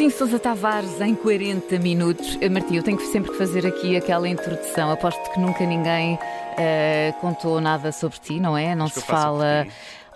Martim 0.00 0.16
Sousa 0.16 0.38
Tavares 0.38 0.98
em 1.02 1.14
40 1.14 1.78
minutos. 1.78 2.38
Eh, 2.40 2.48
Martim, 2.48 2.76
eu 2.76 2.82
tenho 2.82 2.98
sempre 3.12 3.32
que 3.32 3.36
fazer 3.36 3.66
aqui 3.66 3.98
aquela 3.98 4.26
introdução. 4.26 4.90
Aposto 4.90 5.30
que 5.30 5.38
nunca 5.38 5.66
ninguém 5.66 6.18
eh, 6.56 7.12
contou 7.20 7.60
nada 7.60 7.92
sobre 7.92 8.18
ti, 8.18 8.40
não 8.40 8.56
é? 8.56 8.74
Não 8.74 8.86
Acho 8.86 8.94
se 8.94 9.02
fala. 9.02 9.66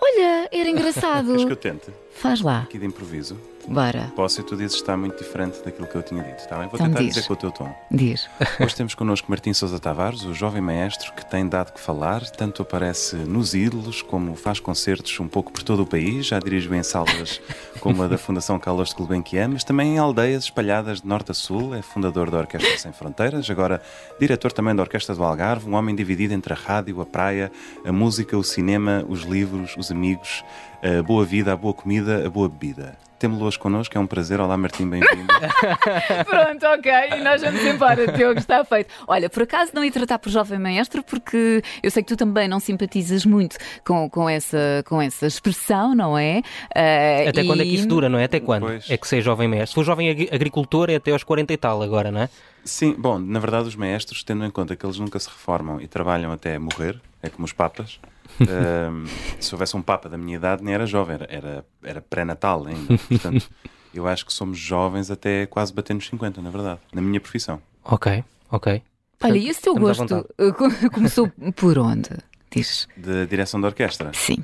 Olha, 0.01 0.49
era 0.51 0.67
engraçado. 0.67 1.27
Queres 1.37 1.45
que 1.45 1.51
eu 1.51 1.55
tente? 1.55 1.91
Faz 2.15 2.41
lá, 2.41 2.61
Aqui 2.61 2.79
de 2.79 2.85
improviso. 2.87 3.39
Bora. 3.67 4.11
Posso 4.15 4.41
e 4.41 4.43
tu 4.43 4.55
dizes 4.55 4.75
que 4.75 4.81
está 4.81 4.95
muito 4.97 5.17
diferente 5.17 5.61
daquilo 5.63 5.87
que 5.87 5.95
eu 5.95 6.03
tinha 6.03 6.23
dito, 6.23 6.39
está 6.39 6.57
bem? 6.57 6.67
Vou 6.67 6.75
Então 6.75 6.87
tentar 6.87 6.99
diz. 6.99 7.13
dizer 7.15 7.27
com 7.27 7.33
o 7.33 7.35
teu 7.35 7.51
tom. 7.51 7.75
Diz. 7.91 8.29
Hoje 8.59 8.75
temos 8.75 8.93
connosco 8.95 9.29
Martim 9.29 9.53
Sousa 9.53 9.79
Tavares, 9.79 10.23
o 10.23 10.33
jovem 10.33 10.61
maestro 10.61 11.13
que 11.13 11.25
tem 11.25 11.47
dado 11.47 11.71
que 11.73 11.79
falar, 11.79 12.21
tanto 12.31 12.61
aparece 12.61 13.15
nos 13.15 13.53
ídolos 13.53 14.01
como 14.01 14.35
faz 14.35 14.59
concertos 14.59 15.19
um 15.19 15.27
pouco 15.27 15.51
por 15.51 15.63
todo 15.63 15.83
o 15.83 15.85
país, 15.85 16.27
já 16.27 16.39
dirigiu 16.39 16.73
em 16.75 16.83
salas 16.83 17.41
como 17.79 18.03
a 18.03 18.07
da 18.07 18.17
Fundação 18.17 18.59
Carlos 18.59 18.89
de 18.89 18.95
Gulbenkian, 18.95 19.49
mas 19.49 19.63
também 19.63 19.95
em 19.95 19.97
aldeias 19.97 20.45
espalhadas 20.45 21.01
de 21.01 21.07
norte 21.07 21.31
a 21.31 21.33
sul, 21.33 21.73
é 21.75 21.81
fundador 21.81 22.29
da 22.31 22.37
Orquestra 22.39 22.77
Sem 22.77 22.91
Fronteiras, 22.93 23.49
agora 23.49 23.81
diretor 24.19 24.51
também 24.51 24.75
da 24.75 24.83
Orquestra 24.83 25.15
do 25.15 25.23
Algarve, 25.23 25.69
um 25.69 25.75
homem 25.75 25.95
dividido 25.95 26.33
entre 26.33 26.53
a 26.53 26.55
rádio, 26.55 27.01
a 27.01 27.05
praia, 27.05 27.51
a 27.85 27.91
música, 27.91 28.37
o 28.37 28.43
cinema, 28.43 29.03
os 29.07 29.21
livros, 29.23 29.75
os 29.77 29.91
amigos, 29.91 30.43
a 30.85 31.01
boa 31.03 31.25
vida, 31.25 31.53
a 31.53 31.55
boa 31.55 31.73
comida, 31.73 32.25
a 32.25 32.29
boa 32.29 32.47
bebida. 32.47 32.95
Temos-lo 33.17 33.45
hoje 33.47 33.57
connosco, 33.57 33.97
é 33.97 33.99
um 33.99 34.05
prazer. 34.05 34.39
Olá 34.41 34.55
Martim, 34.57 34.87
bem-vindo. 34.89 35.25
Pronto, 36.29 36.65
ok, 36.65 36.91
e 37.17 37.23
nós 37.23 37.41
vamos 37.41 37.63
embora, 37.63 38.11
Diogo, 38.11 38.37
está 38.39 38.63
feito. 38.65 38.93
Olha, 39.07 39.29
por 39.29 39.43
acaso 39.43 39.71
não 39.73 39.83
ia 39.85 39.91
tratar 39.91 40.19
por 40.19 40.29
jovem 40.29 40.59
maestro, 40.59 41.01
porque 41.01 41.63
eu 41.81 41.89
sei 41.89 42.03
que 42.03 42.09
tu 42.09 42.17
também 42.17 42.47
não 42.47 42.59
simpatizas 42.59 43.25
muito 43.25 43.57
com, 43.85 44.07
com, 44.09 44.29
essa, 44.29 44.83
com 44.85 45.01
essa 45.01 45.25
expressão, 45.25 45.95
não 45.95 46.17
é? 46.17 46.41
Eh, 46.75 47.29
Até 47.29 47.43
quando 47.45 47.61
é 47.61 47.63
que 47.63 47.71
e- 47.71 47.75
isso 47.75 47.87
dura, 47.87 48.09
não 48.09 48.19
é? 48.19 48.25
Até 48.25 48.39
quando? 48.41 48.63
Pois. 48.67 48.89
É 48.91 48.97
que 48.97 49.07
ser 49.07 49.21
jovem 49.21 49.47
mestre. 49.47 49.69
Se 49.69 49.75
for 49.75 49.85
jovem 49.85 50.09
agri- 50.09 50.29
agricultor 50.31 50.89
é 50.89 50.95
até 50.95 51.11
aos 51.11 51.23
40 51.23 51.53
e 51.53 51.57
tal 51.57 51.81
agora, 51.81 52.11
não 52.11 52.19
é? 52.21 52.29
Sim, 52.65 52.93
bom, 52.97 53.17
na 53.17 53.39
verdade 53.39 53.67
os 53.69 53.75
maestros, 53.75 54.23
tendo 54.23 54.43
em 54.45 54.51
conta 54.51 54.75
que 54.75 54.85
eles 54.85 54.99
nunca 54.99 55.17
se 55.19 55.29
reformam 55.29 55.79
e 55.79 55.87
trabalham 55.87 56.31
até 56.33 56.59
morrer, 56.59 56.99
é 57.23 57.29
como 57.29 57.45
os 57.45 57.53
papas. 57.53 57.99
Se 59.39 59.53
houvesse 59.55 59.75
um 59.77 59.81
papa 59.81 60.09
da 60.09 60.17
minha 60.17 60.35
idade, 60.37 60.63
nem 60.63 60.73
era 60.73 60.85
jovem, 60.85 61.15
era, 61.15 61.25
era, 61.29 61.65
era 61.83 62.01
pré-natal 62.01 62.65
ainda. 62.67 62.97
Portanto, 63.07 63.49
eu 63.93 64.07
acho 64.07 64.25
que 64.25 64.33
somos 64.33 64.57
jovens 64.57 65.09
até 65.11 65.45
quase 65.45 65.73
bater 65.73 65.93
nos 65.93 66.07
50, 66.07 66.41
na 66.41 66.49
verdade, 66.49 66.79
na 66.93 67.01
minha 67.01 67.19
profissão. 67.19 67.61
Ok, 67.83 68.23
ok. 68.51 68.81
Olha, 69.23 69.37
e 69.37 69.47
esse 69.49 69.61
teu 69.61 69.73
Estamos 69.73 69.97
gosto 69.97 70.27
eh, 70.37 70.51
co- 70.51 70.89
começou 70.91 71.31
por 71.55 71.77
onde? 71.77 72.09
Diz. 72.51 72.87
De 72.97 73.25
direção 73.25 73.59
da 73.61 73.67
orquestra. 73.67 74.11
Sim. 74.13 74.43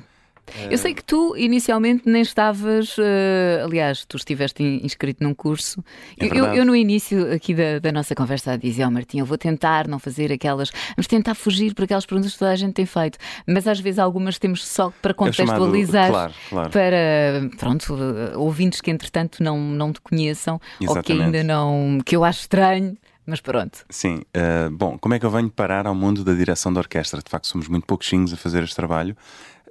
Eu 0.70 0.76
sei 0.76 0.92
que 0.92 1.02
tu 1.04 1.34
inicialmente 1.36 2.02
nem 2.04 2.20
estavas, 2.20 2.96
eh, 2.98 3.62
aliás, 3.64 4.04
tu 4.04 4.16
estiveste 4.16 4.62
in- 4.62 4.80
inscrito 4.84 5.22
num 5.24 5.32
curso. 5.32 5.82
É 6.20 6.26
Eu- 6.26 6.46
eu, 6.46 6.64
no 6.66 6.76
início 6.76 7.32
aqui 7.32 7.54
da, 7.54 7.78
da 7.78 7.90
nossa 7.92 8.14
conversa 8.14 8.58
dizia 8.58 8.84
ao 8.84 8.90
Martim, 8.90 9.18
eu 9.20 9.24
vou 9.26 9.38
tentar 9.38 9.88
não 9.88 9.98
fazer 9.98 10.30
aquelas, 10.32 10.70
vamos 10.96 11.06
tentar 11.06 11.34
fugir 11.34 11.74
por 11.74 11.84
aquelas 11.84 12.04
perguntas 12.04 12.32
que 12.32 12.38
toda 12.38 12.50
a 12.50 12.56
gente 12.56 12.74
tem 12.74 12.84
feito, 12.84 13.18
mas 13.46 13.66
às 13.66 13.80
vezes 13.80 13.98
algumas 13.98 14.38
temos 14.38 14.66
só 14.66 14.92
para 15.00 15.12
É 15.12 15.14
o 15.30 15.32
chamado- 15.32 15.58
contextualizar. 15.58 16.10
Claro, 16.10 16.32
claro. 16.50 16.70
Para, 16.70 17.50
pronto, 17.58 17.96
ouvintes 18.36 18.80
que 18.80 18.90
entretanto 18.90 19.42
não, 19.42 19.58
não 19.58 19.92
te 19.92 20.00
conheçam 20.00 20.54
ou 20.54 20.60
que 20.78 21.12
Exatamente. 21.12 21.24
ainda 21.24 21.44
não, 21.44 21.98
que 22.04 22.14
eu 22.14 22.24
acho 22.24 22.40
estranho, 22.40 22.96
mas 23.26 23.40
pronto. 23.40 23.84
Sim, 23.88 24.22
eh, 24.34 24.68
bom, 24.70 24.98
como 24.98 25.14
é 25.14 25.18
que 25.18 25.26
eu 25.26 25.30
venho 25.30 25.50
parar 25.50 25.86
ao 25.86 25.94
mundo 25.94 26.24
da 26.24 26.34
direção 26.34 26.72
da 26.72 26.80
orquestra? 26.80 27.20
De 27.22 27.30
facto, 27.30 27.46
somos 27.46 27.68
muito 27.68 27.86
pouquinhos 27.86 28.32
a 28.32 28.36
fazer 28.36 28.62
este 28.62 28.76
trabalho. 28.76 29.16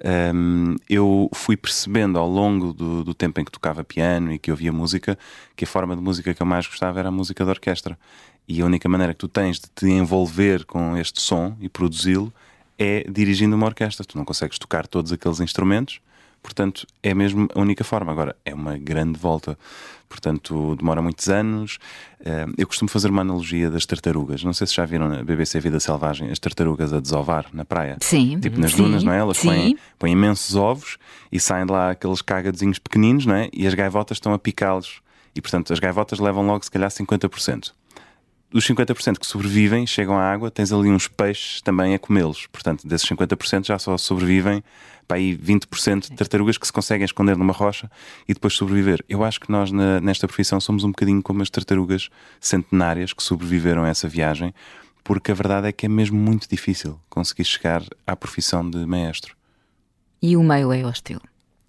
Ehm, 0.03 0.75
eu 0.89 1.29
fui 1.34 1.56
percebendo 1.56 2.17
ao 2.17 2.28
longo 2.28 2.73
do, 2.73 3.03
do 3.03 3.13
tempo 3.13 3.39
em 3.39 3.45
que 3.45 3.51
tocava 3.51 3.84
piano 3.84 4.31
e 4.31 4.39
que 4.39 4.50
ouvia 4.50 4.72
música 4.72 5.17
que 5.56 5.63
a 5.63 5.67
forma 5.67 5.95
de 5.95 6.01
música 6.01 6.34
que 6.34 6.41
eu 6.41 6.45
mais 6.45 6.66
gostava 6.66 7.00
era 7.00 7.09
a 7.09 7.12
música 7.12 7.45
da 7.45 7.51
orquestra. 7.51 7.97
E 8.47 8.62
a 8.62 8.66
única 8.66 8.89
maneira 8.89 9.13
que 9.13 9.19
tu 9.19 9.28
tens 9.28 9.59
de 9.59 9.68
te 9.73 9.88
envolver 9.88 10.66
com 10.66 10.97
este 10.97 11.22
som 11.22 11.56
e 11.59 11.69
produzi-lo 11.69 12.33
é 12.79 13.06
dirigindo 13.09 13.56
uma 13.56 13.68
orquestra. 13.68 14.06
Tu 14.06 14.18
não 14.18 14.25
consegues 14.25 14.57
tocar 14.57 14.88
todos 14.88 15.12
aqueles 15.12 15.39
instrumentos, 15.39 16.01
portanto, 16.41 16.85
é 17.02 17.13
mesmo 17.13 17.47
a 17.53 17.59
única 17.59 17.84
forma. 17.84 18.12
Agora, 18.12 18.35
é 18.46 18.53
uma 18.53 18.78
grande 18.78 19.18
volta. 19.19 19.57
Portanto, 20.09 20.75
demora 20.75 21.02
muitos 21.02 21.29
anos. 21.29 21.78
Eh, 22.25 22.46
Eu 22.57 22.68
costumo 22.68 22.90
fazer 22.90 23.09
uma 23.09 23.22
analogia 23.22 23.72
das 23.72 23.85
tartarugas. 23.85 24.44
Não 24.44 24.51
sei 24.51 24.68
se 24.68 24.75
já 24.75 24.85
viram 24.85 25.07
na 25.07 25.24
BBC 25.24 25.59
Vida 25.62 25.80
Selvagem 25.80 26.30
as 26.30 26.38
tartarugas 26.38 26.91
a 26.91 27.00
desovar 27.00 27.46
na 27.53 27.63
praia. 27.63 27.97
Sim. 28.01 28.38
Tipo 28.40 28.59
nas 28.59 28.72
sim, 28.72 28.78
dunas, 28.78 29.03
não 29.03 29.13
é? 29.13 29.19
Elas 29.19 29.38
sim. 29.38 29.47
põem, 29.47 29.78
põem 29.97 30.12
imensos 30.12 30.56
ovos 30.56 30.97
e 31.31 31.40
saem 31.40 31.66
de 31.66 31.72
lá 31.72 31.91
aqueles 31.91 32.22
cágadozinhos 32.22 32.78
pequeninos, 32.78 33.25
não 33.25 33.35
é? 33.35 33.50
E 33.53 33.66
as 33.66 33.74
gaivotas 33.74 34.18
estão 34.18 34.34
a 34.34 34.40
picá-los. 34.40 35.01
E 35.34 35.41
portanto, 35.41 35.72
as 35.72 35.80
gaivotas 35.80 36.19
levam 36.19 36.46
logo, 36.46 36.63
se 36.63 36.72
calhar, 36.72 36.90
50%. 36.90 37.72
Dos 38.51 38.68
50% 38.68 39.18
que 39.18 39.25
sobrevivem, 39.25 39.88
chegam 39.88 40.18
à 40.18 40.24
água, 40.30 40.51
tens 40.51 40.74
ali 40.74 40.90
uns 40.90 41.07
peixes 41.07 41.62
também 41.62 41.96
a 41.96 42.00
comê-los. 42.00 42.47
Portanto, 42.47 42.85
desses 42.85 43.07
50% 43.07 43.66
já 43.66 43.80
só 43.80 43.97
sobrevivem 43.97 44.62
para 45.12 45.18
aí 45.18 45.36
20% 45.38 46.04
de 46.10 46.12
tartarugas 46.16 46.58
que 46.58 46.66
se 46.66 46.72
conseguem 46.72 47.04
esconder 47.04 47.36
numa 47.36 47.52
rocha 47.52 47.92
e 48.26 48.34
depois 48.34 48.54
sobreviver. 48.54 49.04
Eu 49.10 49.26
acho 49.26 49.42
que 49.42 49.52
nós, 49.52 49.70
na- 49.70 50.00
nesta 50.00 50.26
profissão, 50.26 50.58
somos 50.62 50.86
um 50.86 50.88
bocadinho 50.92 51.22
como 51.22 51.42
as 51.42 51.50
tartarugas 51.50 52.08
centenárias 52.40 53.12
que 53.12 53.22
sobreviveram 53.22 53.84
a 53.84 53.90
essa 53.90 54.08
viagem, 54.08 54.54
porque 55.04 55.30
a 55.32 55.34
verdade 55.36 55.68
é 55.68 55.72
que 55.74 55.86
é 55.86 55.90
mesmo 55.90 56.18
muito 56.18 56.48
difícil 56.50 56.98
conseguir 57.10 57.44
chegar 57.44 57.84
à 58.08 58.16
profissão 58.16 58.68
de 58.70 58.86
maestro. 58.86 59.36
E 60.22 60.38
o 60.38 60.44
meio 60.44 60.72
é 60.72 60.86
hostil. 60.86 61.20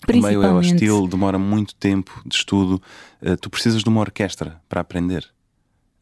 O 0.09 0.13
meio 0.23 0.43
é 0.43 0.47
hostil, 0.53 1.09
demora 1.09 1.39
muito 1.39 1.75
tempo 1.75 2.23
de 2.25 2.37
estudo. 2.37 2.81
Uh, 3.21 3.37
tu 3.37 3.51
precisas 3.51 3.83
de 3.83 3.89
uma 3.89 4.01
orquestra 4.01 4.61
para 4.69 4.81
aprender. 4.83 5.29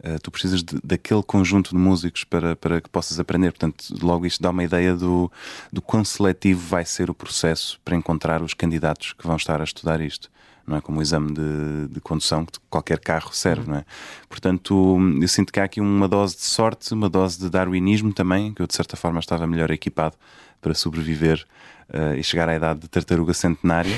Uh, 0.03 0.19
tu 0.23 0.31
precisas 0.31 0.63
de- 0.63 0.81
daquele 0.83 1.23
conjunto 1.23 1.71
de 1.71 1.77
músicos 1.77 2.25
para, 2.25 2.57
para 2.57 2.81
que 2.81 2.89
possas 2.89 3.21
aprender. 3.21 3.53
Portanto, 3.53 3.85
logo 4.01 4.25
isto 4.25 4.43
dá 4.43 4.49
uma 4.49 4.65
ideia 4.65 4.95
do, 4.95 5.31
do 5.71 5.83
quão 5.83 6.03
seletivo 6.05 6.67
vai 6.67 6.87
ser 6.87 7.11
o 7.11 7.15
processo 7.15 7.79
para 7.85 7.95
encontrar 7.95 8.41
os 8.43 8.55
candidatos 8.55 9.13
que 9.13 9.27
vão 9.27 9.37
estar 9.37 9.61
a 9.61 9.65
estudar 9.65 10.01
isto. 10.01 10.31
Não 10.67 10.77
é 10.77 10.81
como 10.81 11.01
o 11.01 11.03
exame 11.03 11.33
de, 11.33 11.89
de 11.89 12.01
condução 12.01 12.47
que 12.47 12.59
qualquer 12.71 12.99
carro 12.99 13.31
serve, 13.35 13.69
não 13.69 13.79
é? 13.79 13.85
Portanto, 14.29 14.99
eu 15.21 15.29
sinto 15.29 15.53
que 15.53 15.59
há 15.59 15.65
aqui 15.65 15.81
uma 15.81 16.09
dose 16.09 16.37
de 16.37 16.43
sorte, 16.43 16.95
uma 16.95 17.09
dose 17.09 17.39
de 17.39 17.51
darwinismo 17.51 18.13
também, 18.13 18.55
que 18.55 18.63
eu 18.63 18.67
de 18.67 18.75
certa 18.75 18.97
forma 18.97 19.19
estava 19.19 19.47
melhor 19.47 19.71
equipado 19.71 20.17
para 20.61 20.73
sobreviver 20.73 21.45
eh, 21.93 22.19
e 22.19 22.23
chegar 22.23 22.49
à 22.49 22.55
idade 22.55 22.81
de 22.81 22.89
tartaruga 22.89 23.35
centenária. 23.35 23.95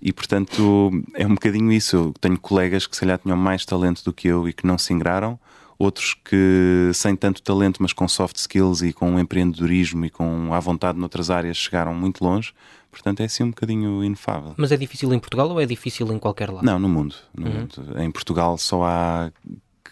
e 0.00 0.12
portanto 0.12 0.90
é 1.14 1.26
um 1.26 1.34
bocadinho 1.34 1.72
isso. 1.72 1.96
Eu 1.96 2.14
tenho 2.20 2.38
colegas 2.38 2.86
que 2.86 2.94
se 2.94 3.00
calhar 3.00 3.18
tinham 3.18 3.36
mais 3.36 3.64
talento 3.64 4.04
do 4.04 4.12
que 4.12 4.28
eu 4.28 4.48
e 4.48 4.52
que 4.52 4.66
não 4.66 4.78
se 4.78 4.92
ingraram, 4.92 5.38
outros 5.78 6.14
que 6.14 6.90
sem 6.94 7.16
tanto 7.16 7.42
talento, 7.42 7.82
mas 7.82 7.92
com 7.92 8.06
soft 8.06 8.36
skills 8.36 8.82
e 8.82 8.92
com 8.92 9.18
empreendedorismo 9.18 10.04
e 10.04 10.10
com 10.10 10.54
à 10.54 10.60
vontade 10.60 10.98
noutras 10.98 11.30
áreas 11.30 11.56
chegaram 11.56 11.92
muito 11.94 12.24
longe. 12.24 12.52
Portanto, 12.92 13.20
é 13.20 13.24
assim 13.24 13.42
um 13.42 13.48
bocadinho 13.48 14.04
inefável. 14.04 14.52
Mas 14.58 14.70
é 14.70 14.76
difícil 14.76 15.12
em 15.14 15.18
Portugal 15.18 15.48
ou 15.48 15.58
é 15.58 15.64
difícil 15.64 16.12
em 16.12 16.18
qualquer 16.18 16.50
lado? 16.50 16.64
Não, 16.64 16.78
no 16.78 16.90
mundo. 16.90 17.16
No 17.34 17.50
mundo. 17.50 17.74
Em 17.98 18.10
Portugal 18.10 18.58
só 18.58 18.84
há, 18.84 19.32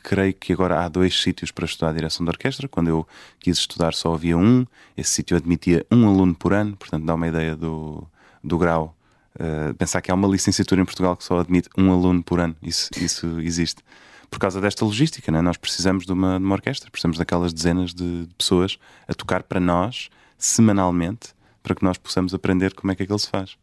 creio 0.02 0.34
que 0.34 0.52
agora 0.52 0.84
há 0.84 0.88
dois 0.88 1.20
sítios 1.20 1.50
para 1.50 1.64
estudar 1.64 1.90
a 1.90 1.92
direção 1.92 2.24
de 2.24 2.30
orquestra. 2.30 2.68
Quando 2.68 2.88
eu 2.88 3.06
quis 3.38 3.58
estudar 3.58 3.94
só 3.94 4.14
havia 4.14 4.36
um. 4.36 4.66
Esse 4.96 5.10
sítio 5.10 5.36
admitia 5.36 5.84
um 5.90 6.08
aluno 6.08 6.34
por 6.34 6.52
ano, 6.52 6.76
portanto 6.76 7.04
dá 7.04 7.14
uma 7.14 7.28
ideia 7.28 7.56
do, 7.56 8.06
do 8.42 8.58
grau. 8.58 8.96
Uh, 9.34 9.72
pensar 9.74 10.02
que 10.02 10.10
há 10.10 10.14
uma 10.14 10.28
licenciatura 10.28 10.80
em 10.80 10.84
Portugal 10.84 11.16
que 11.16 11.24
só 11.24 11.38
admite 11.38 11.68
um 11.76 11.92
aluno 11.92 12.22
por 12.22 12.40
ano. 12.40 12.56
Isso, 12.62 12.90
isso 12.96 13.40
existe. 13.40 13.82
Por 14.30 14.38
causa 14.38 14.60
desta 14.60 14.84
logística, 14.84 15.30
né? 15.32 15.40
nós 15.40 15.56
precisamos 15.56 16.06
de 16.06 16.12
uma, 16.12 16.38
de 16.38 16.44
uma 16.44 16.54
orquestra, 16.54 16.90
precisamos 16.90 17.18
daquelas 17.18 17.52
dezenas 17.52 17.92
de 17.92 18.28
pessoas 18.38 18.78
a 19.08 19.14
tocar 19.14 19.42
para 19.42 19.58
nós, 19.58 20.08
semanalmente, 20.38 21.34
para 21.62 21.74
que 21.74 21.84
nós 21.84 21.98
possamos 21.98 22.32
aprender 22.32 22.74
como 22.74 22.92
é 22.92 22.94
que 22.94 23.02
aquilo 23.02 23.18
se 23.18 23.28
faz. 23.28 23.56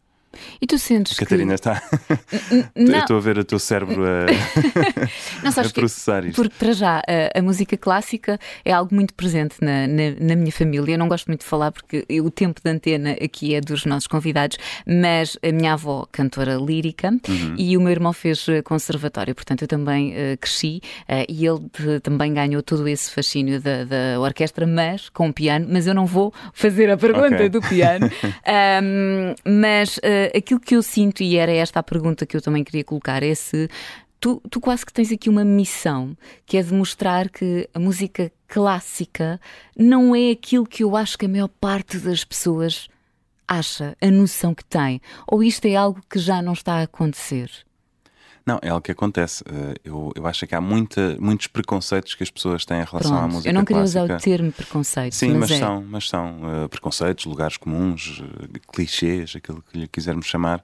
E 0.61 0.67
tu 0.67 0.77
sentes 0.77 1.17
Catarina 1.17 1.49
que... 1.49 1.55
está. 1.55 1.81
Não. 2.75 2.93
Eu 2.95 2.99
estou 2.99 3.17
a 3.17 3.19
ver 3.19 3.37
o 3.39 3.43
teu 3.43 3.57
cérebro 3.57 4.03
a, 4.05 4.25
Não, 5.43 5.51
sabes 5.51 5.71
a 5.71 5.73
que- 5.73 5.79
processar 5.79 6.25
isto. 6.25 6.35
Porque, 6.35 6.55
para 6.59 6.73
já, 6.73 6.97
a, 6.99 7.39
a 7.39 7.41
música 7.41 7.75
clássica 7.77 8.39
é 8.63 8.71
algo 8.71 8.93
muito 8.93 9.13
presente 9.13 9.55
na, 9.61 9.87
na, 9.87 10.03
na 10.19 10.35
minha 10.35 10.51
família. 10.51 10.93
Eu 10.93 10.99
não 10.99 11.07
gosto 11.07 11.27
muito 11.27 11.41
de 11.41 11.45
falar 11.47 11.71
porque 11.71 12.05
o 12.21 12.29
tempo 12.29 12.59
de 12.63 12.69
antena 12.69 13.11
aqui 13.23 13.55
é 13.55 13.61
dos 13.61 13.85
nossos 13.85 14.07
convidados, 14.07 14.57
mas 14.85 15.37
a 15.43 15.51
minha 15.51 15.73
avó, 15.73 16.05
cantora 16.11 16.55
lírica, 16.55 17.09
Uhum. 17.27 17.55
e 17.57 17.75
o 17.77 17.81
meu 17.81 17.91
irmão 17.91 18.13
fez 18.13 18.47
eh, 18.49 18.61
conservatório, 18.61 19.33
portanto 19.33 19.61
eu 19.63 19.67
também 19.67 20.13
eh, 20.15 20.37
cresci 20.37 20.81
eh, 21.07 21.25
e 21.29 21.45
ele 21.45 21.59
de- 21.77 21.99
também 21.99 22.33
ganhou 22.33 22.61
todo 22.61 22.87
esse 22.87 23.11
fascínio 23.11 23.59
da, 23.61 23.83
da 23.85 24.19
orquestra, 24.19 24.65
mas 24.67 25.09
com 25.09 25.31
piano. 25.31 25.67
Mas 25.69 25.87
eu 25.87 25.93
não 25.93 26.05
vou 26.05 26.33
fazer 26.53 26.89
a 26.89 26.97
pergunta 26.97 27.35
Ok. 27.35 27.49
do 27.49 27.61
piano. 27.61 28.09
Ahm, 28.45 29.35
mas 29.45 29.99
eh, 30.17 30.37
aquilo 30.37 30.59
que 30.59 30.75
eu 30.75 30.81
sinto, 30.81 31.21
e 31.21 31.37
era 31.37 31.51
esta 31.51 31.79
a 31.79 31.83
pergunta 31.83 32.25
que 32.25 32.35
eu 32.35 32.41
também 32.41 32.63
queria 32.63 32.83
colocar, 32.83 33.23
é 33.23 33.35
se 33.35 33.69
tu, 34.19 34.41
tu 34.49 34.59
quase 34.59 34.85
que 34.85 34.93
tens 34.93 35.11
aqui 35.11 35.29
uma 35.29 35.45
missão 35.45 36.17
que 36.45 36.57
é 36.57 36.63
demonstrar 36.63 37.29
que 37.29 37.69
a 37.73 37.79
música 37.79 38.31
clássica 38.47 39.39
não 39.77 40.15
é 40.15 40.31
aquilo 40.31 40.65
que 40.65 40.83
eu 40.83 40.95
acho 40.95 41.17
que 41.17 41.25
a 41.25 41.29
maior 41.29 41.47
parte 41.47 41.97
das 41.97 42.23
pessoas 42.23 42.87
acha, 43.47 43.95
a 44.01 44.11
noção 44.11 44.53
que 44.53 44.65
tem. 44.65 45.01
Ou 45.27 45.43
isto 45.43 45.65
é 45.65 45.75
algo 45.75 46.01
que 46.09 46.19
já 46.19 46.41
não 46.41 46.53
está 46.53 46.75
a 46.75 46.83
acontecer? 46.83 47.49
Não, 48.47 48.57
é 48.61 48.69
algo 48.69 48.81
que 48.81 48.91
acontece. 48.91 49.43
Eh, 49.45 49.75
Eu, 49.83 50.11
eu 50.15 50.25
acho 50.25 50.47
que 50.47 50.55
há 50.55 50.61
muita, 50.61 51.17
muitos 51.19 51.47
preconceitos 51.47 52.15
que 52.15 52.23
as 52.23 52.31
pessoas 52.31 52.63
têm 52.65 52.79
em 52.79 52.85
relação 52.85 53.15
à 53.15 53.19
Pronto, 53.19 53.31
música 53.33 53.49
eu 53.49 53.53
não 53.53 53.65
queria 53.65 53.81
clássica. 53.81 54.03
usar 54.05 54.15
o 54.15 54.19
termo 54.21 54.51
preconceito, 54.53 55.13
Sim, 55.15 55.33
mas, 55.35 55.51
é. 55.51 55.59
são, 55.59 55.83
mas 55.87 56.07
são 56.09 56.39
eh, 56.63 56.67
preconceitos, 56.69 57.25
lugares 57.25 57.57
comuns, 57.57 58.23
eh, 58.55 58.59
clichês, 58.71 59.35
aquilo 59.35 59.61
que 59.69 59.77
lhe 59.79 59.87
quisermos 59.87 60.25
chamar, 60.27 60.63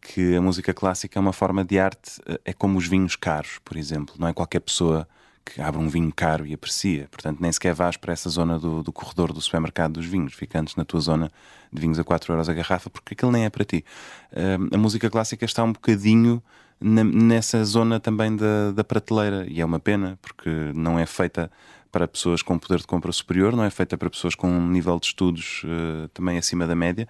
que 0.00 0.34
a 0.36 0.40
música 0.42 0.74
clássica 0.74 1.18
é 1.18 1.20
uma 1.20 1.32
forma 1.32 1.64
de 1.64 1.78
arte, 1.78 2.20
é 2.44 2.52
como 2.52 2.76
os 2.78 2.86
vinhos 2.88 3.14
caros, 3.16 3.60
por 3.64 3.76
exemplo. 3.76 4.14
Não 4.18 4.26
é 4.28 4.32
qualquer 4.32 4.60
pessoa 4.60 5.08
que 5.44 5.60
abre 5.60 5.80
um 5.80 5.88
vinho 5.88 6.12
caro 6.14 6.46
e 6.46 6.52
aprecia. 6.52 7.08
Portanto, 7.10 7.38
nem 7.40 7.50
sequer 7.50 7.74
vais 7.74 7.96
para 7.96 8.12
essa 8.12 8.28
zona 8.28 8.58
do, 8.58 8.82
do 8.82 8.92
corredor 8.92 9.32
do 9.32 9.40
supermercado 9.40 9.94
dos 9.94 10.06
vinhos. 10.06 10.32
Fica 10.34 10.60
antes 10.60 10.76
na 10.76 10.84
tua 10.84 11.00
zona 11.00 11.30
de 11.72 11.80
vinhos 11.80 11.98
a 11.98 12.04
4 12.04 12.32
euros 12.32 12.48
a 12.48 12.52
garrafa, 12.52 12.90
porque 12.90 13.14
aquilo 13.14 13.32
nem 13.32 13.44
é 13.46 13.50
para 13.50 13.64
ti. 13.64 13.84
Eh, 14.32 14.58
a 14.72 14.78
música 14.78 15.08
clássica 15.10 15.44
está 15.44 15.64
um 15.64 15.72
bocadinho 15.72 16.42
na- 16.80 17.04
nessa 17.04 17.62
zona 17.64 18.00
também 18.00 18.34
da, 18.36 18.72
da 18.72 18.84
prateleira 18.84 19.46
e 19.48 19.60
é 19.60 19.64
uma 19.64 19.80
pena, 19.80 20.18
porque 20.22 20.48
não 20.74 20.98
é 20.98 21.06
feita 21.06 21.50
para 21.92 22.06
pessoas 22.06 22.42
com 22.42 22.58
poder 22.58 22.78
de 22.78 22.86
compra 22.86 23.10
superior, 23.12 23.54
não 23.56 23.64
é 23.64 23.70
feita 23.70 23.98
para 23.98 24.08
pessoas 24.08 24.34
com 24.34 24.48
um 24.48 24.68
nível 24.68 24.98
de 25.00 25.06
estudos 25.06 25.62
eh, 25.64 26.08
também 26.14 26.38
acima 26.38 26.66
da 26.66 26.74
média. 26.74 27.08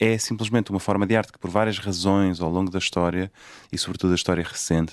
É 0.00 0.16
simplesmente 0.18 0.70
uma 0.70 0.78
forma 0.80 1.06
de 1.06 1.16
arte 1.16 1.32
que, 1.32 1.38
por 1.38 1.50
várias 1.50 1.78
razões 1.78 2.40
ao 2.40 2.50
longo 2.50 2.70
da 2.70 2.78
história, 2.78 3.32
e 3.72 3.76
sobretudo 3.78 4.12
a 4.12 4.14
história 4.14 4.44
recente, 4.44 4.92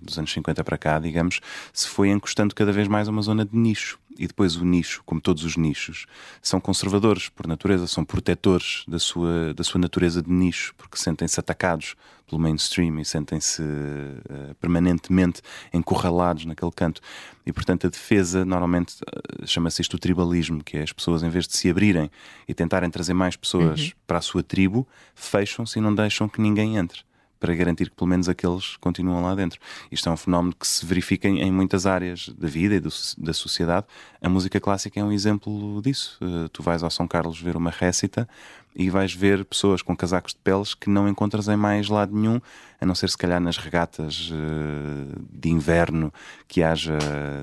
dos 0.00 0.18
anos 0.18 0.32
50 0.32 0.64
para 0.64 0.76
cá, 0.76 0.98
digamos, 0.98 1.40
se 1.72 1.88
foi 1.88 2.08
encostando 2.10 2.52
cada 2.54 2.72
vez 2.72 2.88
mais 2.88 3.06
a 3.06 3.10
uma 3.12 3.22
zona 3.22 3.44
de 3.44 3.56
nicho. 3.56 4.00
E 4.18 4.26
depois 4.26 4.56
o 4.56 4.64
nicho, 4.64 5.02
como 5.04 5.20
todos 5.20 5.44
os 5.44 5.56
nichos, 5.56 6.06
são 6.40 6.60
conservadores 6.60 7.28
por 7.28 7.46
natureza, 7.46 7.86
são 7.86 8.04
protetores 8.04 8.84
da 8.86 8.98
sua, 8.98 9.54
da 9.54 9.64
sua 9.64 9.80
natureza 9.80 10.22
de 10.22 10.30
nicho, 10.30 10.74
porque 10.76 10.96
sentem-se 10.98 11.40
atacados 11.40 11.94
pelo 12.28 12.40
mainstream 12.40 12.98
e 12.98 13.04
sentem-se 13.04 13.62
eh, 13.62 14.54
permanentemente 14.60 15.42
encurralados 15.72 16.44
naquele 16.44 16.72
canto. 16.72 17.00
E 17.44 17.52
portanto 17.52 17.86
a 17.86 17.90
defesa 17.90 18.44
normalmente 18.44 18.96
eh, 19.06 19.46
chama-se 19.46 19.82
isto 19.82 19.94
o 19.94 19.98
tribalismo, 19.98 20.62
que 20.64 20.78
é 20.78 20.82
as 20.82 20.92
pessoas 20.92 21.22
em 21.22 21.28
vez 21.28 21.46
de 21.46 21.56
se 21.56 21.68
abrirem 21.68 22.10
e 22.48 22.54
tentarem 22.54 22.90
trazer 22.90 23.14
mais 23.14 23.36
pessoas 23.36 23.92
para 24.06 24.18
a 24.18 24.22
sua 24.22 24.42
tribo, 24.42 24.86
fecham-se 25.14 25.78
e 25.78 25.82
não 25.82 25.94
deixam 25.94 26.28
que 26.28 26.40
ninguém 26.40 26.76
entre. 26.76 27.02
Para 27.42 27.54
garantir 27.56 27.90
que 27.90 27.96
pelo 27.96 28.08
menos 28.08 28.28
aqueles 28.28 28.76
continuam 28.76 29.20
lá 29.20 29.34
dentro. 29.34 29.58
Isto 29.90 30.08
é 30.08 30.12
um 30.12 30.16
fenómeno 30.16 30.54
que 30.54 30.64
se 30.66 30.86
verifica 30.86 31.26
em, 31.28 31.40
em 31.40 31.50
muitas 31.50 31.86
áreas 31.86 32.28
da 32.28 32.46
vida 32.46 32.76
e 32.76 32.80
do- 32.80 32.88
da 33.18 33.32
sociedade. 33.32 33.84
A 34.20 34.28
música 34.28 34.60
clássica 34.60 35.00
é 35.00 35.02
um 35.04 35.10
exemplo 35.10 35.82
disso. 35.82 36.16
Eh, 36.22 36.48
tu 36.52 36.62
vais 36.62 36.84
ao 36.84 36.90
São 36.90 37.08
Carlos 37.08 37.40
ver 37.40 37.56
uma 37.56 37.70
récita 37.70 38.28
e 38.76 38.88
vais 38.88 39.12
ver 39.12 39.44
pessoas 39.44 39.82
com 39.82 39.94
casacos 39.96 40.32
de 40.32 40.38
peles 40.38 40.72
que 40.72 40.88
não 40.88 41.08
encontras 41.08 41.48
em 41.48 41.56
mais 41.56 41.88
lado 41.88 42.14
nenhum, 42.16 42.40
a 42.80 42.86
não 42.86 42.94
ser 42.94 43.10
se 43.10 43.18
calhar 43.18 43.40
nas 43.40 43.56
regatas 43.58 44.30
eh, 44.32 45.18
de 45.30 45.50
inverno 45.50 46.12
que 46.46 46.62
haja 46.62 46.96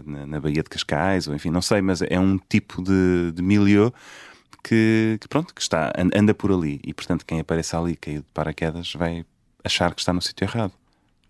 na, 0.06 0.26
na 0.26 0.40
Baía 0.40 0.64
de 0.64 0.70
Cascais, 0.70 1.28
ou 1.28 1.36
enfim, 1.36 1.50
não 1.50 1.62
sei, 1.62 1.82
mas 1.82 2.02
é 2.02 2.18
um 2.20 2.38
tipo 2.38 2.82
de, 2.82 3.32
de 3.34 3.42
milieu 3.44 3.94
que, 4.64 5.18
que, 5.22 5.28
pronto, 5.28 5.54
que 5.54 5.62
está, 5.62 5.92
an- 5.98 6.10
anda 6.16 6.34
por 6.34 6.52
ali 6.52 6.80
e 6.84 6.94
portanto 6.94 7.26
quem 7.26 7.40
apareça 7.40 7.80
ali 7.80 7.96
caído 7.96 8.24
de 8.24 8.32
paraquedas 8.34 8.94
vai 8.94 9.26
achar 9.64 9.94
que 9.94 10.02
está 10.02 10.14
no 10.14 10.22
sítio 10.22 10.46
errado. 10.46 10.72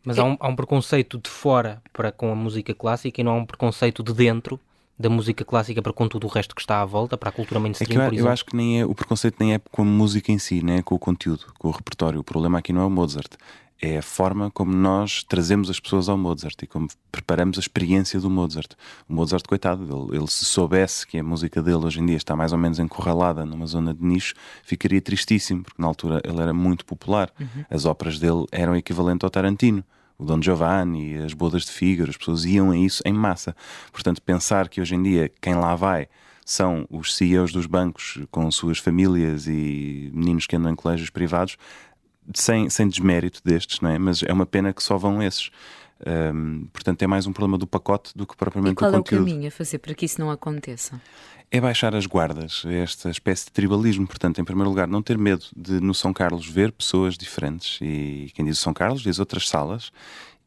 Mas 0.04 0.18
há 0.18 0.24
um, 0.24 0.38
há 0.40 0.48
um 0.48 0.56
preconceito 0.56 1.18
de 1.20 1.30
fora 1.30 1.82
para 1.94 2.12
com 2.12 2.32
a 2.32 2.36
música 2.36 2.74
clássica 2.74 3.20
e 3.20 3.24
não 3.24 3.34
há 3.34 3.36
um 3.36 3.46
preconceito 3.46 4.02
de 4.02 4.14
dentro 4.14 4.60
da 4.98 5.10
música 5.10 5.46
clássica 5.46 5.82
para 5.82 5.94
com 5.94 6.08
tudo 6.08 6.28
o 6.28 6.30
resto 6.30 6.54
que 6.54 6.62
está 6.62 6.82
à 6.82 6.86
volta, 6.86 7.18
para 7.18 7.30
a 7.30 7.32
cultura 7.32 7.60
É 7.60 7.64
mainstream, 7.64 7.90
que 7.90 7.96
eu, 7.98 8.02
por 8.02 8.08
eu 8.08 8.14
exemplo. 8.16 8.32
acho 8.32 8.46
que 8.46 8.56
nem 8.56 8.82
é, 8.82 8.86
o 8.86 8.94
preconceito 8.94 9.38
nem 9.40 9.54
é 9.54 9.60
com 9.72 9.82
a 9.82 9.86
música 9.86 10.32
em 10.32 10.38
si, 10.40 10.62
nem 10.62 10.78
é 10.78 10.82
com 10.82 10.96
o 10.96 11.00
conteúdo, 11.00 11.46
com 11.58 11.70
o 11.70 11.72
repertório. 11.72 12.20
O 12.20 12.24
problema 12.24 12.60
aqui 12.60 12.74
não 12.74 12.82
é 12.82 12.86
o 12.86 12.90
Mozart, 12.90 13.34
é 13.82 13.98
a 13.98 14.02
forma 14.02 14.52
como 14.52 14.74
nós 14.74 15.24
trazemos 15.24 15.70
as 15.70 15.80
pessoas 15.80 16.10
ao 16.10 16.18
Mozart 16.18 16.62
e 16.62 16.68
como 16.68 16.88
preparamos 17.12 17.58
a 17.58 17.62
experiência 17.62 18.20
do 18.20 18.30
Mozart. 18.30 18.74
O 19.08 19.14
Mozart, 19.14 19.46
coitado, 19.48 19.84
ele, 19.84 20.18
ele 20.18 20.28
se 20.28 20.44
soubesse 20.46 21.08
que 21.08 21.18
a 21.18 21.24
música 21.24 21.62
dele 21.62 21.86
hoje 21.86 22.02
em 22.02 22.06
dia 22.06 22.18
está 22.18 22.36
mais 22.36 22.52
ou 22.52 22.58
menos 22.58 22.80
encurralada 22.80 23.46
numa 23.46 23.66
zona 23.66 23.94
de 23.94 24.04
nicho, 24.04 24.34
ficaria 24.64 25.02
tristíssimo, 25.02 25.64
porque 25.64 25.82
na 25.82 25.88
altura 25.88 26.22
ele 26.26 26.42
era 26.42 26.54
muito 26.54 26.86
popular. 26.86 27.32
As 27.70 27.86
óperas 27.86 28.20
dele 28.20 28.46
eram 28.52 28.76
equivalente 28.76 29.24
ao 29.24 29.30
Tarantino 29.30 29.84
o 30.20 30.26
Don 30.26 30.42
Giovanni, 30.42 31.16
as 31.16 31.34
bodas 31.34 31.64
de 31.64 31.72
Fígaro, 31.72 32.10
as 32.10 32.18
pessoas 32.18 32.44
iam 32.44 32.72
a 32.72 32.78
isso 32.78 33.02
em 33.06 33.14
massa. 33.14 33.56
Portanto, 33.90 34.22
pensar 34.22 34.68
que 34.68 34.82
hoje 34.82 34.94
em 34.94 35.02
dia 35.02 35.32
quem 35.40 35.56
lá 35.56 35.74
vai 35.76 36.10
são 36.46 36.86
os 36.90 37.16
CEOs 37.16 37.54
dos 37.54 37.66
bancos 37.68 38.20
com 38.30 38.50
suas 38.52 38.80
famílias 38.80 39.48
e 39.48 40.12
meninos 40.14 40.46
que 40.46 40.56
andam 40.56 40.72
em 40.72 40.76
colégios 40.76 41.10
privados, 41.10 41.58
sem, 42.34 42.70
sem 42.70 42.88
desmérito 42.88 43.42
destes, 43.44 43.82
não 43.82 43.90
é? 43.90 43.98
Mas 43.98 44.24
é 44.24 44.32
uma 44.32 44.46
pena 44.46 44.74
que 44.74 44.84
só 44.84 44.98
vão 44.98 45.22
esses. 45.22 45.50
Hum, 46.34 46.68
portanto, 46.72 47.02
é 47.02 47.08
mais 47.08 47.28
um 47.28 47.34
problema 47.34 47.58
do 47.58 47.68
pacote 47.68 48.12
do 48.16 48.26
que 48.26 48.34
E 48.34 48.38
propriamente 48.38 48.76
qual 48.76 48.92
do 48.92 48.98
é 48.98 49.00
o 49.00 49.04
conteúdo. 49.04 49.26
caminho 49.26 49.48
a 49.48 49.52
fazer 49.52 49.80
para 49.80 49.94
que 49.94 50.06
isso 50.06 50.20
não 50.20 50.32
aconteça? 50.32 51.02
É 51.52 51.60
baixar 51.60 51.96
as 51.96 52.06
guardas, 52.06 52.64
é 52.66 52.76
esta 52.76 53.10
espécie 53.10 53.46
de 53.46 53.52
tribalismo. 53.52 54.08
Portanto, 54.08 54.40
em 54.40 54.44
primeiro 54.44 54.70
lugar, 54.70 54.88
não 54.88 55.02
ter 55.02 55.18
medo 55.18 55.46
de 55.56 55.80
no 55.82 55.94
São 55.96 56.14
Carlos 56.14 56.48
ver 56.48 56.72
pessoas 56.72 57.18
diferentes. 57.18 57.80
E 57.82 58.32
quem 58.36 58.46
diz 58.46 58.60
São 58.60 58.74
Carlos 58.74 59.02
diz 59.02 59.18
outras 59.20 59.50
salas. 59.50 59.92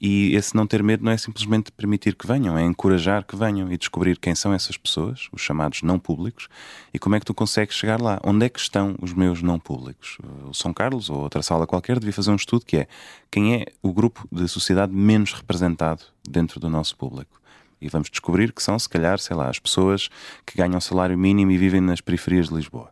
E 0.05 0.35
esse 0.35 0.57
não 0.57 0.67
ter 0.67 0.83
medo 0.83 1.05
não 1.05 1.13
é 1.13 1.17
simplesmente 1.17 1.71
permitir 1.71 2.17
que 2.17 2.27
venham, 2.27 2.59
é 2.59 2.65
encorajar 2.65 3.25
que 3.25 3.37
venham 3.37 3.73
e 3.73 3.79
descobrir 3.79 4.19
quem 4.19 4.35
são 4.35 4.53
essas 4.53 4.77
pessoas, 4.77 5.29
os 5.31 5.41
chamados 5.41 5.83
não 5.83 5.97
públicos, 5.97 6.49
e 6.93 6.99
como 6.99 7.15
é 7.15 7.21
que 7.21 7.25
tu 7.25 7.33
consegues 7.33 7.77
chegar 7.77 8.03
lá. 8.03 8.19
Onde 8.25 8.47
é 8.47 8.49
que 8.49 8.59
estão 8.59 8.97
os 9.01 9.13
meus 9.13 9.43
não 9.43 9.61
públicos? 9.61 10.19
O 10.45 10.53
São 10.53 10.75
Carlos 10.75 11.09
ou 11.09 11.19
outra 11.19 11.41
sala 11.41 11.69
qualquer 11.69 12.01
devia 12.01 12.13
fazer 12.13 12.33
um 12.33 12.37
estudo 12.37 12.67
que 12.67 12.79
é 12.79 12.89
quem 13.31 13.55
é 13.55 13.67
o 13.81 13.93
grupo 13.93 14.27
de 14.33 14.49
sociedade 14.49 14.93
menos 14.93 15.33
representado 15.35 16.03
dentro 16.29 16.59
do 16.59 16.69
nosso 16.69 16.97
público. 16.97 17.41
E 17.81 17.89
vamos 17.89 18.11
descobrir 18.11 18.53
que 18.53 18.63
são, 18.63 18.77
se 18.81 18.89
calhar, 18.89 19.21
sei 19.21 19.37
lá, 19.37 19.49
as 19.49 19.61
pessoas 19.61 20.09
que 20.45 20.57
ganham 20.57 20.81
salário 20.81 21.17
mínimo 21.17 21.53
e 21.53 21.59
vivem 21.59 21.81
nas 21.81 22.01
periferias 22.01 22.49
de 22.49 22.57
Lisboa. 22.57 22.91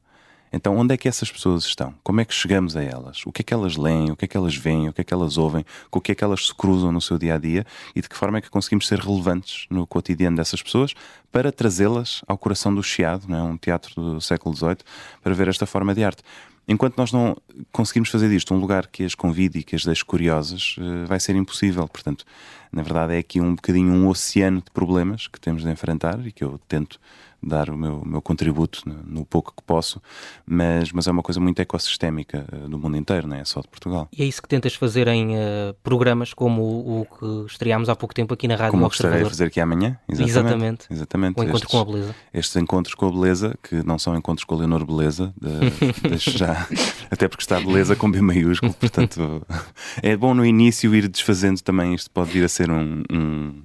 Então, 0.52 0.76
onde 0.76 0.94
é 0.94 0.96
que 0.96 1.08
essas 1.08 1.30
pessoas 1.30 1.64
estão? 1.64 1.94
Como 2.02 2.20
é 2.20 2.24
que 2.24 2.34
chegamos 2.34 2.76
a 2.76 2.82
elas? 2.82 3.24
O 3.24 3.32
que 3.32 3.42
é 3.42 3.44
que 3.44 3.54
elas 3.54 3.76
leem? 3.76 4.10
O 4.10 4.16
que 4.16 4.24
é 4.24 4.28
que 4.28 4.36
elas 4.36 4.56
veem? 4.56 4.88
O 4.88 4.92
que 4.92 5.00
é 5.00 5.04
que 5.04 5.14
elas 5.14 5.38
ouvem? 5.38 5.64
Com 5.90 6.00
o 6.00 6.02
que 6.02 6.12
é 6.12 6.14
que 6.14 6.24
elas 6.24 6.46
se 6.46 6.54
cruzam 6.54 6.90
no 6.90 7.00
seu 7.00 7.18
dia 7.18 7.34
a 7.34 7.38
dia? 7.38 7.64
E 7.94 8.00
de 8.00 8.08
que 8.08 8.16
forma 8.16 8.38
é 8.38 8.40
que 8.40 8.50
conseguimos 8.50 8.88
ser 8.88 8.98
relevantes 8.98 9.66
no 9.70 9.86
cotidiano 9.86 10.36
dessas 10.36 10.60
pessoas 10.60 10.92
para 11.30 11.52
trazê-las 11.52 12.22
ao 12.26 12.36
coração 12.36 12.74
do 12.74 12.82
Chiado, 12.82 13.26
não 13.28 13.38
é? 13.38 13.42
um 13.42 13.56
teatro 13.56 13.94
do 13.94 14.20
século 14.20 14.54
XVIII, 14.56 14.78
para 15.22 15.34
ver 15.34 15.46
esta 15.46 15.66
forma 15.66 15.94
de 15.94 16.02
arte. 16.02 16.22
Enquanto 16.66 16.96
nós 16.96 17.10
não 17.10 17.36
conseguimos 17.72 18.10
fazer 18.10 18.28
disto 18.28 18.54
um 18.54 18.58
lugar 18.58 18.86
que 18.86 19.04
as 19.04 19.14
convide 19.14 19.58
e 19.58 19.62
que 19.64 19.74
as 19.74 19.84
deixe 19.84 20.04
curiosas, 20.04 20.76
eh, 20.78 21.04
vai 21.04 21.18
ser 21.18 21.34
impossível. 21.34 21.88
Portanto, 21.88 22.24
na 22.70 22.82
verdade, 22.82 23.14
é 23.14 23.18
aqui 23.18 23.40
um 23.40 23.56
bocadinho 23.56 23.92
um 23.92 24.06
oceano 24.08 24.58
de 24.58 24.70
problemas 24.70 25.26
que 25.26 25.40
temos 25.40 25.64
de 25.64 25.68
enfrentar 25.68 26.24
e 26.24 26.30
que 26.30 26.44
eu 26.44 26.60
tento 26.68 27.00
dar 27.42 27.70
o 27.70 27.76
meu, 27.76 28.02
meu 28.04 28.20
contributo 28.20 28.82
no, 28.86 29.20
no 29.20 29.24
pouco 29.24 29.52
que 29.56 29.62
posso, 29.62 30.00
mas, 30.46 30.92
mas 30.92 31.06
é 31.06 31.10
uma 31.10 31.22
coisa 31.22 31.40
muito 31.40 31.60
ecossistémica 31.60 32.44
eh, 32.52 32.68
do 32.68 32.78
mundo 32.78 32.96
inteiro, 32.96 33.26
não 33.26 33.36
é 33.36 33.44
só 33.44 33.60
de 33.60 33.68
Portugal. 33.68 34.08
E 34.12 34.22
é 34.22 34.26
isso 34.26 34.42
que 34.42 34.48
tentas 34.48 34.74
fazer 34.74 35.08
em 35.08 35.36
eh, 35.36 35.74
programas 35.82 36.34
como 36.34 36.62
o, 36.62 37.00
o 37.00 37.06
que 37.46 37.52
estreámos 37.52 37.88
há 37.88 37.96
pouco 37.96 38.14
tempo 38.14 38.34
aqui 38.34 38.46
na 38.46 38.56
Rádio 38.56 38.72
Como 38.72 38.84
gostaria 38.84 39.18
de 39.18 39.24
Observador. 39.24 39.30
fazer 39.30 39.44
aqui 39.46 39.60
amanhã. 39.60 39.98
Exatamente. 40.08 40.86
Exatamente. 40.90 41.38
O 41.38 41.42
encontro 41.42 41.56
Estes- 41.66 41.70
com 41.70 41.78
a 41.80 41.84
beleza. 41.84 42.14
estes 42.34 42.56
encontros 42.56 42.94
com 42.94 43.06
a 43.06 43.10
beleza, 43.10 43.54
que 43.62 43.76
não 43.86 43.98
são 43.98 44.16
encontros 44.16 44.44
com 44.44 44.54
a 44.54 44.58
Leonor 44.58 44.84
Beleza, 44.84 45.32
de- 45.40 45.92
deixo 46.08 46.36
já, 46.36 46.66
até 47.10 47.28
porque 47.28 47.42
está 47.42 47.58
beleza 47.60 47.96
com 47.96 48.10
B 48.10 48.20
maiúsculo, 48.20 48.72
portanto 48.74 49.46
é 50.02 50.16
bom 50.16 50.34
no 50.34 50.44
início 50.44 50.94
ir 50.94 51.08
desfazendo 51.08 51.60
também, 51.62 51.94
isto 51.94 52.10
pode 52.10 52.30
vir 52.30 52.44
a 52.44 52.48
ser 52.48 52.70
um, 52.70 53.02
um, 53.10 53.62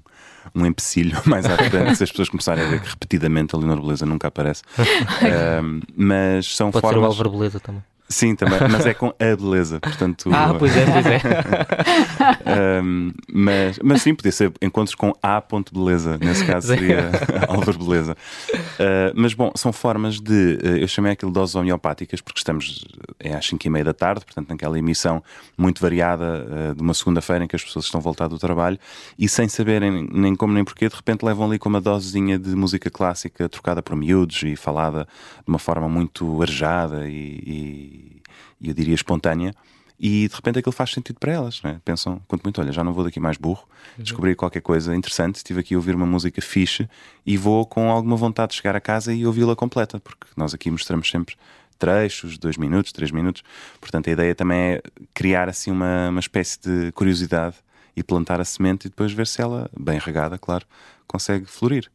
um 0.53 0.65
empecilho 0.65 1.17
mais 1.25 1.45
à 1.45 1.57
frente, 1.57 1.95
se 1.95 2.03
as 2.03 2.09
pessoas 2.11 2.29
começarem 2.29 2.63
a 2.63 2.67
ver 2.67 2.81
que 2.81 2.89
repetidamente 2.89 3.55
a 3.55 3.57
Leonor 3.59 3.81
Beleza 3.81 4.05
nunca 4.05 4.27
aparece. 4.27 4.61
Ahm, 4.77 5.81
mas 5.95 6.55
são 6.55 6.71
Pode 6.71 6.85
ser 6.85 6.87
o 6.87 6.93
formas. 6.93 7.09
Álvaro 7.11 7.29
Beleza 7.31 7.59
também. 7.59 7.83
Sim, 8.07 8.35
também, 8.35 8.59
mas 8.71 8.85
é 8.85 8.93
com 8.93 9.07
a 9.07 9.35
beleza, 9.35 9.79
portanto. 9.79 10.29
Ah, 10.31 10.53
pois 10.53 10.75
é, 10.77 10.85
pois 10.85 11.05
é. 11.07 12.81
um, 12.81 13.11
mas, 13.33 13.79
mas 13.83 14.01
sim, 14.03 14.13
podia 14.13 14.31
ser 14.31 14.53
encontros 14.61 14.93
com 14.93 15.11
a 15.23 15.41
ponto 15.41 15.73
beleza, 15.73 16.17
nesse 16.19 16.45
caso 16.45 16.67
seria 16.67 17.09
Álvaro 17.49 17.79
Beleza. 17.79 18.15
Uh, 18.53 19.11
mas 19.15 19.33
bom, 19.33 19.51
são 19.55 19.73
formas 19.73 20.19
de. 20.21 20.59
Uh, 20.63 20.77
eu 20.81 20.87
chamei 20.87 21.13
aquilo 21.13 21.31
doses 21.31 21.55
homeopáticas 21.55 22.21
porque 22.21 22.39
estamos 22.39 22.85
é 23.19 23.33
às 23.33 23.45
5 23.47 23.65
e 23.65 23.69
meia 23.71 23.85
da 23.85 23.93
tarde, 23.93 24.23
portanto, 24.23 24.49
naquela 24.49 24.77
emissão 24.77 25.23
muito 25.57 25.81
variada 25.81 26.45
uh, 26.71 26.75
de 26.75 26.81
uma 26.81 26.93
segunda-feira 26.93 27.45
em 27.45 27.47
que 27.47 27.55
as 27.55 27.63
pessoas 27.63 27.85
estão 27.85 27.99
voltadas 27.99 28.37
do 28.37 28.39
trabalho 28.39 28.77
e 29.17 29.27
sem 29.27 29.47
saberem 29.47 30.07
nem 30.11 30.35
como 30.35 30.53
nem 30.53 30.63
porquê, 30.63 30.87
de 30.87 30.95
repente 30.95 31.23
levam 31.23 31.47
ali 31.47 31.57
com 31.57 31.69
uma 31.69 31.81
dosezinha 31.81 32.37
de 32.37 32.55
música 32.55 32.89
clássica 32.91 33.49
trocada 33.49 33.81
por 33.81 33.95
miúdos 33.95 34.43
e 34.43 34.55
falada 34.55 35.07
de 35.43 35.47
uma 35.47 35.59
forma 35.59 35.89
muito 35.89 36.39
arejada 36.41 37.07
e, 37.07 37.41
e 37.45 37.94
e 38.59 38.69
eu 38.69 38.73
diria 38.73 38.95
espontânea, 38.95 39.53
e 39.99 40.27
de 40.27 40.35
repente 40.35 40.59
aquilo 40.59 40.73
faz 40.73 40.91
sentido 40.91 41.19
para 41.19 41.31
elas. 41.31 41.61
Né? 41.63 41.79
Pensam, 41.83 42.21
quanto 42.27 42.43
muito, 42.43 42.59
olha, 42.59 42.71
já 42.71 42.83
não 42.83 42.93
vou 42.93 43.03
daqui 43.03 43.19
mais 43.19 43.37
burro, 43.37 43.67
uhum. 43.97 44.03
descobri 44.03 44.35
qualquer 44.35 44.61
coisa 44.61 44.95
interessante, 44.95 45.37
estive 45.37 45.61
aqui 45.61 45.73
a 45.73 45.77
ouvir 45.77 45.95
uma 45.95 46.05
música 46.05 46.41
fixe 46.41 46.89
e 47.25 47.37
vou 47.37 47.65
com 47.65 47.89
alguma 47.89 48.15
vontade 48.15 48.51
de 48.51 48.57
chegar 48.57 48.75
a 48.75 48.81
casa 48.81 49.13
e 49.13 49.25
ouvi-la 49.25 49.55
completa, 49.55 49.99
porque 49.99 50.27
nós 50.35 50.53
aqui 50.53 50.69
mostramos 50.69 51.09
sempre 51.09 51.35
trechos, 51.77 52.37
dois 52.37 52.57
minutos, 52.57 52.91
três 52.91 53.11
minutos. 53.11 53.43
Portanto, 53.79 54.09
a 54.09 54.13
ideia 54.13 54.33
também 54.33 54.57
é 54.57 54.81
criar 55.13 55.49
assim 55.49 55.71
uma, 55.71 56.09
uma 56.09 56.19
espécie 56.19 56.59
de 56.59 56.91
curiosidade 56.93 57.55
e 57.95 58.03
plantar 58.03 58.41
a 58.41 58.45
semente 58.45 58.87
e 58.87 58.89
depois 58.89 59.11
ver 59.13 59.27
se 59.27 59.41
ela, 59.41 59.69
bem 59.77 59.97
regada, 59.99 60.37
claro, 60.37 60.65
consegue 61.07 61.45
florir. 61.45 61.89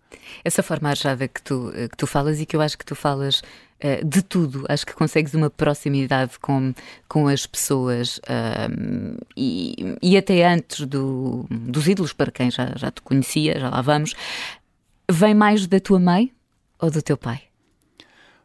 Essa 0.45 0.63
forma 0.63 0.89
arejada 0.89 1.29
que 1.29 1.43
tu, 1.43 1.71
que 1.91 1.97
tu 1.97 2.07
falas 2.07 2.41
e 2.41 2.47
que 2.47 2.57
eu 2.57 2.61
acho 2.61 2.79
que 2.79 2.85
tu 2.85 2.95
falas 2.95 3.43
uh, 3.85 4.05
de 4.05 4.23
tudo, 4.23 4.65
acho 4.69 4.87
que 4.87 4.95
consegues 4.95 5.35
uma 5.35 5.51
proximidade 5.51 6.39
com, 6.39 6.73
com 7.09 7.29
as 7.29 7.47
pessoas 7.47 8.19
uh, 8.19 9.19
e, 9.37 9.97
e 10.03 10.17
até 10.17 10.47
antes 10.47 10.87
do, 10.87 11.47
dos 11.51 11.89
ídolos, 11.89 12.13
para 12.13 12.31
quem 12.31 12.51
já, 12.51 12.73
já 12.77 12.91
te 12.91 13.03
conhecia, 13.03 13.59
já 13.59 13.69
lá 13.71 13.81
vamos, 13.83 14.15
vem 15.11 15.35
mais 15.35 15.67
da 15.67 15.81
tua 15.81 15.99
mãe 15.99 16.33
ou 16.79 16.91
do 16.91 17.03
teu 17.03 17.17
pai? 17.17 17.43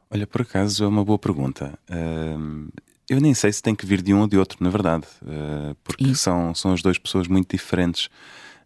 Olha, 0.09 0.27
por 0.27 0.41
acaso 0.41 0.83
é 0.83 0.87
uma 0.87 1.03
boa 1.03 1.19
pergunta. 1.19 1.77
Uh, 1.89 2.69
eu 3.09 3.19
nem 3.19 3.33
sei 3.33 3.51
se 3.51 3.61
tem 3.61 3.75
que 3.75 3.85
vir 3.85 4.01
de 4.01 4.13
um 4.13 4.21
ou 4.21 4.27
de 4.27 4.37
outro, 4.37 4.57
na 4.61 4.69
verdade, 4.69 5.05
uh, 5.21 5.75
porque 5.83 6.15
são, 6.15 6.53
são 6.55 6.73
as 6.73 6.81
duas 6.81 6.97
pessoas 6.97 7.27
muito 7.27 7.55
diferentes 7.55 8.09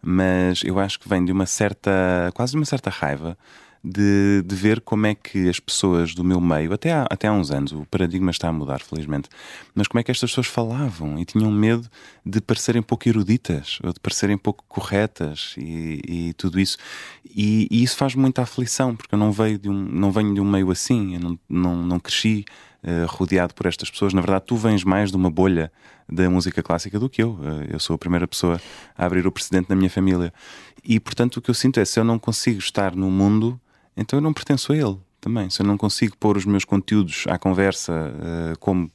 mas 0.01 0.63
eu 0.63 0.79
acho 0.79 0.99
que 0.99 1.09
vem 1.09 1.23
de 1.23 1.31
uma 1.31 1.45
certa, 1.45 2.31
quase 2.33 2.51
de 2.51 2.57
uma 2.57 2.65
certa 2.65 2.89
raiva 2.89 3.37
de, 3.83 4.43
de 4.45 4.55
ver 4.55 4.81
como 4.81 5.07
é 5.07 5.15
que 5.15 5.47
as 5.47 5.59
pessoas 5.59 6.13
do 6.13 6.23
meu 6.23 6.41
meio, 6.41 6.73
até 6.73 6.91
há, 6.91 7.07
até 7.09 7.27
há 7.27 7.31
uns 7.31 7.49
anos, 7.49 7.71
o 7.71 7.85
paradigma 7.85 8.31
está 8.31 8.49
a 8.49 8.53
mudar, 8.53 8.81
felizmente, 8.81 9.29
mas 9.73 9.87
como 9.87 9.99
é 9.99 10.03
que 10.03 10.11
estas 10.11 10.31
pessoas 10.31 10.47
falavam 10.47 11.17
e 11.17 11.25
tinham 11.25 11.49
medo 11.51 11.89
de 12.25 12.41
parecerem 12.41 12.81
pouco 12.81 13.07
eruditas 13.07 13.79
ou 13.83 13.93
de 13.93 13.99
parecerem 13.99 14.37
pouco 14.37 14.63
corretas 14.67 15.55
e, 15.57 16.01
e 16.07 16.33
tudo 16.33 16.59
isso. 16.59 16.77
E, 17.25 17.67
e 17.71 17.83
isso 17.83 17.95
faz 17.95 18.15
muita 18.15 18.41
aflição, 18.41 18.95
porque 18.95 19.15
eu 19.15 19.19
não, 19.19 19.31
veio 19.31 19.57
de 19.57 19.69
um, 19.69 19.73
não 19.73 20.11
venho 20.11 20.33
de 20.33 20.41
um 20.41 20.49
meio 20.49 20.69
assim, 20.71 21.15
eu 21.15 21.19
não, 21.19 21.39
não, 21.47 21.75
não 21.75 21.99
cresci 21.99 22.43
uh, 22.83 23.05
rodeado 23.07 23.53
por 23.53 23.65
estas 23.65 23.89
pessoas. 23.89 24.13
Na 24.13 24.21
verdade, 24.21 24.45
tu 24.45 24.55
vens 24.55 24.83
mais 24.83 25.11
de 25.11 25.15
uma 25.15 25.29
bolha 25.29 25.71
da 26.07 26.29
música 26.29 26.61
clássica 26.63 26.99
do 26.99 27.09
que 27.09 27.21
eu. 27.21 27.33
Uh, 27.33 27.65
eu 27.69 27.79
sou 27.79 27.95
a 27.95 27.97
primeira 27.97 28.27
pessoa 28.27 28.59
a 28.97 29.05
abrir 29.05 29.25
o 29.25 29.31
precedente 29.31 29.69
na 29.69 29.75
minha 29.75 29.89
família. 29.89 30.33
E 30.83 30.99
portanto, 30.99 31.37
o 31.37 31.41
que 31.41 31.49
eu 31.49 31.53
sinto 31.53 31.79
é 31.79 31.85
se 31.85 31.99
eu 31.99 32.03
não 32.03 32.17
consigo 32.17 32.59
estar 32.59 32.95
no 32.95 33.09
mundo, 33.11 33.59
então 33.99 34.17
eu 34.17 34.21
não 34.21 34.33
pertenço 34.33 34.71
a 34.71 34.77
ele 34.77 34.97
também. 35.19 35.49
Se 35.49 35.61
eu 35.61 35.65
não 35.65 35.77
consigo 35.77 36.15
pôr 36.17 36.37
os 36.37 36.45
meus 36.45 36.63
conteúdos 36.63 37.25
à 37.27 37.37
conversa 37.37 37.93
uh, 37.93 38.59
como 38.59 38.89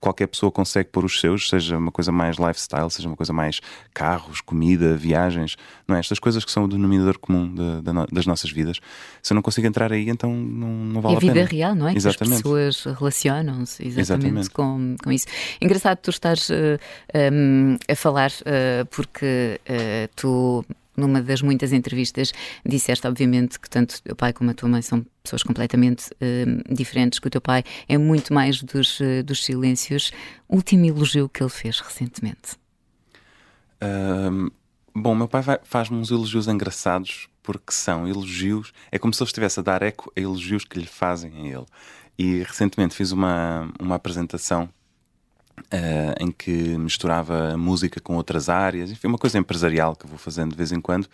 qualquer 0.00 0.26
pessoa 0.26 0.50
consegue 0.50 0.88
pôr 0.88 1.04
os 1.04 1.20
seus, 1.20 1.48
seja 1.48 1.76
uma 1.76 1.92
coisa 1.92 2.10
mais 2.10 2.38
lifestyle, 2.38 2.90
seja 2.90 3.06
uma 3.06 3.16
coisa 3.16 3.32
mais 3.32 3.60
carros, 3.92 4.40
comida, 4.40 4.96
viagens, 4.96 5.56
não 5.86 5.94
é? 5.94 6.00
Estas 6.00 6.18
coisas 6.18 6.44
que 6.44 6.50
são 6.50 6.64
o 6.64 6.68
denominador 6.68 7.18
comum 7.18 7.46
de, 7.46 7.82
de, 7.82 7.92
das 8.10 8.24
nossas 8.24 8.50
vidas. 8.50 8.80
Se 9.22 9.32
eu 9.32 9.34
não 9.34 9.42
consigo 9.42 9.66
entrar 9.66 9.92
aí, 9.92 10.08
então 10.08 10.32
não, 10.32 10.68
não 10.68 11.00
vale 11.02 11.16
a 11.16 11.20
pena. 11.20 11.32
É 11.32 11.42
a 11.42 11.44
vida 11.44 11.54
real, 11.54 11.74
não 11.74 11.86
é? 11.86 11.94
Exatamente. 11.94 12.42
Que 12.42 12.48
as 12.48 12.76
pessoas 12.76 12.98
relacionam-se 12.98 13.86
exatamente, 13.86 14.26
exatamente. 14.26 14.50
Com, 14.50 14.96
com 15.04 15.12
isso. 15.12 15.26
Engraçado 15.60 15.98
tu 15.98 16.10
estás 16.10 16.48
uh, 16.48 16.80
eh, 17.12 17.30
um, 17.30 17.76
a 17.86 17.94
falar, 17.94 18.30
uh, 18.30 18.86
porque 18.86 19.60
uh, 19.68 20.10
tu 20.16 20.64
numa 21.00 21.22
das 21.22 21.42
muitas 21.42 21.72
entrevistas, 21.72 22.32
disseste, 22.64 23.06
obviamente, 23.06 23.58
que 23.58 23.68
tanto 23.68 23.96
o 23.96 24.02
teu 24.02 24.16
pai 24.16 24.32
como 24.32 24.50
a 24.50 24.54
tua 24.54 24.68
mãe 24.68 24.82
são 24.82 25.04
pessoas 25.22 25.42
completamente 25.42 26.10
uh, 26.12 26.74
diferentes, 26.74 27.18
que 27.18 27.26
o 27.26 27.30
teu 27.30 27.40
pai 27.40 27.64
é 27.88 27.98
muito 27.98 28.32
mais 28.32 28.62
dos, 28.62 29.00
uh, 29.00 29.22
dos 29.24 29.44
silêncios. 29.44 30.12
Último 30.48 30.86
elogio 30.86 31.28
que 31.28 31.42
ele 31.42 31.50
fez 31.50 31.80
recentemente? 31.80 32.58
Um, 33.82 34.50
bom, 34.94 35.14
meu 35.14 35.28
pai 35.28 35.42
faz-me 35.64 35.96
uns 35.96 36.10
elogios 36.10 36.46
engraçados 36.46 37.28
porque 37.42 37.72
são 37.72 38.06
elogios, 38.06 38.72
é 38.92 38.98
como 38.98 39.14
se 39.14 39.22
ele 39.22 39.28
estivesse 39.28 39.60
a 39.60 39.62
dar 39.62 39.82
eco 39.82 40.12
a 40.16 40.20
elogios 40.20 40.64
que 40.64 40.78
lhe 40.78 40.86
fazem 40.86 41.32
a 41.34 41.56
ele. 41.56 41.66
E 42.18 42.42
recentemente 42.42 42.94
fiz 42.94 43.12
uma, 43.12 43.72
uma 43.80 43.94
apresentação 43.94 44.68
Uh, 45.72 46.24
em 46.24 46.32
que 46.32 46.52
misturava 46.78 47.56
música 47.56 48.00
com 48.00 48.16
outras 48.16 48.48
áreas, 48.48 48.90
enfim, 48.90 49.06
uma 49.06 49.18
coisa 49.18 49.38
empresarial 49.38 49.94
que 49.94 50.06
vou 50.06 50.18
fazendo 50.18 50.50
de 50.50 50.56
vez 50.56 50.72
em 50.72 50.80
quando, 50.80 51.08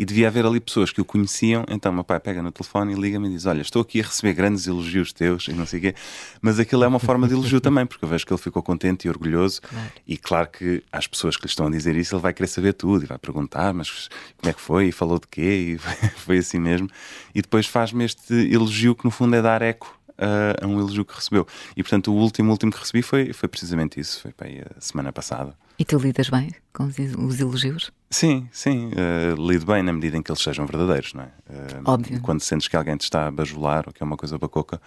e 0.00 0.04
devia 0.06 0.28
haver 0.28 0.46
ali 0.46 0.58
pessoas 0.60 0.90
que 0.90 1.00
o 1.00 1.04
conheciam, 1.04 1.64
então 1.68 1.92
meu 1.92 2.02
pai 2.02 2.18
pega 2.18 2.42
no 2.42 2.50
telefone 2.50 2.94
e 2.94 2.96
liga-me 2.96 3.28
e 3.28 3.32
diz: 3.32 3.44
Olha, 3.44 3.60
estou 3.60 3.82
aqui 3.82 4.00
a 4.00 4.04
receber 4.04 4.32
grandes 4.32 4.66
elogios 4.66 5.12
teus 5.12 5.48
e 5.48 5.52
não 5.52 5.66
sei 5.66 5.78
o 5.78 5.82
quê, 5.82 5.94
mas 6.40 6.58
aquilo 6.58 6.84
é 6.84 6.88
uma 6.88 6.98
forma 6.98 7.28
de 7.28 7.34
elogio 7.34 7.60
também, 7.60 7.84
porque 7.84 8.04
eu 8.04 8.08
vejo 8.08 8.24
que 8.24 8.32
ele 8.32 8.40
ficou 8.40 8.62
contente 8.62 9.06
e 9.06 9.10
orgulhoso, 9.10 9.60
claro. 9.60 9.92
e 10.06 10.16
claro 10.16 10.48
que 10.48 10.82
às 10.90 11.06
pessoas 11.06 11.36
que 11.36 11.42
lhe 11.42 11.50
estão 11.50 11.66
a 11.66 11.70
dizer 11.70 11.96
isso, 11.96 12.14
ele 12.14 12.22
vai 12.22 12.32
querer 12.32 12.48
saber 12.48 12.72
tudo 12.72 13.04
e 13.04 13.06
vai 13.06 13.18
perguntar: 13.18 13.74
Mas 13.74 14.08
como 14.38 14.50
é 14.50 14.54
que 14.54 14.60
foi? 14.60 14.88
E 14.88 14.92
falou 14.92 15.18
de 15.18 15.26
quê? 15.26 15.76
E 15.76 15.78
foi 16.16 16.38
assim 16.38 16.58
mesmo, 16.58 16.88
e 17.34 17.42
depois 17.42 17.66
faz-me 17.66 18.04
este 18.04 18.32
elogio 18.32 18.94
que 18.94 19.04
no 19.04 19.10
fundo 19.10 19.36
é 19.36 19.42
dar 19.42 19.60
eco 19.60 19.99
a, 20.20 20.66
um 20.66 20.78
elogio 20.78 21.04
que 21.04 21.14
recebeu. 21.14 21.46
E 21.76 21.82
portanto, 21.82 22.12
o 22.12 22.16
último, 22.16 22.50
último 22.50 22.70
que 22.70 22.78
recebi 22.78 23.02
foi, 23.02 23.32
foi 23.32 23.48
precisamente 23.48 23.98
isso, 23.98 24.20
foi 24.20 24.32
para 24.32 24.48
aí 24.48 24.60
a 24.60 24.80
semana 24.80 25.12
passada. 25.12 25.54
E 25.78 25.84
tu 25.84 25.98
lidas 25.98 26.28
bem 26.28 26.50
com 26.72 26.84
os 26.84 27.40
elogios? 27.40 27.90
Sim, 28.10 28.48
sim, 28.52 28.88
uh, 28.88 29.48
lido 29.48 29.64
bem 29.64 29.82
na 29.82 29.92
medida 29.92 30.16
em 30.16 30.22
que 30.22 30.30
eles 30.30 30.42
sejam 30.42 30.66
verdadeiros, 30.66 31.14
não 31.14 31.22
é? 31.22 31.26
Uh, 31.26 31.82
Óbvio. 31.84 32.20
Quando 32.20 32.40
sentes 32.40 32.68
que 32.68 32.76
alguém 32.76 32.96
te 32.96 33.04
está 33.04 33.28
a 33.28 33.30
bajular 33.30 33.84
ou 33.86 33.92
que 33.92 34.02
é 34.02 34.06
uma 34.06 34.16
coisa 34.16 34.36
bacoca. 34.36 34.80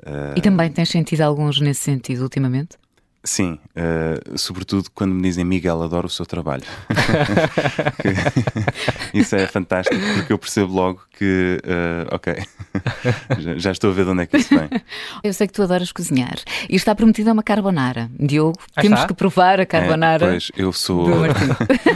Uh, 0.00 0.36
e 0.36 0.40
também 0.40 0.70
tens 0.70 0.88
sentido 0.88 1.20
alguns 1.22 1.60
nesse 1.60 1.82
sentido 1.82 2.22
ultimamente? 2.22 2.78
Sim, 3.24 3.58
uh, 3.76 4.38
sobretudo 4.38 4.88
quando 4.94 5.12
me 5.12 5.22
dizem 5.22 5.44
Miguel, 5.44 5.82
adoro 5.82 6.06
o 6.06 6.10
seu 6.10 6.24
trabalho. 6.24 6.62
Isso 9.12 9.34
é 9.34 9.46
fantástico 9.46 10.00
porque 10.14 10.32
eu 10.32 10.38
percebo 10.38 10.72
logo 10.72 11.02
que, 11.18 11.60
uh, 11.64 12.14
ok, 12.14 12.34
já, 13.38 13.58
já, 13.58 13.72
estou 13.72 13.90
a 13.90 13.92
ver 13.92 14.04
de 14.04 14.10
onde 14.12 14.22
é 14.22 14.26
que 14.26 14.36
isso 14.36 14.56
vem. 14.56 14.68
Eu 15.24 15.34
sei 15.34 15.48
que 15.48 15.52
tu 15.52 15.62
adoras 15.62 15.90
cozinhar 15.90 16.38
e 16.70 16.76
está 16.76 16.94
prometida 16.94 17.32
uma 17.32 17.42
carbonara. 17.42 18.08
Diogo, 18.18 18.58
ah, 18.76 18.82
temos 18.82 19.00
está? 19.00 19.08
que 19.08 19.14
provar 19.14 19.60
a 19.60 19.66
carbonara. 19.66 20.26
É, 20.26 20.30
pois, 20.30 20.52
eu 20.56 20.72
sou, 20.72 21.08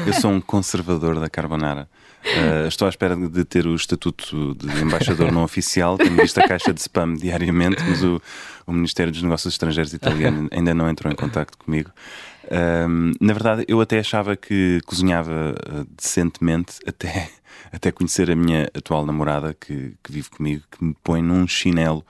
eu 0.06 0.12
sou 0.12 0.32
um 0.32 0.40
conservador 0.40 1.20
da 1.20 1.30
carbonara. 1.30 1.88
Uh, 2.24 2.68
estou 2.68 2.86
à 2.86 2.88
espera 2.88 3.16
de 3.16 3.44
ter 3.44 3.66
o 3.66 3.74
estatuto 3.74 4.54
de 4.54 4.82
embaixador 4.82 5.32
não 5.32 5.42
oficial. 5.42 5.98
Tenho 5.98 6.16
visto 6.16 6.38
a 6.38 6.46
caixa 6.46 6.72
de 6.72 6.80
spam 6.80 7.14
diariamente, 7.14 7.82
mas 7.82 8.02
o, 8.04 8.22
o 8.66 8.72
Ministério 8.72 9.12
dos 9.12 9.22
Negócios 9.22 9.54
Estrangeiros 9.54 9.92
italiano 9.92 10.48
ainda 10.52 10.74
não 10.74 10.88
entrou 10.88 11.12
em 11.12 11.16
contato 11.16 11.56
comigo. 11.58 11.90
Um, 12.50 13.12
na 13.20 13.32
verdade, 13.32 13.64
eu 13.68 13.80
até 13.80 13.98
achava 13.98 14.36
que 14.36 14.80
cozinhava 14.84 15.54
uh, 15.54 15.86
decentemente 15.96 16.78
até, 16.86 17.30
até 17.72 17.92
conhecer 17.92 18.30
a 18.30 18.36
minha 18.36 18.68
atual 18.74 19.06
namorada 19.06 19.54
que, 19.58 19.94
que 20.02 20.12
vive 20.12 20.30
comigo, 20.30 20.62
que 20.70 20.84
me 20.84 20.94
põe 21.02 21.22
num 21.22 21.46
chinelo 21.46 22.04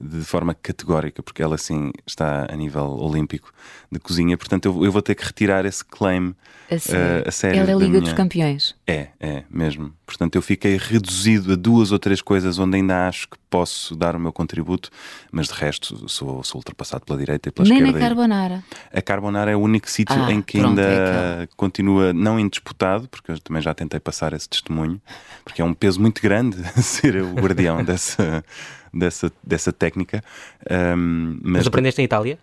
de 0.00 0.22
forma 0.22 0.54
categórica, 0.54 1.22
porque 1.22 1.42
ela 1.42 1.54
assim 1.54 1.90
está 2.06 2.46
a 2.50 2.56
nível 2.56 2.98
olímpico 2.98 3.52
de 3.90 3.98
cozinha, 3.98 4.36
portanto 4.36 4.66
eu, 4.66 4.84
eu 4.84 4.92
vou 4.92 5.00
ter 5.00 5.14
que 5.14 5.24
retirar 5.24 5.64
esse 5.64 5.84
claim 5.84 6.34
a 6.70 6.78
sério. 6.78 7.24
Uh, 7.24 7.28
a 7.28 7.30
sério 7.30 7.60
ela 7.60 7.70
é 7.70 7.74
a 7.74 7.76
Liga 7.76 7.90
minha... 7.90 8.00
dos 8.00 8.12
Campeões. 8.12 8.74
É, 8.86 9.08
é, 9.20 9.44
mesmo. 9.48 9.92
Portanto 10.04 10.34
eu 10.36 10.42
fiquei 10.42 10.76
reduzido 10.76 11.52
a 11.52 11.56
duas 11.56 11.92
ou 11.92 11.98
três 11.98 12.20
coisas 12.20 12.58
onde 12.58 12.76
ainda 12.76 13.08
acho 13.08 13.28
que 13.28 13.36
posso 13.48 13.94
dar 13.96 14.16
o 14.16 14.20
meu 14.20 14.32
contributo, 14.32 14.90
mas 15.30 15.46
de 15.46 15.54
resto 15.54 16.08
sou, 16.08 16.42
sou 16.42 16.58
ultrapassado 16.58 17.04
pela 17.04 17.18
direita 17.18 17.48
e 17.48 17.52
pela 17.52 17.68
Nem 17.68 17.78
esquerda. 17.78 17.92
Nem 17.92 18.02
na 18.02 18.08
carbonara. 18.08 18.64
A 18.92 19.02
carbonara 19.02 19.50
é 19.50 19.56
o 19.56 19.60
único 19.60 19.88
sítio 19.88 20.16
ah, 20.20 20.32
em 20.32 20.42
que 20.42 20.58
pronto, 20.58 20.80
ainda 20.80 21.42
é 21.42 21.48
continua 21.56 22.12
não 22.12 22.38
indisputado, 22.38 23.08
porque 23.08 23.32
eu 23.32 23.38
também 23.38 23.62
já 23.62 23.72
tentei 23.72 24.00
passar 24.00 24.32
esse 24.32 24.48
testemunho, 24.48 25.00
porque 25.44 25.62
é 25.62 25.64
um 25.64 25.72
peso 25.72 26.00
muito 26.00 26.20
grande 26.20 26.56
ser 26.82 27.22
o 27.22 27.32
guardião 27.34 27.82
dessa 27.84 28.44
dessa, 28.92 29.32
dessa 29.42 29.72
técnica. 29.72 30.22
Um, 30.70 31.38
mas, 31.42 31.52
mas 31.52 31.66
aprendeste 31.66 32.00
em 32.00 32.04
Itália? 32.04 32.38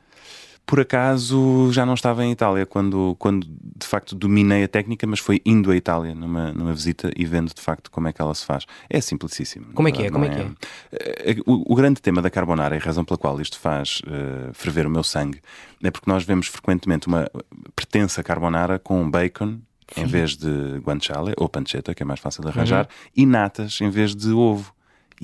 Por 0.66 0.80
acaso 0.80 1.70
já 1.74 1.86
não 1.86 1.94
estava 1.94 2.24
em 2.24 2.32
Itália 2.32 2.66
quando, 2.66 3.18
quando 3.20 3.46
de 3.46 3.86
facto 3.86 4.16
dominei 4.16 4.64
a 4.64 4.68
técnica, 4.68 5.06
mas 5.06 5.20
foi 5.20 5.42
indo 5.46 5.70
à 5.72 5.76
Itália 5.76 6.16
numa, 6.16 6.54
numa 6.54 6.74
visita 6.74 7.12
e 7.18 7.26
vendo 7.26 7.54
de 7.54 7.62
facto 7.62 7.92
como 7.92 8.08
é 8.08 8.14
que 8.14 8.22
ela 8.22 8.34
se 8.34 8.46
faz. 8.46 8.66
É 8.90 9.02
simplicíssimo. 9.02 9.68
Como 9.74 9.90
é 9.90 9.92
que 9.92 10.04
é? 10.04 10.10
Como 10.10 10.24
é 10.24 10.30
que 10.30 10.40
é? 10.40 11.36
O, 11.46 11.74
o, 11.74 11.76
grande 11.76 12.02
tema 12.02 12.22
da 12.22 12.30
carbonara 12.30 12.76
e 12.76 12.80
a 12.80 12.82
razão 12.82 13.04
pela 13.04 13.18
qual 13.18 13.40
isto 13.42 13.60
faz 13.60 14.02
uh, 14.06 14.54
ferver 14.54 14.88
o 14.88 14.90
meu 14.90 15.04
sangue 15.04 15.42
é 15.84 15.92
porque 15.92 16.10
nós 16.10 16.24
vemos 16.24 16.48
frequentemente 16.48 17.08
uma 17.08 17.30
pretensa 17.76 18.24
carbonara 18.24 18.80
com 18.80 19.10
bacon 19.12 19.60
Sim. 19.94 20.02
em 20.02 20.06
vez 20.06 20.38
de 20.38 20.78
guanciale 20.80 21.34
ou 21.36 21.50
pancetta, 21.50 21.94
que 21.94 22.04
é 22.04 22.06
mais 22.06 22.22
fácil 22.22 22.42
de 22.42 22.50
arranjar, 22.50 22.86
uhum. 22.86 23.12
e 23.18 23.26
natas 23.26 23.80
em 23.82 23.90
vez 23.90 24.16
de 24.16 24.32
ovo. 24.32 24.74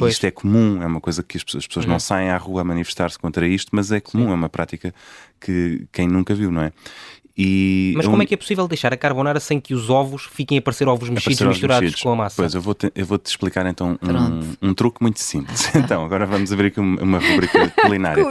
E 0.08 0.12
isto 0.12 0.26
é 0.26 0.32
comum, 0.32 0.82
é 0.82 0.86
uma 0.86 1.02
coisa 1.02 1.24
que 1.24 1.38
as 1.38 1.44
pessoas, 1.44 1.64
as 1.64 1.68
pessoas 1.68 1.86
uhum. 1.86 1.92
não 1.92 2.00
saem 2.00 2.30
à 2.30 2.38
rua 2.38 2.62
a 2.62 2.64
manifestar-se 2.64 3.18
contra 3.18 3.48
isto, 3.48 3.70
mas 3.74 3.92
é 3.92 4.00
comum, 4.00 4.26
Sim. 4.26 4.32
é 4.32 4.34
uma 4.36 4.50
prática 4.50 4.94
que 5.40 5.86
quem 5.92 6.08
nunca 6.08 6.34
viu, 6.36 6.52
não 6.52 6.62
é? 6.62 6.72
E 7.42 7.94
Mas 7.96 8.06
como 8.06 8.22
é 8.22 8.26
que 8.26 8.34
é 8.34 8.38
possível 8.38 8.68
deixar 8.68 8.92
a 8.92 8.98
carbonara 8.98 9.40
sem 9.40 9.62
que 9.62 9.74
os 9.74 9.90
ovos 9.90 10.28
fiquem 10.30 10.58
a 10.58 10.62
parecer 10.62 10.90
ovos 10.90 11.10
mexidos 11.10 11.40
misturados 11.40 11.84
mexidos. 11.84 12.04
com 12.04 12.12
a 12.12 12.16
massa? 12.18 12.36
Pois, 12.36 12.54
eu 12.54 12.60
vou-te 12.60 12.92
eu 12.94 13.06
vou 13.06 13.18
-te 13.18 13.28
explicar 13.28 13.66
então 13.66 13.98
um, 14.02 14.70
um, 14.70 14.74
truque 14.74 15.02
muito 15.02 15.22
simples. 15.22 15.72
então, 15.74 16.04
agora 16.04 16.26
vamos 16.26 16.52
abrir 16.52 16.68
aqui 16.68 16.82
uma, 16.82 17.02
uma 17.02 17.18
rubrica 17.18 17.70
culinária. 17.82 18.26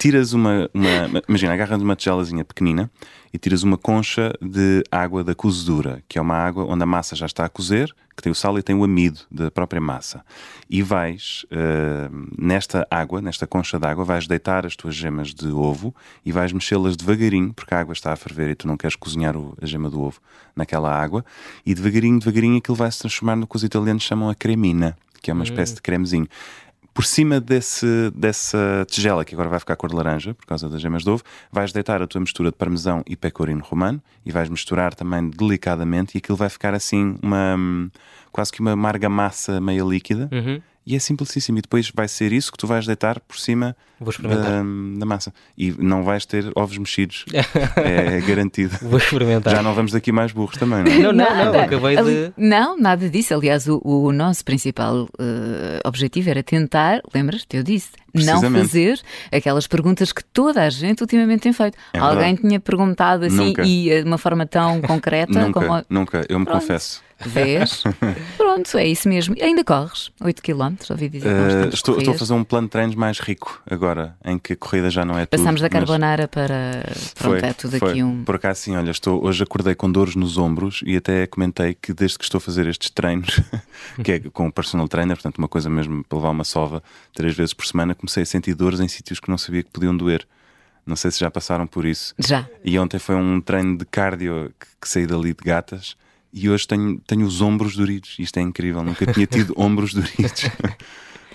Tiras 0.00 0.32
uma, 0.32 0.68
uma, 0.74 1.22
Imagina, 1.28 1.52
agarras 1.52 1.80
uma 1.80 1.94
tigelazinha 1.94 2.44
pequenina 2.44 2.90
e 3.32 3.38
tiras 3.38 3.62
uma 3.62 3.76
concha 3.76 4.32
de 4.40 4.82
água 4.90 5.22
da 5.22 5.34
cozedura, 5.34 6.02
que 6.08 6.18
é 6.18 6.22
uma 6.22 6.36
água 6.36 6.64
onde 6.64 6.82
a 6.82 6.86
massa 6.86 7.14
já 7.14 7.26
está 7.26 7.44
a 7.44 7.48
cozer, 7.48 7.94
que 8.16 8.22
tem 8.22 8.32
o 8.32 8.34
sal 8.34 8.58
e 8.58 8.62
tem 8.62 8.74
o 8.74 8.82
amido 8.82 9.20
da 9.30 9.50
própria 9.50 9.80
massa. 9.80 10.24
E 10.68 10.82
vais, 10.82 11.46
uh, 11.52 12.26
nesta 12.36 12.86
água, 12.90 13.22
nesta 13.22 13.46
concha 13.46 13.78
de 13.78 13.86
água, 13.86 14.04
vais 14.04 14.26
deitar 14.26 14.66
as 14.66 14.74
tuas 14.74 14.94
gemas 14.94 15.32
de 15.32 15.48
ovo 15.48 15.94
e 16.24 16.32
vais 16.32 16.52
mexê-las 16.52 16.96
devagarinho, 16.96 17.54
porque 17.54 17.74
a 17.74 17.80
água 17.80 17.92
está 17.92 18.12
a 18.12 18.16
ferver 18.16 18.50
e 18.50 18.54
tu 18.56 18.66
não 18.66 18.76
queres 18.76 18.96
cozinhar 18.96 19.36
o, 19.36 19.56
a 19.62 19.66
gema 19.66 19.88
do 19.88 20.02
ovo 20.02 20.20
naquela 20.56 20.92
água, 20.92 21.24
e 21.64 21.74
devagarinho, 21.74 22.18
devagarinho 22.18 22.58
aquilo 22.58 22.76
vai 22.76 22.90
se 22.90 22.98
transformar 22.98 23.36
no 23.36 23.46
que 23.46 23.54
os 23.54 23.62
italianos 23.62 24.02
chamam 24.02 24.28
a 24.28 24.34
cremina, 24.34 24.96
que 25.22 25.30
é 25.30 25.34
uma 25.34 25.42
hum. 25.42 25.44
espécie 25.44 25.74
de 25.74 25.82
cremezinho 25.82 26.26
por 26.98 27.04
cima 27.04 27.40
desse, 27.40 28.10
dessa 28.12 28.84
tigela, 28.90 29.24
que 29.24 29.32
agora 29.32 29.48
vai 29.48 29.60
ficar 29.60 29.76
cor 29.76 29.88
de 29.88 29.94
laranja, 29.94 30.34
por 30.34 30.44
causa 30.44 30.68
das 30.68 30.80
gemas 30.80 31.04
de 31.04 31.10
ovo, 31.10 31.22
vais 31.48 31.70
deitar 31.70 32.02
a 32.02 32.08
tua 32.08 32.20
mistura 32.20 32.50
de 32.50 32.56
parmesão 32.56 33.04
e 33.06 33.14
pecorino 33.14 33.62
romano 33.62 34.02
e 34.26 34.32
vais 34.32 34.48
misturar 34.48 34.92
também 34.96 35.30
delicadamente 35.30 36.16
e 36.16 36.18
aquilo 36.18 36.36
vai 36.36 36.48
ficar 36.48 36.74
assim 36.74 37.14
uma 37.22 37.56
quase 38.32 38.50
que 38.50 38.58
uma 38.58 38.72
amarga 38.72 39.08
massa 39.08 39.60
meia 39.60 39.84
líquida. 39.84 40.28
Uhum. 40.32 40.60
E 40.88 40.96
é 40.96 40.98
simplicíssimo. 40.98 41.58
E 41.58 41.60
depois 41.60 41.92
vai 41.94 42.08
ser 42.08 42.32
isso 42.32 42.50
que 42.50 42.56
tu 42.56 42.66
vais 42.66 42.86
deitar 42.86 43.20
por 43.20 43.38
cima 43.38 43.76
da, 44.22 44.62
da, 44.98 45.04
massa. 45.04 45.34
E 45.56 45.70
não 45.78 46.02
vais 46.02 46.24
ter 46.24 46.50
ovos 46.56 46.78
mexidos. 46.78 47.26
é 47.76 48.22
garantido. 48.22 48.74
Vou 48.80 48.96
experimentar. 48.96 49.54
Já 49.54 49.62
não 49.62 49.74
vamos 49.74 49.92
daqui 49.92 50.10
mais 50.10 50.32
burros 50.32 50.56
também, 50.56 50.82
não 50.82 50.90
é? 50.90 50.98
Não, 50.98 51.12
não, 51.12 51.52
não. 51.52 51.60
Acabei 51.60 51.94
de. 51.94 52.32
Não, 52.38 52.80
nada 52.80 53.06
disso. 53.10 53.34
Aliás, 53.34 53.68
o, 53.68 53.82
o 53.84 54.10
nosso 54.12 54.42
principal 54.42 55.02
uh, 55.02 55.08
objetivo 55.84 56.30
era 56.30 56.42
tentar, 56.42 57.02
lembras-te, 57.14 57.58
eu 57.58 57.62
disse, 57.62 57.90
não 58.14 58.40
fazer 58.40 58.98
aquelas 59.30 59.66
perguntas 59.66 60.10
que 60.10 60.24
toda 60.24 60.62
a 60.62 60.70
gente 60.70 61.02
ultimamente 61.02 61.42
tem 61.42 61.52
feito. 61.52 61.76
É 61.92 61.98
Alguém 61.98 62.34
tinha 62.34 62.58
perguntado 62.58 63.26
assim 63.26 63.48
nunca. 63.48 63.62
e 63.62 63.90
de 64.02 64.08
uma 64.08 64.16
forma 64.16 64.46
tão 64.46 64.80
concreta 64.80 65.38
nunca, 65.38 65.60
como. 65.60 65.84
Nunca, 65.90 66.24
eu 66.30 66.38
me 66.38 66.46
Pronto. 66.46 66.62
confesso. 66.62 67.06
Vês? 67.26 67.82
Pronto, 68.38 68.78
é 68.78 68.86
isso 68.86 69.08
mesmo. 69.08 69.34
Ainda 69.40 69.64
corres 69.64 70.10
8 70.20 70.40
km, 70.40 70.74
ouvi 70.90 71.08
dizer. 71.08 71.28
Uh, 71.28 71.68
estou, 71.74 71.98
estou, 71.98 72.14
a 72.14 72.18
fazer 72.18 72.32
um 72.32 72.44
plano 72.44 72.68
de 72.68 72.70
treinos 72.70 72.94
mais 72.94 73.18
rico 73.18 73.60
agora, 73.68 74.16
em 74.24 74.38
que 74.38 74.52
a 74.52 74.56
corrida 74.56 74.88
já 74.88 75.04
não 75.04 75.18
é 75.18 75.26
Passamos 75.26 75.60
tudo. 75.60 75.62
da 75.62 75.68
carbonara 75.68 76.28
para. 76.28 76.84
Pronto, 77.16 77.40
foi, 77.40 77.48
é 77.48 77.52
tudo 77.52 77.78
foi. 77.78 77.90
aqui 77.90 78.02
um. 78.02 78.24
Por 78.24 78.36
acaso, 78.36 78.60
sim, 78.60 78.76
olha, 78.76 78.90
estou, 78.90 79.24
hoje 79.24 79.42
acordei 79.42 79.74
com 79.74 79.90
dores 79.90 80.14
nos 80.14 80.38
ombros 80.38 80.80
e 80.86 80.96
até 80.96 81.26
comentei 81.26 81.74
que 81.74 81.92
desde 81.92 82.18
que 82.18 82.24
estou 82.24 82.38
a 82.38 82.40
fazer 82.40 82.66
estes 82.68 82.90
treinos, 82.90 83.40
que 84.04 84.12
é 84.12 84.20
com 84.20 84.46
o 84.46 84.52
personal 84.52 84.86
trainer, 84.86 85.16
portanto, 85.16 85.38
uma 85.38 85.48
coisa 85.48 85.68
mesmo 85.68 86.04
para 86.04 86.18
levar 86.18 86.30
uma 86.30 86.44
sova 86.44 86.82
três 87.12 87.34
vezes 87.34 87.52
por 87.52 87.66
semana, 87.66 87.94
comecei 87.94 88.22
a 88.22 88.26
sentir 88.26 88.54
dores 88.54 88.78
em 88.78 88.86
sítios 88.86 89.18
que 89.18 89.28
não 89.28 89.38
sabia 89.38 89.62
que 89.62 89.70
podiam 89.70 89.96
doer. 89.96 90.26
Não 90.86 90.96
sei 90.96 91.10
se 91.10 91.20
já 91.20 91.30
passaram 91.30 91.66
por 91.66 91.84
isso. 91.84 92.14
Já. 92.18 92.48
E 92.64 92.78
ontem 92.78 92.98
foi 92.98 93.14
um 93.14 93.42
treino 93.42 93.76
de 93.76 93.84
cardio 93.84 94.50
que, 94.58 94.66
que 94.80 94.88
saí 94.88 95.06
dali 95.06 95.34
de 95.34 95.44
gatas 95.44 95.96
e 96.32 96.48
hoje 96.48 96.66
tenho, 96.66 97.00
tenho 97.00 97.26
os 97.26 97.40
ombros 97.40 97.76
doridos. 97.76 98.16
Isto 98.18 98.38
é 98.38 98.42
incrível, 98.42 98.82
nunca 98.82 99.10
tinha 99.12 99.26
tido 99.26 99.54
ombros 99.58 99.94
doridos. 99.94 100.44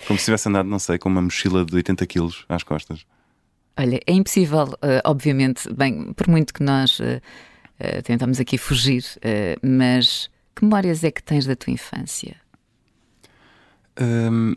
Como 0.07 0.19
se 0.19 0.25
tivesse 0.25 0.49
andado, 0.49 0.67
não 0.67 0.79
sei, 0.79 0.97
com 0.97 1.09
uma 1.09 1.21
mochila 1.21 1.65
de 1.65 1.75
80 1.75 2.05
quilos 2.05 2.45
às 2.49 2.63
costas. 2.63 3.05
Olha, 3.77 3.99
é 4.05 4.13
impossível, 4.13 4.65
uh, 4.65 5.01
obviamente, 5.05 5.71
bem, 5.73 6.13
por 6.13 6.27
muito 6.27 6.53
que 6.53 6.61
nós 6.61 6.99
uh, 6.99 7.03
uh, 7.79 8.01
tentamos 8.03 8.39
aqui 8.39 8.57
fugir, 8.57 9.03
mas 9.63 10.29
que 10.55 10.63
memórias 10.63 11.03
é 11.03 11.09
que 11.09 11.23
tens 11.23 11.45
da 11.45 11.55
tua 11.55 11.73
infância? 11.73 12.35
Um, 13.99 14.53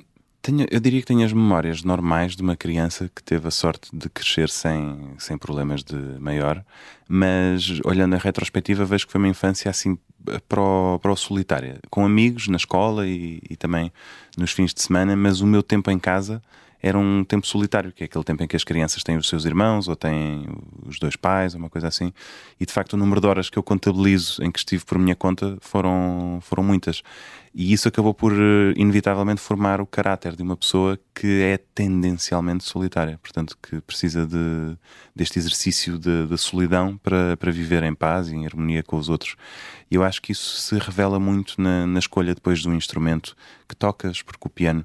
tenho, 0.46 0.66
eu 0.70 0.78
diria 0.78 1.00
que 1.00 1.06
tenho 1.06 1.24
as 1.24 1.32
memórias 1.32 1.82
normais 1.82 2.36
de 2.36 2.42
uma 2.42 2.56
criança 2.56 3.10
que 3.14 3.22
teve 3.22 3.48
a 3.48 3.50
sorte 3.50 3.88
de 3.92 4.08
crescer 4.08 4.48
sem, 4.48 5.14
sem 5.18 5.36
problemas 5.36 5.82
de 5.82 5.96
maior, 6.20 6.64
mas 7.08 7.80
olhando 7.84 8.14
a 8.14 8.18
retrospectiva 8.18 8.84
vejo 8.84 9.06
que 9.06 9.12
foi 9.12 9.18
uma 9.18 9.28
infância 9.28 9.68
assim 9.68 9.98
para 10.48 10.60
o, 10.60 10.98
para 11.00 11.12
o 11.12 11.16
solitária, 11.16 11.80
com 11.90 12.04
amigos 12.04 12.46
na 12.46 12.56
escola 12.56 13.06
e, 13.08 13.40
e 13.50 13.56
também 13.56 13.92
nos 14.36 14.52
fins 14.52 14.72
de 14.72 14.80
semana, 14.82 15.16
mas 15.16 15.40
o 15.40 15.46
meu 15.46 15.64
tempo 15.64 15.90
em 15.90 15.98
casa 15.98 16.40
era 16.82 16.98
um 16.98 17.24
tempo 17.24 17.46
solitário, 17.46 17.92
que 17.92 18.04
é 18.04 18.06
aquele 18.06 18.24
tempo 18.24 18.42
em 18.42 18.46
que 18.46 18.56
as 18.56 18.64
crianças 18.64 19.02
têm 19.02 19.16
os 19.16 19.28
seus 19.28 19.44
irmãos 19.44 19.88
ou 19.88 19.96
têm 19.96 20.46
os 20.86 20.98
dois 20.98 21.16
pais, 21.16 21.54
uma 21.54 21.70
coisa 21.70 21.88
assim. 21.88 22.12
E 22.60 22.66
de 22.66 22.72
facto, 22.72 22.94
o 22.94 22.96
número 22.96 23.20
de 23.20 23.26
horas 23.26 23.50
que 23.50 23.58
eu 23.58 23.62
contabilizo 23.62 24.42
em 24.42 24.50
que 24.50 24.58
estive 24.58 24.84
por 24.84 24.98
minha 24.98 25.16
conta 25.16 25.56
foram, 25.60 26.38
foram 26.42 26.62
muitas. 26.62 27.02
E 27.54 27.72
isso 27.72 27.88
acabou 27.88 28.12
por, 28.12 28.32
eh, 28.32 28.74
inevitavelmente, 28.76 29.40
formar 29.40 29.80
o 29.80 29.86
caráter 29.86 30.36
de 30.36 30.42
uma 30.42 30.58
pessoa 30.58 31.00
que 31.14 31.40
é 31.40 31.56
tendencialmente 31.56 32.64
solitária, 32.64 33.18
portanto, 33.22 33.56
que 33.62 33.80
precisa 33.80 34.26
de, 34.26 34.76
deste 35.14 35.38
exercício 35.38 35.98
da 35.98 36.24
de, 36.24 36.26
de 36.26 36.38
solidão 36.38 36.98
para, 36.98 37.34
para 37.38 37.50
viver 37.50 37.82
em 37.82 37.94
paz 37.94 38.28
e 38.28 38.34
em 38.34 38.44
harmonia 38.44 38.82
com 38.82 38.98
os 38.98 39.08
outros. 39.08 39.36
E 39.90 39.94
eu 39.94 40.04
acho 40.04 40.20
que 40.20 40.32
isso 40.32 40.60
se 40.60 40.78
revela 40.78 41.18
muito 41.18 41.60
na, 41.60 41.86
na 41.86 41.98
escolha 41.98 42.34
depois 42.34 42.58
de 42.58 42.68
um 42.68 42.74
instrumento 42.74 43.34
que 43.66 43.74
tocas, 43.74 44.20
porque 44.20 44.46
o 44.46 44.50
piano 44.50 44.84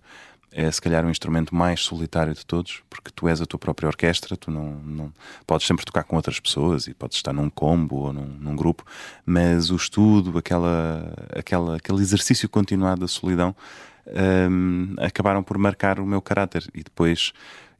é 0.52 0.70
se 0.70 0.82
calhar 0.82 1.06
o 1.06 1.10
instrumento 1.10 1.56
mais 1.56 1.82
solitário 1.82 2.34
de 2.34 2.46
todos, 2.46 2.82
porque 2.90 3.10
tu 3.16 3.28
és 3.28 3.42
a 3.42 3.46
tua 3.46 3.58
própria 3.58 3.88
orquestra, 3.88 4.36
tu 4.36 4.52
não, 4.52 4.74
não 4.84 5.14
podes 5.48 5.66
sempre 5.66 5.86
tocar 5.86 6.04
com 6.04 6.16
outras 6.16 6.40
pessoas 6.40 6.88
e 6.88 6.94
podes 6.94 7.18
estar 7.18 7.32
num 7.32 7.50
combo 7.50 7.96
ou 7.96 8.14
num, 8.14 8.26
num, 8.26 8.56
grupo, 8.56 8.86
mas 9.26 9.72
o 9.72 9.76
estudo, 9.76 10.38
aquela, 10.38 11.14
aquela, 11.34 11.78
aquele 11.78 12.02
exercício 12.02 12.50
continuado 12.50 13.02
da 13.02 13.08
solidão 13.08 13.56
um, 14.50 14.96
acabaram 15.00 15.42
por 15.42 15.58
marcar 15.58 16.00
o 16.00 16.06
meu 16.06 16.22
caráter. 16.22 16.68
E 16.74 16.84
depois 16.84 17.32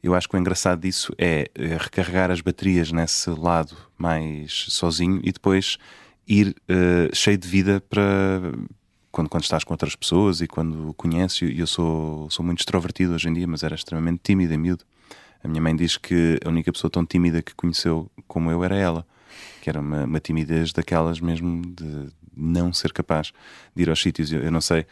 eu 0.02 0.14
acho 0.14 0.28
que 0.28 0.36
o 0.36 0.38
engraçado 0.38 0.80
disso 0.80 1.12
é, 1.18 1.50
é 1.54 1.76
recarregar 1.76 2.30
as 2.30 2.40
baterias 2.40 2.90
nesse 2.90 3.30
lado 3.30 3.76
mais 3.96 4.66
sozinho 4.68 5.20
e 5.22 5.30
depois 5.30 5.78
ir 6.26 6.48
uh, 6.48 7.14
cheio 7.14 7.38
de 7.38 7.48
vida 7.48 7.80
para 7.88 8.52
quando, 9.12 9.28
quando 9.28 9.44
estás 9.44 9.62
com 9.62 9.74
outras 9.74 9.94
pessoas 9.94 10.40
e 10.40 10.48
quando 10.48 10.94
conheces, 10.94 11.42
e 11.42 11.60
eu 11.60 11.66
sou, 11.66 12.28
sou 12.30 12.44
muito 12.44 12.60
extrovertido 12.60 13.14
hoje 13.14 13.28
em 13.28 13.34
dia, 13.34 13.46
mas 13.46 13.62
era 13.62 13.74
extremamente 13.74 14.20
tímido 14.24 14.52
e 14.54 14.56
miúdo. 14.56 14.84
A 15.44 15.48
minha 15.48 15.60
mãe 15.60 15.76
diz 15.76 15.98
que 15.98 16.40
a 16.44 16.48
única 16.48 16.72
pessoa 16.72 16.90
tão 16.90 17.04
tímida 17.04 17.42
que 17.42 17.54
conheceu 17.54 18.10
como 18.26 18.50
eu 18.50 18.64
era 18.64 18.74
ela, 18.76 19.06
que 19.60 19.68
era 19.68 19.80
uma, 19.80 20.04
uma 20.04 20.18
timidez 20.18 20.72
daquelas 20.72 21.20
mesmo 21.20 21.62
de 21.62 22.08
não 22.34 22.72
ser 22.72 22.92
capaz 22.92 23.32
de 23.76 23.82
ir 23.82 23.90
aos 23.90 24.00
sítios. 24.00 24.32
Eu, 24.32 24.40
eu 24.40 24.50
não 24.50 24.60
sei, 24.60 24.86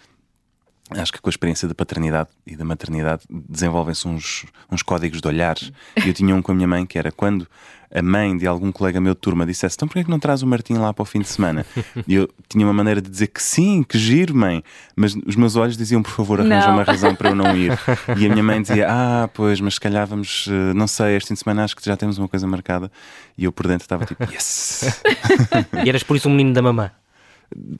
acho 0.96 1.12
que 1.12 1.20
com 1.20 1.28
a 1.28 1.30
experiência 1.30 1.68
da 1.68 1.74
paternidade 1.74 2.28
e 2.46 2.56
da 2.56 2.64
maternidade 2.64 3.22
desenvolvem-se 3.28 4.06
uns, 4.08 4.46
uns 4.70 4.82
códigos 4.82 5.20
de 5.20 5.28
olhares. 5.28 5.72
E 5.96 6.08
eu 6.08 6.14
tinha 6.14 6.34
um 6.34 6.42
com 6.42 6.52
a 6.52 6.54
minha 6.54 6.68
mãe 6.68 6.86
que 6.86 6.98
era 6.98 7.12
quando 7.12 7.46
a 7.92 8.02
mãe 8.02 8.36
de 8.36 8.46
algum 8.46 8.70
colega 8.70 9.00
meu 9.00 9.14
de 9.14 9.20
turma 9.20 9.44
dissesse 9.44 9.74
então 9.76 9.88
porquê 9.88 10.00
é 10.00 10.04
que 10.04 10.10
não 10.10 10.20
traz 10.20 10.42
o 10.42 10.46
Martim 10.46 10.74
lá 10.74 10.94
para 10.94 11.02
o 11.02 11.04
fim 11.04 11.20
de 11.20 11.28
semana? 11.28 11.66
E 12.06 12.14
eu 12.14 12.28
tinha 12.48 12.64
uma 12.64 12.72
maneira 12.72 13.00
de 13.00 13.10
dizer 13.10 13.26
que 13.26 13.42
sim, 13.42 13.82
que 13.82 13.98
giro, 13.98 14.34
mãe. 14.34 14.62
Mas 14.94 15.14
os 15.26 15.34
meus 15.34 15.56
olhos 15.56 15.76
diziam, 15.76 16.02
por 16.02 16.12
favor, 16.12 16.40
arranja 16.40 16.70
uma 16.70 16.84
razão 16.84 17.14
para 17.14 17.30
eu 17.30 17.34
não 17.34 17.56
ir. 17.56 17.76
E 18.16 18.26
a 18.26 18.28
minha 18.28 18.42
mãe 18.42 18.60
dizia, 18.60 18.86
ah, 18.88 19.28
pois, 19.32 19.60
mas 19.60 19.74
se 19.74 19.80
calhar 19.80 20.06
vamos, 20.06 20.46
eh, 20.48 20.74
não 20.74 20.86
sei, 20.86 21.16
este 21.16 21.28
fim 21.28 21.34
de 21.34 21.40
semana 21.40 21.64
acho 21.64 21.76
que 21.76 21.84
já 21.84 21.96
temos 21.96 22.18
uma 22.18 22.28
coisa 22.28 22.46
marcada. 22.46 22.90
E 23.36 23.44
eu 23.44 23.52
por 23.52 23.66
dentro 23.66 23.84
estava 23.84 24.04
tipo, 24.04 24.22
yes! 24.24 25.02
e 25.84 25.88
eras 25.88 26.02
por 26.02 26.16
isso 26.16 26.28
um 26.28 26.32
menino 26.32 26.52
da 26.52 26.62
mamã? 26.62 26.90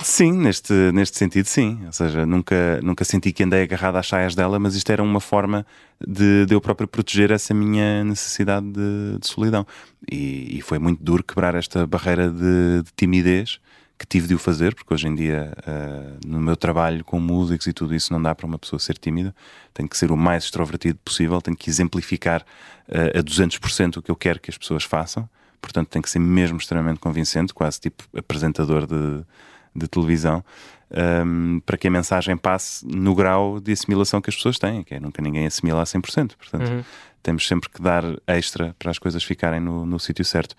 Sim, 0.02 0.32
neste, 0.32 0.72
neste 0.92 1.16
sentido, 1.16 1.46
sim. 1.46 1.80
Ou 1.86 1.92
seja, 1.92 2.26
nunca, 2.26 2.80
nunca 2.82 3.04
senti 3.04 3.32
que 3.32 3.44
andei 3.44 3.62
agarrado 3.62 3.96
às 3.96 4.08
saias 4.08 4.34
dela, 4.34 4.58
mas 4.58 4.74
isto 4.74 4.90
era 4.90 5.02
uma 5.02 5.20
forma 5.20 5.64
de, 6.04 6.44
de 6.46 6.54
eu 6.54 6.60
próprio 6.60 6.88
proteger 6.88 7.30
essa 7.30 7.54
minha 7.54 8.02
necessidade 8.02 8.66
de, 8.66 9.18
de 9.20 9.26
solidão. 9.28 9.64
E, 10.10 10.58
e, 10.58 10.62
foi 10.62 10.78
muito 10.78 11.02
duro 11.02 11.22
quebrar 11.22 11.54
esta 11.54 11.86
barreira 11.86 12.30
de, 12.30 12.82
de, 12.82 12.92
timidez 12.96 13.60
que 13.96 14.06
tive 14.06 14.26
de 14.26 14.34
o 14.34 14.38
fazer, 14.38 14.74
porque 14.74 14.92
hoje 14.92 15.06
em 15.06 15.14
dia, 15.14 15.52
uh, 15.58 16.26
no 16.26 16.40
meu 16.40 16.56
trabalho 16.56 17.04
com 17.04 17.20
músicos 17.20 17.66
e 17.66 17.72
tudo 17.72 17.94
isso, 17.94 18.12
não 18.12 18.20
dá 18.20 18.34
para 18.34 18.46
uma 18.46 18.58
pessoa 18.58 18.80
ser 18.80 18.98
tímida. 18.98 19.34
Tenho 19.74 19.88
que 19.88 19.96
ser 19.96 20.10
o 20.10 20.16
mais 20.16 20.44
extrovertido 20.44 20.98
possível, 21.04 21.40
tenho 21.40 21.56
que 21.56 21.70
exemplificar 21.70 22.42
uh, 22.88 23.18
a 23.18 23.22
200% 23.22 23.98
o 23.98 24.02
que 24.02 24.10
eu 24.10 24.16
quero 24.16 24.40
que 24.40 24.50
as 24.50 24.58
pessoas 24.58 24.82
façam 24.84 25.28
portanto 25.60 25.88
tem 25.88 26.00
que 26.00 26.08
ser 26.08 26.18
mesmo 26.18 26.56
extremamente 26.56 26.98
convincente, 26.98 27.52
quase 27.52 27.78
tipo 27.78 28.02
apresentador 28.16 28.86
de, 28.86 29.22
de 29.74 29.86
televisão, 29.88 30.44
um, 31.24 31.60
para 31.60 31.76
que 31.78 31.88
a 31.88 31.90
mensagem 31.90 32.36
passe 32.36 32.86
no 32.86 33.14
grau 33.14 33.60
de 33.60 33.72
assimilação 33.72 34.20
que 34.20 34.30
as 34.30 34.36
pessoas 34.36 34.58
têm, 34.58 34.82
que 34.82 34.94
é 34.94 35.00
nunca 35.00 35.22
ninguém 35.22 35.46
assimila 35.46 35.82
a 35.82 35.84
100%. 35.84 36.32
Portanto, 36.36 36.70
uhum. 36.70 36.84
temos 37.22 37.46
sempre 37.46 37.68
que 37.68 37.80
dar 37.80 38.04
extra 38.26 38.74
para 38.78 38.90
as 38.90 38.98
coisas 38.98 39.22
ficarem 39.22 39.60
no, 39.60 39.86
no 39.86 39.98
sítio 39.98 40.24
certo. 40.24 40.56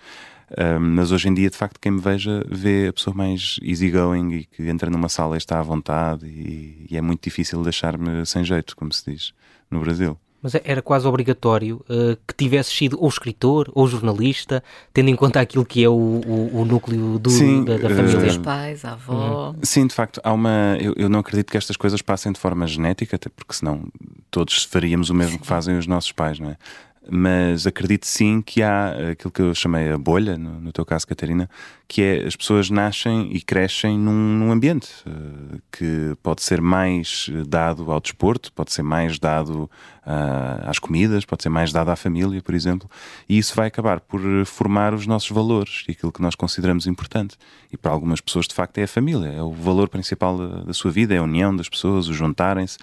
Um, 0.58 0.80
mas 0.96 1.12
hoje 1.12 1.30
em 1.30 1.34
dia, 1.34 1.50
de 1.50 1.56
facto, 1.56 1.80
quem 1.80 1.94
me 1.94 2.02
veja 2.02 2.46
vê 2.50 2.88
a 2.90 2.94
pessoa 2.94 3.16
mais 3.16 3.58
easygoing 3.62 4.32
e 4.34 4.46
que 4.46 4.68
entra 4.68 4.90
numa 4.90 5.08
sala 5.08 5.36
e 5.36 5.38
está 5.38 5.60
à 5.60 5.64
vontade, 5.64 6.26
e, 6.28 6.88
e 6.90 6.98
é 6.98 7.02
muito 7.02 7.24
difícil 7.24 7.62
deixar-me 7.64 8.26
sem 8.26 8.44
jeito, 8.44 8.76
como 8.76 8.92
se 8.92 9.12
diz 9.12 9.34
no 9.70 9.80
Brasil. 9.80 10.18
Mas 10.42 10.56
era 10.64 10.82
quase 10.82 11.08
obrigatório 11.08 11.86
uh, 11.90 12.18
que 12.28 12.34
tivesse 12.36 12.72
sido 12.72 12.98
ou 13.00 13.08
escritor 13.08 13.72
ou 13.74 13.88
jornalista, 13.88 14.64
tendo 14.92 15.10
em 15.10 15.16
conta 15.16 15.40
aquilo 15.40 15.64
que 15.64 15.84
é 15.84 15.90
o, 15.90 15.94
o, 15.94 16.62
o 16.62 16.66
núcleo 16.66 17.20
do, 17.20 17.30
Sim, 17.30 17.64
da, 17.64 17.78
da, 17.78 17.90
família. 17.90 18.28
Os 18.28 18.38
pais, 18.38 18.84
a 18.84 18.94
avó. 18.94 19.50
Uhum. 19.50 19.60
Sim, 19.62 19.86
de 19.86 19.94
facto, 19.94 20.20
há 20.24 20.34
uma. 20.34 20.78
Eu, 20.80 20.94
eu, 20.98 21.10
não 21.10 21.20
acredito 21.20 21.52
que 21.52 21.58
estas 21.58 21.78
coisas 21.78 22.02
passem 22.02 22.32
de 22.32 22.40
forma 22.40 22.66
genética, 22.66 23.16
até 23.16 23.30
porque 23.30 23.54
senão 23.54 23.84
todos 24.32 24.64
faríamos 24.64 25.10
o 25.10 25.14
mesmo 25.14 25.38
que 25.38 25.46
fazem 25.46 25.78
os 25.78 25.86
nossos 25.86 26.12
pais, 26.12 26.40
não 26.40 26.50
é? 26.50 26.58
Mas 27.10 27.66
acredito 27.66 28.06
sim 28.06 28.42
que 28.42 28.62
há 28.62 29.12
aquilo 29.12 29.32
que 29.32 29.42
eu 29.42 29.56
chamei 29.56 29.92
a 29.92 29.98
bolha, 29.98 30.38
no, 30.38 30.62
no 30.62 30.72
teu 30.72 30.86
caso, 30.86 31.08
Catarina, 31.08 31.50
que 31.88 32.02
é 32.02 32.26
as 32.26 32.36
pessoas 32.36 32.70
nascem 32.70 33.30
e 33.36 33.42
crescem 33.42 33.98
num, 33.98 34.14
num, 34.14 34.52
ambiente 34.52 34.90
uh, 35.08 35.60
que 35.72 36.16
pode 36.22 36.42
ser 36.42 36.62
mais 36.62 37.30
dado 37.48 37.92
ao 37.92 38.00
desporto, 38.00 38.54
pode 38.54 38.72
ser 38.72 38.84
mais 38.84 39.20
dado 39.20 39.70
uh, 40.06 40.70
às 40.70 40.80
comidas, 40.80 41.26
pode 41.26 41.44
ser 41.44 41.50
mais 41.50 41.74
dado 41.74 41.90
à 41.90 41.96
família, 41.96 42.42
por 42.42 42.54
exemplo, 42.54 42.90
e 43.28 43.38
isso 43.38 43.56
vai 43.56 43.68
acabar 43.68 44.00
por 44.00 44.22
formar 44.46 44.94
os 44.94 45.08
nossos 45.08 45.30
valores 45.32 45.84
e 45.88 45.92
aquilo 45.92 46.12
que 46.12 46.22
nós 46.22 46.36
consideramos 46.36 46.86
importante. 46.88 47.36
E 47.72 47.78
para 47.78 47.92
algumas 47.92 48.22
pessoas, 48.22 48.48
de 48.48 48.54
facto, 48.54 48.78
é 48.78 48.84
a 48.84 48.88
família, 48.88 49.28
é 49.28 49.42
o 49.42 49.52
valor 49.52 49.90
principal 49.90 50.38
da, 50.38 50.64
da 50.64 50.74
sua 50.74 50.92
vida, 50.92 51.14
é 51.14 51.18
a 51.18 51.24
união 51.24 51.56
das 51.56 51.68
pessoas, 51.68 52.08
o 52.08 52.14
juntarem-se, 52.14 52.78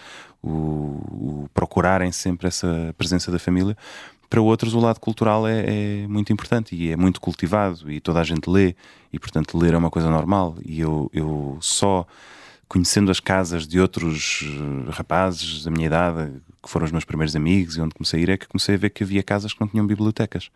o, 0.48 1.44
o 1.44 1.50
procurarem 1.52 2.10
sempre 2.12 2.48
essa 2.48 2.94
presença 2.96 3.30
da 3.30 3.38
família. 3.38 3.76
Para 4.28 4.40
outros, 4.40 4.74
o 4.74 4.80
lado 4.80 5.00
cultural 5.00 5.46
é, 5.46 5.64
é, 6.02 6.06
muito 6.06 6.32
importante 6.32 6.74
e 6.74 6.90
é 6.90 6.96
muito 6.96 7.20
cultivado 7.20 7.90
e 7.90 7.98
toda 8.00 8.20
a 8.20 8.24
gente 8.24 8.48
lê, 8.48 8.74
e 9.12 9.18
portanto, 9.18 9.56
ler 9.56 9.72
é 9.72 9.78
uma 9.78 9.90
coisa 9.90 10.10
normal. 10.10 10.56
E 10.64 10.80
eu, 10.80 11.10
eu 11.14 11.56
só 11.60 12.06
conhecendo 12.68 13.10
as 13.10 13.18
casas 13.18 13.66
de 13.66 13.80
outros 13.80 14.44
eh, 14.44 14.90
rapazes 14.90 15.64
da 15.64 15.70
minha 15.70 15.86
idade, 15.86 16.30
que 16.62 16.68
foram 16.68 16.84
os 16.84 16.92
meus 16.92 17.04
primeiros 17.04 17.34
amigos 17.34 17.76
e 17.76 17.80
onde 17.80 17.94
comecei 17.94 18.20
a 18.20 18.22
ir, 18.22 18.28
é 18.28 18.36
que 18.36 18.46
comecei 18.46 18.74
a 18.74 18.78
ver 18.78 18.90
que 18.90 19.02
havia 19.02 19.22
casas 19.22 19.54
que 19.54 19.60
não 19.60 19.66
tinham 19.66 19.86
bibliotecas, 19.86 20.50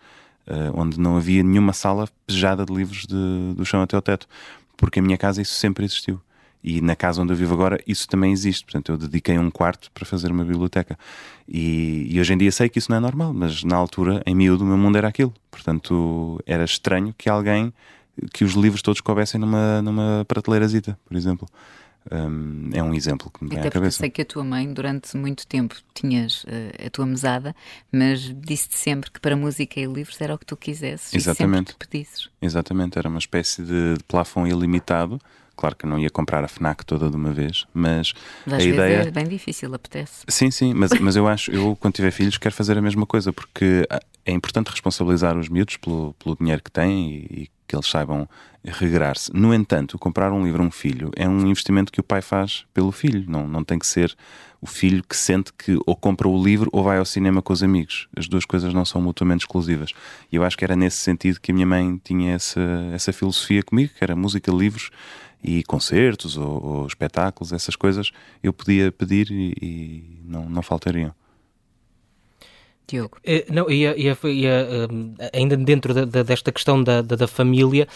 uh, 0.46 0.78
onde 0.78 1.00
não 1.00 1.16
havia 1.16 1.42
nenhuma 1.42 1.72
sala 1.72 2.06
pejada 2.26 2.66
de 2.66 2.74
livros 2.74 3.06
de, 3.06 3.54
do 3.56 3.64
chão 3.64 3.80
até 3.80 3.96
ao 3.96 4.02
teto, 4.02 4.28
porque 4.76 4.98
a 4.98 5.02
minha 5.02 5.16
casa 5.16 5.40
isso 5.40 5.54
sempre 5.54 5.86
existiu. 5.86 6.20
E 6.62 6.80
na 6.80 6.94
casa 6.94 7.20
onde 7.20 7.32
eu 7.32 7.36
vivo 7.36 7.54
agora, 7.54 7.80
isso 7.86 8.06
também 8.06 8.32
existe. 8.32 8.64
Portanto, 8.64 8.92
eu 8.92 8.96
dediquei 8.96 9.36
um 9.36 9.50
quarto 9.50 9.90
para 9.90 10.04
fazer 10.04 10.30
uma 10.30 10.44
biblioteca. 10.44 10.96
E, 11.48 12.06
e, 12.08 12.20
hoje 12.20 12.32
em 12.32 12.38
dia 12.38 12.52
sei 12.52 12.68
que 12.68 12.78
isso 12.78 12.90
não 12.90 12.98
é 12.98 13.00
normal, 13.00 13.32
mas 13.32 13.64
na 13.64 13.76
altura, 13.76 14.22
em 14.24 14.34
miúdo, 14.34 14.62
o 14.62 14.66
meu 14.66 14.76
mundo 14.76 14.96
era 14.96 15.08
aquilo. 15.08 15.34
Portanto, 15.50 16.40
era 16.46 16.64
estranho 16.64 17.12
que 17.18 17.28
alguém, 17.28 17.72
que 18.32 18.44
os 18.44 18.52
livros 18.52 18.80
todos 18.80 19.00
coubessem 19.00 19.40
numa, 19.40 19.82
numa 19.82 20.24
prateleirazita, 20.28 20.96
por 21.04 21.16
exemplo. 21.16 21.48
Um, 22.10 22.70
é 22.72 22.82
um 22.82 22.92
exemplo 22.94 23.30
que 23.30 23.44
me 23.44 23.50
vem 23.50 23.60
Até 23.60 23.68
à 23.68 23.70
cabeça. 23.70 23.98
sei 23.98 24.10
que 24.10 24.22
a 24.22 24.24
tua 24.24 24.42
mãe, 24.42 24.72
durante 24.72 25.16
muito 25.16 25.46
tempo, 25.46 25.76
tinhas 25.94 26.42
uh, 26.44 26.86
a 26.86 26.90
tua 26.90 27.06
mesada, 27.06 27.54
mas 27.92 28.20
disse-te 28.40 28.76
sempre 28.76 29.10
que 29.10 29.20
para 29.20 29.36
música 29.36 29.78
e 29.78 29.86
livros 29.86 30.20
era 30.20 30.34
o 30.34 30.38
que 30.38 30.46
tu 30.46 30.56
quisesses. 30.56 31.14
Exatamente. 31.14 31.54
E 31.54 31.58
sempre 31.58 31.74
que 31.74 31.88
pedisses. 31.88 32.28
Exatamente, 32.40 32.98
era 32.98 33.08
uma 33.08 33.20
espécie 33.20 33.62
de, 33.62 33.94
de 33.98 34.04
plafond 34.08 34.50
ilimitado 34.50 35.20
Claro 35.56 35.76
que 35.76 35.86
não 35.86 35.98
ia 35.98 36.10
comprar 36.10 36.44
a 36.44 36.48
FNAC 36.48 36.84
toda 36.84 37.10
de 37.10 37.16
uma 37.16 37.32
vez, 37.32 37.66
mas, 37.72 38.12
a 38.50 38.62
ideia 38.62 39.08
é 39.08 39.10
bem 39.10 39.26
difícil, 39.26 39.72
apetece. 39.74 40.24
Sim, 40.28 40.50
sim, 40.50 40.74
mas, 40.74 40.90
mas 41.00 41.16
eu 41.16 41.28
acho, 41.28 41.50
eu 41.50 41.76
quando 41.80 41.94
tiver 41.94 42.10
filhos 42.10 42.38
quero 42.38 42.54
fazer 42.54 42.76
a 42.78 42.82
mesma 42.82 43.06
coisa, 43.06 43.32
porque 43.32 43.86
ah, 43.90 44.00
é 44.24 44.32
importante 44.32 44.70
responsabilizar 44.70 45.36
os 45.36 45.48
miúdos 45.48 45.76
pelo, 45.76 46.14
pelo 46.14 46.36
dinheiro 46.36 46.62
que 46.62 46.70
têm 46.70 47.10
e, 47.10 47.42
e 47.42 47.50
que 47.66 47.76
eles 47.76 47.86
saibam 47.86 48.28
regrar-se. 48.64 49.32
No 49.34 49.52
entanto, 49.52 49.98
comprar 49.98 50.30
um 50.30 50.44
livro 50.44 50.62
a 50.62 50.66
um 50.66 50.70
filho 50.70 51.10
é 51.16 51.28
um 51.28 51.40
investimento 51.46 51.90
que 51.90 52.00
o 52.00 52.04
pai 52.04 52.20
faz 52.20 52.64
pelo 52.72 52.92
filho, 52.92 53.24
não, 53.28 53.48
não 53.48 53.64
tem 53.64 53.78
que 53.78 53.86
ser 53.86 54.14
o 54.60 54.66
filho 54.66 55.02
que 55.02 55.16
sente 55.16 55.52
que 55.52 55.76
ou 55.84 55.96
compra 55.96 56.28
o 56.28 56.42
livro 56.42 56.70
ou 56.72 56.84
vai 56.84 56.98
ao 56.98 57.04
cinema 57.04 57.42
com 57.42 57.52
os 57.52 57.64
amigos. 57.64 58.08
As 58.16 58.28
duas 58.28 58.44
coisas 58.44 58.72
não 58.72 58.84
são 58.84 59.00
mutuamente 59.00 59.40
exclusivas. 59.40 59.90
E 60.30 60.36
eu 60.36 60.44
acho 60.44 60.56
que 60.56 60.64
era 60.64 60.76
nesse 60.76 60.98
sentido 60.98 61.40
que 61.40 61.50
a 61.50 61.54
minha 61.54 61.66
mãe 61.66 62.00
tinha 62.04 62.34
essa, 62.34 62.60
essa 62.92 63.12
filosofia 63.12 63.62
comigo, 63.64 63.92
que 63.98 64.04
era 64.04 64.14
música, 64.14 64.52
livros 64.52 64.90
e 65.42 65.62
concertos 65.64 66.36
ou, 66.36 66.64
ou, 66.64 66.86
espetáculos, 66.86 67.52
essas 67.52 67.76
coisas, 67.76 68.12
eu 68.42 68.52
podia 68.52 68.92
pedir 68.92 69.30
e, 69.30 69.54
e 69.60 70.22
não, 70.24 70.48
não 70.48 70.62
faltariam. 70.62 71.12
Diogo. 72.86 73.18
Uh, 73.18 73.52
não, 73.52 73.70
ia, 73.70 73.96
ia, 73.96 74.16
ia 74.24 74.66
uh, 74.66 75.14
ainda 75.32 75.56
dentro 75.56 75.94
da, 75.94 76.04
da, 76.04 76.22
desta 76.22 76.52
questão 76.52 76.82
da, 76.82 77.00
da, 77.00 77.16
da 77.16 77.26
família, 77.26 77.88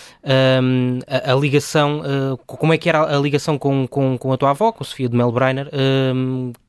um, 0.63 1.01
a, 1.07 1.33
a, 1.33 1.35
ligação, 1.35 2.01
uh, 2.01 2.37
como 2.47 2.73
é 2.73 2.79
que 2.79 2.89
era 2.89 3.03
a 3.03 3.19
ligação 3.19 3.59
com, 3.59 3.87
com, 3.87 4.17
com 4.17 4.33
a 4.33 4.37
tua 4.37 4.51
avó, 4.51 4.73
com 4.73 4.83
a 4.83 4.87
Sofia 4.87 5.09
de 5.09 5.17
Melbreiner? 5.17 5.69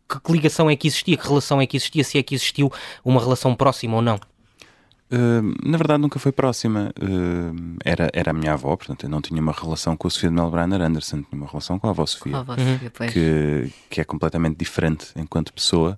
que, 0.10 0.20
que 0.22 0.32
ligação 0.32 0.70
é 0.70 0.76
que 0.76 0.88
existia, 0.88 1.18
que 1.18 1.28
relação 1.28 1.62
é 1.62 1.68
que 1.68 1.78
existia, 1.78 2.04
se 2.04 2.18
é 2.18 2.24
que 2.24 2.34
existiu 2.36 2.72
uma 3.04 3.20
relação 3.20 3.54
próxima 3.54 3.98
ou 3.98 4.02
não? 4.02 4.20
Uh, 5.10 5.56
na 5.64 5.78
verdade 5.78 6.02
nunca 6.02 6.20
foi 6.20 6.32
próxima. 6.32 6.94
Uh, 7.02 7.78
era, 7.84 8.10
era 8.14 8.32
a 8.32 8.34
minha 8.34 8.54
avó, 8.54 8.76
portanto 8.76 9.04
eu 9.04 9.10
não 9.10 9.22
tinha 9.22 9.42
uma 9.42 9.54
relação 9.54 9.96
com 9.96 10.08
a 10.08 10.12
Sofia 10.12 10.30
de 10.30 10.36
Melbrenner 10.36 10.82
Anderson, 10.82 11.22
tinha 11.22 11.42
uma 11.42 11.48
relação 11.48 11.80
com 11.80 11.88
a 11.88 11.92
avó 11.92 12.06
Sofia, 12.06 12.36
a 12.36 12.40
avó 12.40 12.56
Sofia 12.58 12.90
que, 13.12 13.72
que 13.90 14.02
é 14.02 14.04
completamente 14.04 14.58
diferente 14.58 15.08
enquanto 15.16 15.54
pessoa. 15.54 15.98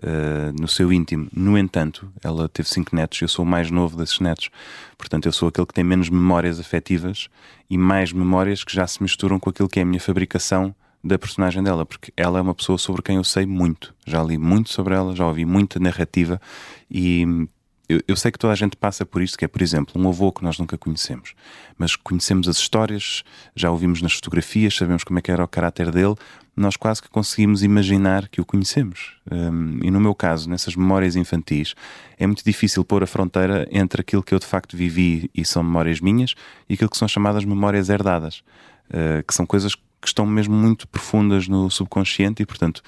Uh, 0.00 0.54
no 0.56 0.68
seu 0.68 0.92
íntimo. 0.92 1.26
No 1.32 1.58
entanto, 1.58 2.08
ela 2.22 2.48
teve 2.48 2.68
cinco 2.68 2.94
netos, 2.94 3.20
eu 3.20 3.26
sou 3.26 3.44
o 3.44 3.48
mais 3.48 3.68
novo 3.68 3.96
desses 3.96 4.20
netos. 4.20 4.48
Portanto, 4.96 5.26
eu 5.26 5.32
sou 5.32 5.48
aquele 5.48 5.66
que 5.66 5.74
tem 5.74 5.82
menos 5.82 6.08
memórias 6.08 6.60
afetivas 6.60 7.28
e 7.68 7.76
mais 7.76 8.12
memórias 8.12 8.62
que 8.62 8.72
já 8.72 8.86
se 8.86 9.02
misturam 9.02 9.40
com 9.40 9.50
aquilo 9.50 9.68
que 9.68 9.80
é 9.80 9.82
a 9.82 9.84
minha 9.84 9.98
fabricação 9.98 10.72
da 11.02 11.18
personagem 11.18 11.64
dela, 11.64 11.84
porque 11.84 12.12
ela 12.16 12.38
é 12.38 12.42
uma 12.42 12.54
pessoa 12.54 12.78
sobre 12.78 13.02
quem 13.02 13.16
eu 13.16 13.24
sei 13.24 13.44
muito. 13.44 13.92
Já 14.06 14.22
li 14.22 14.38
muito 14.38 14.70
sobre 14.70 14.94
ela, 14.94 15.16
já 15.16 15.26
ouvi 15.26 15.44
muita 15.44 15.80
narrativa 15.80 16.40
e 16.88 17.48
eu, 17.88 18.02
eu, 18.06 18.16
sei 18.16 18.30
que 18.30 18.38
toda 18.38 18.52
a 18.52 18.56
gente 18.56 18.76
passa 18.76 19.06
por 19.06 19.22
isto, 19.22 19.38
que 19.38 19.44
é, 19.44 19.48
por 19.48 19.62
exemplo, 19.62 20.00
um 20.00 20.08
avô 20.08 20.30
que 20.30 20.42
nós 20.42 20.58
nunca 20.58 20.76
conhecemos, 20.76 21.34
mas 21.76 21.96
conhecemos 21.96 22.48
as 22.48 22.58
histórias, 22.58 23.24
já 23.54 23.70
ouvimos 23.70 24.02
nas 24.02 24.12
fotografias, 24.12 24.76
sabemos 24.76 25.04
como 25.04 25.18
é 25.18 25.22
que 25.22 25.30
era 25.30 25.42
o 25.42 25.48
caráter 25.48 25.90
dele, 25.90 26.14
nós 26.54 26.76
quase 26.76 27.00
que 27.00 27.08
conseguimos 27.08 27.62
imaginar 27.62 28.28
que 28.28 28.40
o 28.40 28.44
conhecemos. 28.44 29.16
Um, 29.30 29.78
e 29.82 29.90
no 29.90 30.00
meu 30.00 30.14
caso, 30.14 30.50
nessas 30.50 30.74
memórias 30.74 31.16
infantis, 31.16 31.74
é 32.18 32.26
muito 32.26 32.44
difícil 32.44 32.84
pôr 32.84 33.02
a 33.02 33.06
fronteira 33.06 33.66
entre 33.70 34.00
aquilo 34.00 34.22
que 34.22 34.34
eu 34.34 34.38
de 34.38 34.46
facto 34.46 34.76
vivi 34.76 35.30
e 35.34 35.44
são 35.44 35.62
memórias 35.62 36.00
minhas 36.00 36.34
e 36.68 36.74
aquilo 36.74 36.90
que 36.90 36.96
são 36.96 37.06
chamadas 37.06 37.44
memórias 37.44 37.88
herdadas, 37.88 38.42
uh, 38.90 39.24
que 39.26 39.32
são 39.32 39.46
coisas 39.46 39.74
que 39.74 39.82
estão 40.06 40.24
mesmo 40.26 40.54
muito 40.54 40.86
profundas 40.88 41.48
no 41.48 41.70
subconsciente 41.70 42.42
e, 42.42 42.46
portanto, 42.46 42.82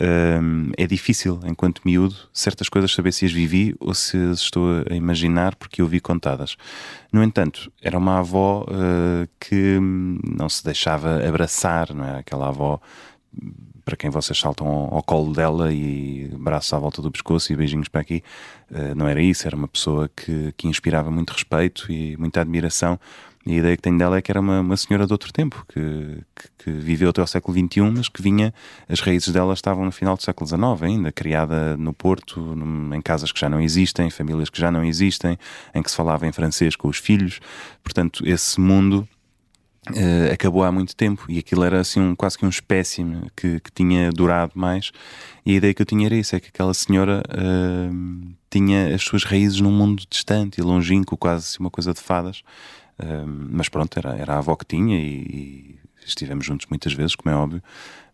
um, 0.00 0.70
é 0.76 0.86
difícil, 0.86 1.40
enquanto 1.44 1.82
miúdo, 1.84 2.16
certas 2.32 2.68
coisas 2.68 2.92
saber 2.92 3.12
se 3.12 3.26
as 3.26 3.32
vivi 3.32 3.74
ou 3.78 3.92
se 3.92 4.16
as 4.16 4.40
estou 4.40 4.82
a 4.90 4.94
imaginar 4.94 5.54
porque 5.56 5.82
eu 5.82 5.86
vi 5.86 6.00
contadas. 6.00 6.56
No 7.12 7.22
entanto, 7.22 7.70
era 7.80 7.98
uma 7.98 8.18
avó 8.18 8.64
uh, 8.64 9.28
que 9.38 9.78
não 10.36 10.48
se 10.48 10.64
deixava 10.64 11.26
abraçar, 11.26 11.92
não 11.92 12.04
é? 12.04 12.18
Aquela 12.20 12.48
avó 12.48 12.80
para 13.84 13.96
quem 13.96 14.10
vocês 14.10 14.38
saltam 14.38 14.66
ao, 14.66 14.94
ao, 14.94 15.02
colo 15.02 15.32
dela 15.32 15.72
e 15.72 16.30
braços 16.38 16.72
à 16.72 16.78
volta 16.78 17.02
do 17.02 17.10
pescoço 17.10 17.52
e 17.52 17.56
beijinhos 17.56 17.88
para 17.88 18.00
aqui, 18.00 18.22
uh, 18.70 18.94
não 18.94 19.08
era 19.08 19.20
isso, 19.20 19.46
era 19.46 19.56
uma 19.56 19.68
pessoa 19.68 20.08
que, 20.16 20.54
que 20.56 20.68
inspirava 20.68 21.10
muito 21.10 21.32
respeito 21.32 21.90
e 21.90 22.16
muita 22.16 22.40
admiração 22.40 22.98
e 23.44 23.54
a 23.54 23.58
ideia 23.58 23.76
que 23.76 23.82
tenho 23.82 23.98
dela 23.98 24.16
é 24.16 24.22
que 24.22 24.30
era 24.30 24.40
uma, 24.40 24.60
uma 24.60 24.76
senhora 24.76 25.04
de 25.04 25.12
outro 25.12 25.32
tempo, 25.32 25.64
que, 25.68 26.22
que, 26.34 26.48
que, 26.58 26.70
viveu 26.70 27.10
até 27.10 27.20
ao 27.20 27.26
século 27.26 27.58
XXI, 27.58 27.80
mas 27.80 28.08
que 28.08 28.22
vinha, 28.22 28.54
as 28.88 29.00
raízes 29.00 29.30
dela 29.32 29.52
estavam 29.52 29.84
no 29.84 29.90
final 29.90 30.16
do 30.16 30.22
século 30.22 30.46
XIX 30.46 30.82
ainda, 30.82 31.10
criada 31.10 31.76
no 31.76 31.92
Porto, 31.92 32.40
num, 32.40 32.94
em 32.94 33.00
casas 33.00 33.32
que 33.32 33.40
já 33.40 33.48
não 33.48 33.60
existem, 33.60 34.10
famílias 34.10 34.48
que 34.48 34.60
já 34.60 34.70
não 34.70 34.84
existem, 34.84 35.36
em 35.74 35.82
que 35.82 35.90
se 35.90 35.96
falava 35.96 36.26
em 36.26 36.32
francês 36.32 36.76
com 36.76 36.88
os 36.88 36.98
filhos. 36.98 37.40
Portanto, 37.82 38.22
esse 38.26 38.60
mundo 38.60 39.08
Uh, 39.90 40.32
acabou 40.32 40.62
há 40.62 40.70
muito 40.70 40.94
tempo 40.94 41.26
e 41.28 41.40
aquilo 41.40 41.64
era 41.64 41.80
assim 41.80 41.98
um, 41.98 42.14
quase 42.14 42.38
que 42.38 42.46
um 42.46 42.48
espécime 42.48 43.28
que, 43.34 43.58
que, 43.58 43.72
tinha 43.72 44.12
durado 44.12 44.52
mais 44.54 44.92
e 45.44 45.54
a 45.54 45.54
ideia 45.56 45.74
que 45.74 45.82
eu 45.82 45.86
tinha 45.86 46.06
era 46.06 46.14
isso, 46.14 46.36
é 46.36 46.38
que 46.38 46.50
aquela 46.50 46.72
senhora 46.72 47.20
uh, 47.28 48.32
tinha 48.48 48.94
as 48.94 49.02
suas 49.02 49.24
raízes 49.24 49.58
num 49.58 49.72
mundo 49.72 50.04
distante 50.08 50.60
e 50.60 50.62
longínquo, 50.62 51.16
quase 51.16 51.58
uma 51.58 51.68
coisa 51.68 51.92
de 51.92 52.00
fadas 52.00 52.44
mas 53.26 53.68
pronto, 53.68 53.98
era, 53.98 54.16
era 54.16 54.34
a 54.34 54.38
avó 54.38 54.56
que 54.56 54.64
tinha 54.64 54.98
e, 54.98 55.22
e, 55.22 55.78
estivemos 56.04 56.44
juntos 56.44 56.66
muitas 56.68 56.92
vezes, 56.92 57.14
como 57.14 57.34
é 57.34 57.38
óbvio, 57.38 57.62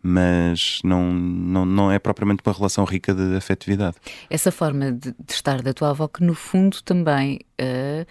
mas 0.02 0.80
não, 0.84 1.12
não, 1.12 1.64
não 1.64 1.92
é 1.92 1.98
propriamente 1.98 2.42
uma 2.44 2.52
relação 2.52 2.84
rica 2.84 3.14
de 3.14 3.36
afetividade. 3.36 3.96
Essa 4.30 4.52
forma 4.52 4.92
de, 4.92 5.12
de 5.12 5.32
estar 5.32 5.62
da 5.62 5.72
tua 5.72 5.90
avó, 5.90 6.06
que 6.08 6.22
no 6.22 6.34
fundo 6.34 6.82
também. 6.82 7.40
Uh, 7.60 8.06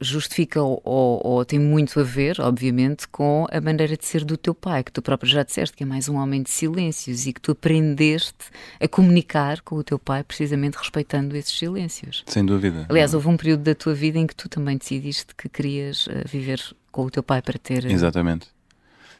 justifica 0.00 0.62
ou, 0.62 0.80
ou, 0.84 1.44
tem 1.44 1.58
muito 1.58 2.00
a 2.00 2.02
ver, 2.02 2.40
obviamente, 2.40 3.06
com 3.08 3.46
a 3.50 3.60
maneira 3.60 3.96
de 3.96 4.04
ser 4.06 4.24
do 4.24 4.36
teu 4.36 4.54
pai, 4.54 4.82
que 4.82 4.90
tu 4.90 5.02
próprio 5.02 5.30
já 5.30 5.42
disseste 5.42 5.76
que 5.76 5.82
é 5.82 5.86
mais 5.86 6.08
um 6.08 6.16
homem 6.16 6.42
de 6.42 6.50
silêncios 6.50 7.26
e 7.26 7.32
que 7.32 7.40
tu 7.40 7.52
aprendeste 7.52 8.46
a 8.80 8.88
comunicar 8.88 9.60
com 9.60 9.76
o 9.76 9.84
teu 9.84 9.98
pai 9.98 10.24
precisamente 10.24 10.76
respeitando 10.76 11.36
esses 11.36 11.56
silêncios. 11.56 12.24
Sem 12.26 12.44
dúvida. 12.44 12.86
Aliás, 12.88 13.12
houve 13.12 13.28
um 13.28 13.36
período 13.36 13.62
da 13.62 13.74
tua 13.74 13.94
vida 13.94 14.18
em 14.18 14.26
que 14.26 14.34
tu 14.34 14.48
também 14.48 14.78
decidiste 14.78 15.34
que 15.34 15.48
querias 15.48 16.06
uh, 16.06 16.24
viver 16.26 16.60
com 16.90 17.04
o 17.04 17.10
teu 17.10 17.22
pai 17.22 17.42
para 17.42 17.58
ter. 17.58 17.84
Uh... 17.84 17.92
Exatamente. 17.92 18.48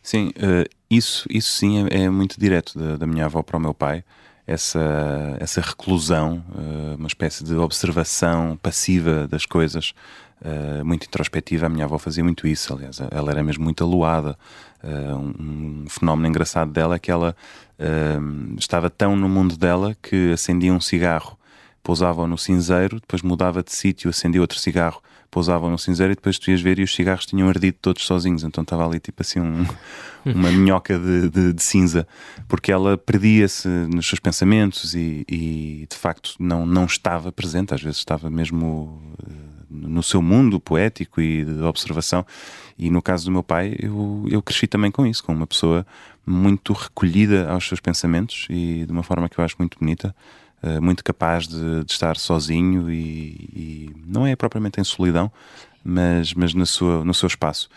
Sim, 0.02 0.28
uh, 0.28 0.68
isso, 0.88 1.26
isso 1.30 1.52
sim 1.52 1.86
é, 1.86 2.04
é 2.04 2.10
muito 2.10 2.40
direto 2.40 2.78
da, 2.78 2.96
da 2.96 3.06
minha 3.06 3.26
avó 3.26 3.42
para 3.42 3.58
o 3.58 3.60
meu 3.60 3.74
pai 3.74 4.02
essa, 4.46 5.36
essa 5.38 5.60
reclusão, 5.60 6.42
uma 6.98 7.06
espécie 7.06 7.44
de 7.44 7.54
observação 7.54 8.58
passiva 8.60 9.28
das 9.28 9.46
coisas, 9.46 9.94
uh, 10.42 10.84
muito 10.84 11.06
introspectiva. 11.06 11.66
A 11.66 11.68
minha 11.68 11.84
avó 11.84 11.98
fazia 11.98 12.24
muito 12.24 12.46
isso, 12.46 12.72
aliás, 12.74 13.00
ela 13.10 13.30
era 13.30 13.42
mesmo 13.42 13.64
muito 13.64 13.84
aluada. 13.84 14.36
Uh, 14.82 15.14
um, 15.14 15.82
um, 15.84 15.88
fenómeno 15.88 16.28
engraçado 16.28 16.72
dela 16.72 16.96
é 16.96 16.98
que 16.98 17.10
ela 17.10 17.36
uh, 17.78 18.54
estava 18.58 18.88
tão 18.88 19.14
no 19.16 19.28
mundo 19.28 19.56
dela 19.56 19.96
que 20.02 20.32
acendia 20.32 20.72
um 20.72 20.80
cigarro, 20.80 21.38
pousava 21.82 22.26
no 22.26 22.38
cinzeiro, 22.38 23.00
depois 23.00 23.22
mudava 23.22 23.62
de 23.62 23.72
sítio, 23.72 24.08
acendia 24.10 24.40
outro 24.40 24.58
cigarro, 24.58 25.02
pousava 25.30 25.70
no 25.70 25.78
cinzeiro 25.78 26.12
e 26.12 26.16
depois 26.16 26.38
tu 26.38 26.50
ias 26.50 26.60
ver 26.60 26.78
e 26.78 26.82
os 26.82 26.94
cigarros 26.94 27.24
tinham 27.24 27.48
ardido 27.48 27.76
todos 27.80 28.04
sozinhos. 28.04 28.42
Então 28.42 28.62
estava 28.62 28.86
ali 28.86 28.98
tipo 28.98 29.22
assim 29.22 29.38
um, 29.38 29.66
uma 30.24 30.50
minhoca 30.50 30.98
de, 30.98 31.28
de, 31.28 31.52
de, 31.52 31.62
cinza, 31.62 32.06
porque 32.48 32.72
ela 32.72 32.98
perdia-se 32.98 33.68
nos 33.68 34.08
seus 34.08 34.18
pensamentos 34.18 34.94
e, 34.94 35.24
e, 35.28 35.86
de 35.88 35.96
facto 35.96 36.34
não, 36.38 36.66
não 36.66 36.84
estava 36.84 37.30
presente, 37.30 37.72
às 37.74 37.82
vezes 37.82 37.98
estava 37.98 38.28
mesmo 38.28 39.00
no 39.70 40.02
seu 40.02 40.20
mundo 40.20 40.58
poético 40.58 41.20
e 41.20 41.44
de 41.44 41.62
observação. 41.62 42.26
E 42.78 42.90
no 42.90 43.00
caso 43.00 43.26
do 43.26 43.30
meu 43.30 43.42
pai, 43.42 43.76
eu, 43.78 44.26
eu 44.28 44.42
cresci 44.42 44.66
também 44.66 44.90
com 44.90 45.06
isso, 45.06 45.22
com 45.22 45.32
uma 45.32 45.46
pessoa 45.46 45.86
muito 46.26 46.72
recolhida 46.72 47.50
aos 47.50 47.66
seus 47.66 47.80
pensamentos 47.80 48.46
e 48.50 48.84
de 48.84 48.92
uma 48.92 49.02
forma 49.02 49.28
que 49.28 49.38
eu 49.38 49.44
acho 49.44 49.56
muito 49.58 49.78
bonita. 49.78 50.14
Uh, 50.62 50.82
muito 50.82 51.02
capaz 51.02 51.48
de, 51.48 51.84
de 51.84 51.90
estar 51.90 52.18
sozinho 52.18 52.90
e, 52.90 53.48
e, 53.56 53.90
não 54.06 54.26
é 54.26 54.36
propriamente 54.36 54.78
em 54.78 54.84
solidão, 54.84 55.32
mas, 55.82 56.34
mas 56.34 56.52
no, 56.52 56.66
sua, 56.66 57.02
no 57.02 57.14
seu 57.14 57.26
espaço. 57.26 57.70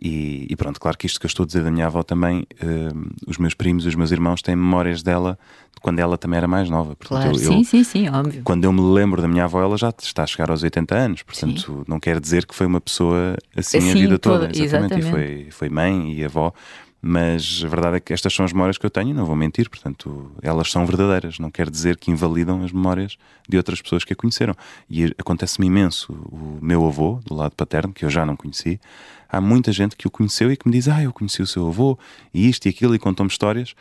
E, 0.00 0.46
e, 0.48 0.54
pronto, 0.54 0.78
claro 0.80 0.96
que 0.96 1.06
isto 1.06 1.18
que 1.18 1.26
eu 1.26 1.28
estou 1.28 1.42
a 1.42 1.46
dizer 1.46 1.64
da 1.64 1.70
minha 1.72 1.86
avó 1.86 2.04
também, 2.04 2.46
uh, 2.62 3.10
os 3.26 3.36
meus 3.36 3.52
primos 3.52 3.84
e 3.84 3.88
os 3.88 3.96
meus 3.96 4.12
irmãos 4.12 4.40
têm 4.40 4.54
memórias 4.54 5.02
dela 5.02 5.36
de 5.74 5.80
quando 5.80 5.98
ela 5.98 6.16
também 6.16 6.36
era 6.36 6.46
mais 6.46 6.70
nova. 6.70 6.94
Portanto, 6.94 7.22
claro, 7.22 7.32
eu, 7.32 7.38
sim, 7.38 7.64
sim, 7.64 7.82
sim, 7.82 8.08
óbvio. 8.08 8.42
Quando 8.44 8.64
eu 8.64 8.72
me 8.72 8.80
lembro 8.80 9.20
da 9.20 9.26
minha 9.26 9.44
avó, 9.44 9.60
ela 9.60 9.76
já 9.76 9.88
está 9.88 10.22
a 10.22 10.26
chegar 10.26 10.50
aos 10.50 10.62
80 10.62 10.94
anos, 10.94 11.22
portanto, 11.22 11.60
sim. 11.78 11.84
não 11.88 11.98
quer 11.98 12.20
dizer 12.20 12.46
que 12.46 12.54
foi 12.54 12.66
uma 12.66 12.80
pessoa 12.80 13.36
assim, 13.56 13.78
assim 13.78 13.90
a 13.90 13.94
vida 13.94 14.18
toda. 14.18 14.46
toda 14.46 14.62
exatamente. 14.62 14.98
exatamente. 15.00 15.08
E 15.08 15.50
foi, 15.50 15.50
foi 15.50 15.68
mãe 15.68 16.12
e 16.12 16.24
avó. 16.24 16.52
Mas 17.00 17.62
a 17.64 17.68
verdade 17.68 17.96
é 17.96 18.00
que 18.00 18.12
estas 18.12 18.34
são 18.34 18.44
as 18.44 18.52
memórias 18.52 18.76
que 18.76 18.84
eu 18.84 18.90
tenho, 18.90 19.14
não 19.14 19.24
vou 19.24 19.36
mentir, 19.36 19.70
portanto, 19.70 20.32
elas 20.42 20.70
são 20.70 20.84
verdadeiras. 20.84 21.38
Não 21.38 21.50
quer 21.50 21.70
dizer 21.70 21.96
que 21.96 22.10
invalidam 22.10 22.64
as 22.64 22.72
memórias 22.72 23.16
de 23.48 23.56
outras 23.56 23.80
pessoas 23.80 24.04
que 24.04 24.12
a 24.12 24.16
conheceram. 24.16 24.54
E 24.90 25.04
acontece-me 25.16 25.68
imenso. 25.68 26.12
O 26.12 26.58
meu 26.60 26.84
avô, 26.84 27.20
do 27.24 27.34
lado 27.34 27.54
paterno, 27.54 27.92
que 27.92 28.04
eu 28.04 28.10
já 28.10 28.26
não 28.26 28.34
conheci, 28.34 28.80
há 29.28 29.40
muita 29.40 29.70
gente 29.70 29.94
que 29.96 30.08
o 30.08 30.10
conheceu 30.10 30.50
e 30.50 30.56
que 30.56 30.66
me 30.66 30.72
diz: 30.72 30.88
Ah, 30.88 31.00
eu 31.00 31.12
conheci 31.12 31.40
o 31.40 31.46
seu 31.46 31.68
avô, 31.68 31.96
e 32.34 32.48
isto 32.48 32.66
e 32.66 32.68
aquilo, 32.68 32.96
e 32.96 32.98
contam-me 32.98 33.30
histórias. 33.30 33.74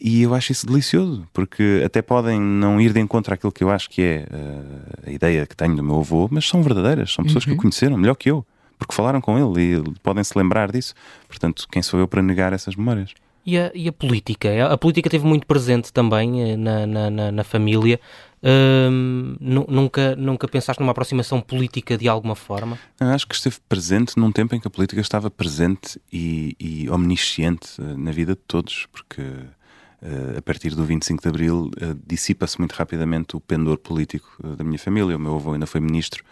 E 0.00 0.22
eu 0.22 0.34
acho 0.34 0.50
isso 0.50 0.66
delicioso, 0.66 1.24
porque 1.32 1.80
até 1.86 2.02
podem 2.02 2.40
não 2.40 2.80
ir 2.80 2.92
de 2.92 2.98
encontro 2.98 3.32
àquilo 3.32 3.52
que 3.52 3.62
eu 3.62 3.70
acho 3.70 3.88
que 3.88 4.02
é 4.02 4.26
uh, 4.28 5.08
a 5.08 5.10
ideia 5.12 5.46
que 5.46 5.56
tenho 5.56 5.76
do 5.76 5.82
meu 5.82 6.00
avô, 6.00 6.28
mas 6.28 6.44
são 6.44 6.60
verdadeiras, 6.60 7.12
são 7.12 7.24
pessoas 7.24 7.44
uhum. 7.44 7.50
que 7.50 7.52
o 7.52 7.54
uhum. 7.54 7.62
conheceram 7.62 7.96
melhor 7.96 8.16
que 8.16 8.30
eu 8.30 8.44
porque 8.78 8.94
falaram 8.94 9.20
com 9.20 9.38
ele 9.38 9.76
e 9.76 9.82
podem 10.02 10.22
se 10.24 10.36
lembrar 10.36 10.70
disso. 10.70 10.94
Portanto, 11.28 11.66
quem 11.70 11.82
sou 11.82 12.00
eu 12.00 12.08
para 12.08 12.22
negar 12.22 12.52
essas 12.52 12.76
memórias? 12.76 13.14
E 13.46 13.58
a, 13.58 13.70
e 13.74 13.88
a 13.88 13.92
política? 13.92 14.48
A 14.66 14.78
política 14.78 15.10
teve 15.10 15.26
muito 15.26 15.46
presente 15.46 15.92
também 15.92 16.52
eh, 16.52 16.56
na, 16.56 16.86
na, 16.86 17.32
na 17.32 17.44
família. 17.44 18.00
Hum, 18.42 19.36
nunca, 19.40 20.14
nunca 20.16 20.46
pensaste 20.46 20.78
numa 20.80 20.92
aproximação 20.92 21.40
política 21.40 21.96
de 21.96 22.08
alguma 22.08 22.34
forma? 22.34 22.78
Eu 23.00 23.08
acho 23.08 23.26
que 23.26 23.34
esteve 23.34 23.56
presente 23.66 24.18
num 24.18 24.30
tempo 24.30 24.54
em 24.54 24.60
que 24.60 24.66
a 24.66 24.70
política 24.70 25.00
estava 25.00 25.30
presente 25.30 26.00
e, 26.12 26.54
e 26.58 26.90
omnisciente 26.90 27.80
eh, 27.80 27.96
na 27.96 28.12
vida 28.12 28.34
de 28.34 28.40
todos, 28.46 28.86
porque 28.92 29.22
uh, 29.22 30.38
a 30.38 30.42
partir 30.42 30.74
do 30.74 30.84
25 30.84 31.22
de 31.22 31.28
Abril 31.28 31.70
uh, 31.82 31.98
dissipa-se 32.06 32.58
muito 32.58 32.72
rapidamente 32.72 33.36
o 33.36 33.40
pendor 33.40 33.78
político 33.78 34.36
uh, 34.42 34.56
da 34.56 34.64
minha 34.64 34.78
família. 34.78 35.16
O 35.16 35.20
meu 35.20 35.36
avô 35.36 35.52
ainda 35.52 35.66
foi 35.66 35.80
ministro 35.80 36.22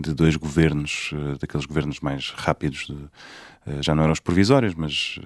de 0.00 0.14
dois 0.14 0.36
governos, 0.36 1.10
uh, 1.12 1.38
daqueles 1.38 1.66
governos 1.66 2.00
mais 2.00 2.30
rápidos, 2.30 2.86
de, 2.86 2.92
uh, 2.92 3.82
já 3.82 3.94
não 3.94 4.02
eram 4.02 4.12
os 4.12 4.20
provisórios, 4.20 4.74
mas 4.74 5.18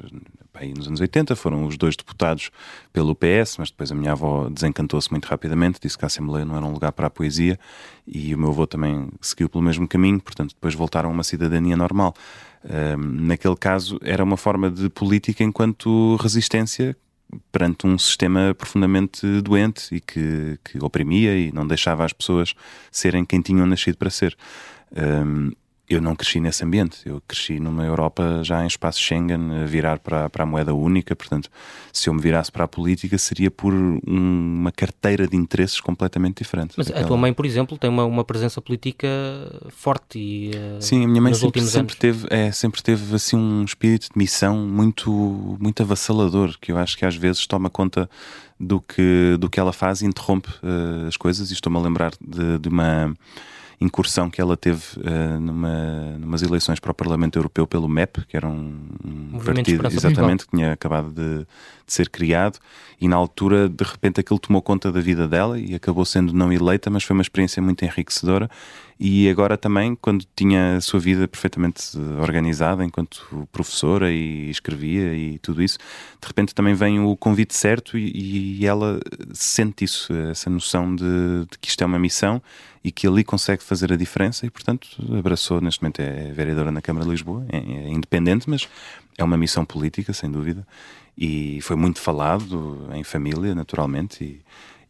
aí 0.55 0.73
nos 0.75 0.87
anos 0.87 1.01
80 1.01 1.37
foram 1.37 1.67
os 1.67 1.77
dois 1.77 1.97
deputados 1.97 2.51
pelo 2.93 3.15
PS, 3.15 3.57
mas 3.59 3.71
depois 3.71 3.93
a 3.93 3.95
minha 3.95 4.13
avó 4.13 4.49
desencantou-se 4.49 5.11
muito 5.11 5.27
rapidamente, 5.27 5.79
disse 5.81 5.97
que 5.97 6.05
a 6.05 6.07
Assembleia 6.07 6.45
não 6.45 6.57
era 6.57 6.65
um 6.65 6.73
lugar 6.73 6.93
para 6.93 7.07
a 7.07 7.11
poesia 7.11 7.59
e 8.07 8.35
o 8.35 8.39
meu 8.39 8.51
avô 8.51 8.67
também 8.67 9.09
seguiu 9.21 9.49
pelo 9.49 9.63
mesmo 9.63 9.87
caminho, 9.87 10.21
portanto 10.21 10.55
depois 10.55 10.75
voltaram 10.75 11.11
a 11.11 11.13
uma 11.13 11.23
cidadania 11.23 11.77
normal. 11.77 12.15
naquele 12.99 13.57
caso 13.57 13.99
era 14.03 14.23
uma 14.23 14.37
forma 14.37 14.71
de 14.71 14.89
política 14.89 15.43
enquanto 15.43 16.17
resistência 16.17 16.97
perante 17.51 17.87
um 17.87 17.99
sistema 17.99 18.55
profundamente 18.55 19.41
doente 19.41 19.95
e 19.95 20.01
que, 20.01 20.59
que 20.65 20.83
oprimia 20.85 21.37
e 21.37 21.53
não 21.53 21.67
deixava 21.67 22.05
as 22.05 22.13
pessoas 22.13 22.55
serem 22.91 23.25
quem 23.25 23.41
tinham 23.41 23.67
nascido 23.67 23.97
para 23.97 24.11
ser. 24.11 24.37
Um, 24.95 25.51
eu 25.89 26.01
não 26.01 26.15
cresci 26.15 26.41
nesse 26.41 26.65
ambiente, 26.65 27.01
eu 27.05 27.21
cresci 27.27 27.59
numa 27.59 27.85
Europa 27.85 28.41
já 28.43 28.63
em 28.63 28.67
espaço 28.67 29.01
Schengen, 29.01 29.63
a 29.63 29.67
virar 29.67 29.99
para, 29.99 30.31
para 30.31 30.45
a 30.45 30.47
moeda 30.47 30.73
única, 30.73 31.15
portanto, 31.15 31.51
se 31.93 32.09
eu 32.09 32.15
me 32.15 32.21
virasse 32.21 32.51
para 32.51 32.65
a 32.65 32.69
política 32.69 33.19
seria 33.19 33.51
por 33.51 33.75
um, 33.75 34.01
uma 34.07 34.73
carteira 34.73 35.27
de 35.27 35.37
interesses 35.37 35.81
completamente 35.81 36.39
diferente. 36.39 36.75
Mas 36.77 36.91
a 36.91 37.05
tua 37.05 37.17
mãe, 37.17 37.33
por 37.33 37.45
exemplo, 37.45 37.77
tem 37.77 37.91
uma, 37.91 38.05
uma 38.05 38.25
presença 38.25 38.61
política 38.61 39.09
forte 39.71 40.19
e 40.19 40.51
uh, 40.51 40.81
Sim, 40.81 41.05
a 41.05 41.09
minha 41.09 41.21
mãe 41.21 41.35
sempre, 41.35 41.61
sempre 41.63 41.97
teve, 41.97 42.27
é, 42.31 42.51
sempre 42.53 42.83
teve 42.83 43.15
assim 43.15 43.37
um 43.37 43.65
espírito 43.65 44.09
de 44.13 44.19
missão 44.19 44.57
muito, 44.57 45.11
muito 45.61 45.83
avassalador, 45.83 46.57
que 46.61 46.73
eu 46.73 46.79
acho 46.79 46.97
que 46.97 47.05
às 47.05 47.17
vezes 47.17 47.47
toma 47.47 47.69
conta 47.69 48.09
do 48.59 48.81
que, 48.81 49.37
do 49.39 49.51
que 49.51 49.59
ela 49.59 49.73
faz 49.73 50.01
e 50.01 50.07
interrompe 50.07 50.49
uh, 50.63 51.09
as 51.09 51.17
coisas, 51.17 51.51
e 51.51 51.55
estou-me 51.55 51.79
a 51.79 51.81
lembrar 51.81 52.13
de, 52.21 52.59
de 52.59 52.69
uma 52.69 53.13
incursão 53.83 54.31
que 54.31 54.41
ela 54.41 54.57
teve 54.57 54.83
uh, 54.99 55.41
numa, 55.41 56.19
numas 56.19 56.43
eleições 56.43 56.81
para 56.81 56.91
o 56.91 56.95
Parlamento 56.95 57.39
Europeu 57.39 57.67
pelo 57.67 57.89
MEP, 57.89 58.25
que 58.27 58.37
era 58.37 58.49
um, 58.49 58.79
um 59.05 59.39
partido 59.45 59.87
exatamente 59.87 60.47
que 60.47 60.57
tinha 60.57 60.73
acabado 60.73 61.11
de, 61.11 61.47
de, 61.87 61.93
ser 61.93 62.09
criado, 62.09 62.59
e 63.01 63.09
na 63.09 63.17
altura, 63.17 63.69
de 63.69 63.85
repente, 63.85 64.21
aquilo 64.21 64.39
tomou 64.39 64.63
conta 64.63 64.93
da 64.93 65.01
vida 65.01 65.27
dela 65.27 65.59
e 65.59 65.75
acabou 65.75 66.05
sendo 66.05 66.33
não 66.33 66.53
eleita, 66.53 66.89
mas 66.89 67.03
foi 67.03 67.15
uma 67.15 67.23
experiência 67.23 67.61
muito 67.61 67.85
enriquecedora. 67.85 68.49
E 69.01 69.29
agora 69.29 69.57
também, 69.57 69.97
quando 69.97 70.25
tinha 70.37 70.77
a 70.77 70.81
sua 70.81 71.01
vida 71.01 71.27
perfeitamente 71.27 71.99
organizada 72.21 72.85
enquanto 72.85 73.49
professora 73.51 74.13
e 74.13 74.49
escrevia 74.49 75.13
e 75.13 75.41
tudo 75.41 75.61
isso, 75.61 75.77
de 76.21 76.29
repente 76.29 76.55
também 76.55 76.75
vem 76.75 77.01
o 77.01 77.17
convite 77.17 77.55
certo 77.55 77.99
e, 77.99 78.61
e 78.61 78.67
ela 78.67 79.01
sente 79.33 79.85
isso, 79.85 80.13
essa 80.31 80.49
noção 80.49 80.95
de, 80.95 81.05
de 81.51 81.59
que 81.61 81.69
isto 81.69 81.83
é 81.83 81.87
uma 81.87 81.99
missão 81.99 82.41
e 82.85 82.91
que 82.91 83.07
ali 83.07 83.23
consegue 83.25 83.63
fazer 83.63 83.93
a 83.93 83.97
diferença 83.97 84.47
e, 84.47 84.51
portanto, 84.51 84.89
abraçou. 85.17 85.61
Neste 85.61 85.83
momento 85.83 86.01
é 86.01 86.33
vereadora 86.33 86.71
na 86.71 86.81
Câmara 86.81 87.05
de 87.05 87.11
Lisboa, 87.11 87.45
é, 87.49 87.57
é 87.57 87.89
independente, 87.89 88.49
mas 88.49 88.69
é 89.17 89.25
uma 89.25 89.37
missão 89.37 89.65
política, 89.65 90.13
sem 90.13 90.31
dúvida. 90.31 90.67
E 91.17 91.61
foi 91.61 91.77
muito 91.77 92.01
falado 92.01 92.89
em 92.93 93.05
família, 93.05 93.55
naturalmente, 93.55 94.25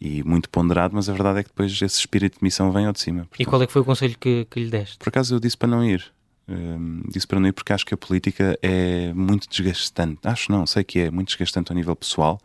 e, 0.00 0.18
e 0.18 0.22
muito 0.22 0.48
ponderado, 0.48 0.94
mas 0.94 1.08
a 1.08 1.12
verdade 1.12 1.40
é 1.40 1.42
que 1.42 1.48
depois 1.48 1.70
esse 1.72 1.98
espírito 1.98 2.38
de 2.38 2.44
missão 2.44 2.70
vem 2.70 2.86
ao 2.86 2.92
de 2.92 3.00
cima. 3.00 3.20
Portanto, 3.20 3.40
e 3.40 3.44
qual 3.44 3.62
é 3.62 3.66
que 3.66 3.72
foi 3.72 3.82
o 3.82 3.84
conselho 3.84 4.16
que, 4.18 4.46
que 4.50 4.60
lhe 4.60 4.70
deste? 4.70 4.98
Por 4.98 5.08
acaso 5.08 5.34
eu 5.34 5.40
disse 5.40 5.56
para 5.56 5.68
não 5.68 5.84
ir. 5.84 6.12
Um, 6.48 7.02
disse 7.08 7.26
para 7.26 7.38
não 7.38 7.48
ir 7.48 7.52
porque 7.52 7.72
acho 7.72 7.86
que 7.86 7.94
a 7.94 7.96
política 7.96 8.58
é 8.62 9.12
muito 9.14 9.48
desgastante. 9.48 10.20
Acho 10.24 10.50
não, 10.50 10.66
sei 10.66 10.84
que 10.84 11.00
é 11.00 11.10
muito 11.10 11.28
desgastante 11.28 11.70
ao 11.72 11.76
nível 11.76 11.94
pessoal 11.96 12.40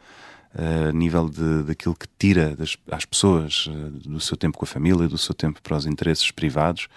a 0.58 0.92
nível 0.92 1.30
de, 1.30 1.64
daquilo 1.64 1.96
que 1.96 2.08
tira 2.18 2.56
das, 2.56 2.78
às 2.92 3.06
pessoas 3.06 3.68
uh, 3.68 3.92
do 3.92 4.20
seu 4.20 4.36
tempo 4.36 4.58
com 4.58 4.66
a 4.66 4.68
família, 4.68 5.08
do 5.08 5.18
seu 5.18 5.36
tempo 5.36 5.62
para 5.62 5.78
os 5.78 5.86
interesses 5.86 6.32
privados 6.32 6.88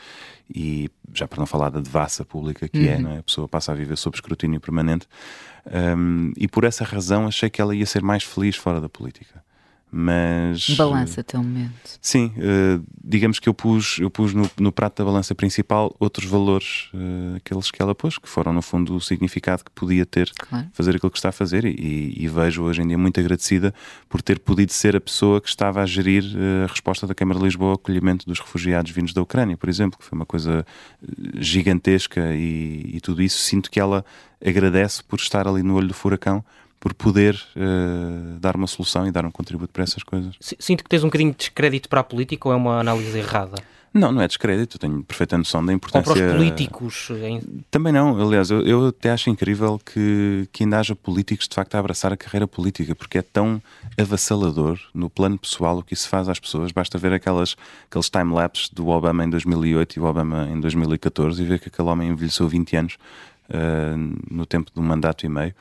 e 0.52 0.90
já 1.12 1.28
para 1.28 1.38
não 1.38 1.46
falar 1.46 1.68
da 1.68 1.80
devassa 1.80 2.24
pública 2.24 2.68
que 2.68 2.88
é, 2.88 2.92
uhum. 2.92 2.94
é, 2.94 2.98
não 2.98 3.10
é? 3.12 3.18
a 3.18 3.22
pessoa 3.22 3.46
passa 3.46 3.72
a 3.72 3.74
viver 3.74 3.96
sob 3.96 4.16
escrutínio 4.16 4.60
permanente 4.60 5.06
um, 5.96 6.32
e 6.36 6.48
por 6.48 6.64
essa 6.64 6.84
razão 6.84 7.26
achei 7.26 7.50
que 7.50 7.60
ela 7.60 7.74
ia 7.74 7.86
ser 7.86 8.02
mais 8.02 8.24
feliz 8.24 8.56
fora 8.56 8.80
da 8.80 8.88
política. 8.88 9.44
Mas. 9.92 10.70
Balança 10.70 11.20
até 11.20 11.36
o 11.36 11.42
momento. 11.42 11.98
Sim, 12.00 12.32
uh, 12.36 12.84
digamos 13.02 13.38
que 13.38 13.48
eu 13.48 13.54
pus, 13.54 13.98
eu 13.98 14.10
pus 14.10 14.32
no, 14.32 14.48
no, 14.58 14.70
prato 14.70 14.98
da 14.98 15.04
balança 15.04 15.34
principal 15.34 15.94
outros 15.98 16.26
valores, 16.26 16.88
uh, 16.94 17.36
aqueles 17.36 17.70
que 17.70 17.82
ela 17.82 17.94
pôs, 17.94 18.16
que 18.16 18.28
foram 18.28 18.52
no 18.52 18.62
fundo 18.62 18.94
o 18.94 19.00
significado 19.00 19.64
que 19.64 19.70
podia 19.72 20.06
ter 20.06 20.30
claro. 20.38 20.68
fazer 20.72 20.96
aquilo 20.96 21.10
que 21.10 21.18
está 21.18 21.30
a 21.30 21.32
fazer, 21.32 21.64
e, 21.64 22.14
e, 22.16 22.28
vejo 22.28 22.62
hoje 22.62 22.82
em 22.82 22.86
dia 22.86 22.98
muito 22.98 23.18
agradecida 23.18 23.74
por 24.08 24.22
ter 24.22 24.38
podido 24.38 24.72
ser 24.72 24.94
a 24.94 25.00
pessoa 25.00 25.40
que 25.40 25.48
estava 25.48 25.82
a 25.82 25.86
gerir 25.86 26.22
uh, 26.24 26.64
a 26.64 26.66
resposta 26.68 27.06
da 27.06 27.14
Câmara 27.14 27.40
de 27.40 27.46
Lisboa 27.46 27.70
ao 27.70 27.74
acolhimento 27.74 28.26
dos 28.26 28.38
refugiados 28.38 28.92
vindos 28.92 29.12
da 29.12 29.22
Ucrânia, 29.22 29.56
por 29.56 29.68
exemplo, 29.68 29.98
que 29.98 30.04
foi 30.04 30.16
uma 30.16 30.26
coisa 30.26 30.64
gigantesca 31.36 32.34
e, 32.34 32.92
e 32.94 33.00
tudo 33.00 33.22
isso. 33.22 33.38
Sinto 33.38 33.70
que 33.70 33.80
ela 33.80 34.04
agradece 34.44 35.02
por 35.02 35.18
estar 35.18 35.48
ali 35.48 35.62
no 35.62 35.74
olho 35.74 35.88
do 35.88 35.94
furacão 35.94 36.44
por 36.80 36.94
poder 36.94 37.34
uh, 37.54 38.40
dar 38.40 38.56
uma 38.56 38.66
solução 38.66 39.06
e 39.06 39.12
dar 39.12 39.26
um 39.26 39.30
contributo 39.30 39.70
para 39.70 39.84
essas 39.84 40.02
coisas. 40.02 40.34
Sinto 40.40 40.82
que 40.82 40.88
tens 40.88 41.04
um 41.04 41.08
bocadinho 41.08 41.30
de 41.30 41.36
descrédito 41.36 41.88
para 41.90 42.00
a 42.00 42.04
política 42.04 42.48
ou 42.48 42.54
é 42.54 42.56
uma 42.56 42.80
análise 42.80 43.16
errada? 43.16 43.62
Não, 43.92 44.12
não 44.12 44.22
é 44.22 44.28
descrédito, 44.28 44.78
tenho 44.78 45.02
perfeita 45.02 45.36
noção 45.36 45.66
da 45.66 45.72
importância. 45.72 46.10
Ou 46.10 46.16
para 46.16 46.26
os 46.26 46.32
políticos? 46.32 47.10
Em... 47.10 47.40
Também 47.72 47.92
não, 47.92 48.20
aliás, 48.22 48.48
eu, 48.48 48.62
eu, 48.62 48.86
até 48.86 49.10
acho 49.10 49.28
incrível 49.28 49.80
que, 49.84 50.48
que 50.52 50.62
ainda 50.62 50.78
haja 50.78 50.94
políticos 50.94 51.48
de 51.48 51.54
facto 51.54 51.74
a 51.74 51.80
abraçar 51.80 52.12
a 52.12 52.16
carreira 52.16 52.46
política, 52.46 52.94
porque 52.94 53.18
é 53.18 53.22
tão 53.22 53.60
avassalador 53.98 54.78
no 54.94 55.10
plano 55.10 55.36
pessoal 55.36 55.78
o 55.78 55.82
que 55.82 55.92
isso 55.92 56.08
faz 56.08 56.28
às 56.28 56.38
pessoas. 56.38 56.70
Basta 56.70 56.96
ver 56.98 57.12
aquelas, 57.12 57.56
aqueles 57.90 58.08
time-lapses 58.08 58.68
do 58.70 58.86
Obama 58.88 59.24
em 59.24 59.28
2008 59.28 59.96
e 59.96 60.00
o 60.00 60.04
Obama 60.04 60.48
em 60.48 60.60
2014 60.60 61.42
e 61.42 61.44
ver 61.44 61.58
que 61.58 61.68
aquele 61.68 61.88
homem 61.88 62.10
envelheceu 62.10 62.48
20 62.48 62.76
anos 62.76 62.94
uh, 63.48 64.18
no 64.30 64.46
tempo 64.46 64.70
de 64.72 64.80
um 64.80 64.84
mandato 64.84 65.26
e 65.26 65.28
meio 65.28 65.52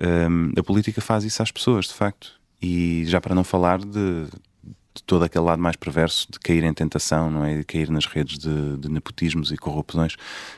um, 0.00 0.52
a 0.58 0.62
política 0.62 1.00
faz 1.00 1.24
isso 1.24 1.42
às 1.42 1.50
pessoas, 1.50 1.86
de 1.86 1.94
facto. 1.94 2.32
E 2.60 3.04
já 3.06 3.20
para 3.20 3.34
não 3.34 3.44
falar 3.44 3.78
de, 3.78 4.26
de 4.96 5.02
todo 5.04 5.24
aquele 5.24 5.44
lado 5.44 5.60
mais 5.60 5.76
perverso 5.76 6.26
de 6.30 6.38
cair 6.38 6.64
em 6.64 6.72
tentação, 6.72 7.30
não 7.30 7.44
é? 7.44 7.58
De 7.58 7.64
cair 7.64 7.90
nas 7.90 8.06
redes 8.06 8.38
de, 8.38 8.76
de 8.78 8.88
nepotismos 8.88 9.52
e 9.52 9.56
corrupções, 9.56 10.16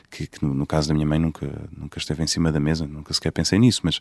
que, 0.09 0.27
que 0.27 0.43
no, 0.43 0.53
no, 0.53 0.65
caso 0.65 0.87
da 0.87 0.93
minha 0.93 1.05
mãe 1.05 1.19
nunca, 1.19 1.49
nunca 1.75 1.99
esteve 1.99 2.23
em 2.23 2.27
cima 2.27 2.51
da 2.51 2.59
mesa, 2.59 2.87
nunca 2.87 3.13
sequer 3.13 3.31
pensei 3.31 3.59
nisso, 3.59 3.81
mas 3.83 3.99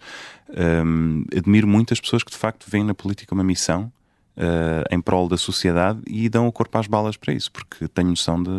um, 0.87 1.24
admiro 1.37 1.66
muitas 1.66 2.01
pessoas 2.01 2.22
que 2.22 2.31
de 2.31 2.37
facto 2.37 2.70
veem 2.70 2.85
na 2.85 2.94
política 2.94 3.35
uma 3.35 3.44
missão 3.44 3.92
uh, 4.37 4.94
em 4.94 5.01
prol 5.01 5.29
da 5.29 5.37
sociedade 5.37 6.01
e 6.07 6.29
dão 6.29 6.46
o 6.46 6.53
corpo 6.53 6.79
às 6.79 6.87
balas 6.87 7.16
para 7.16 7.33
isso, 7.33 7.51
porque 7.51 7.88
tenho 7.88 8.11
noção 8.11 8.40
de, 8.42 8.51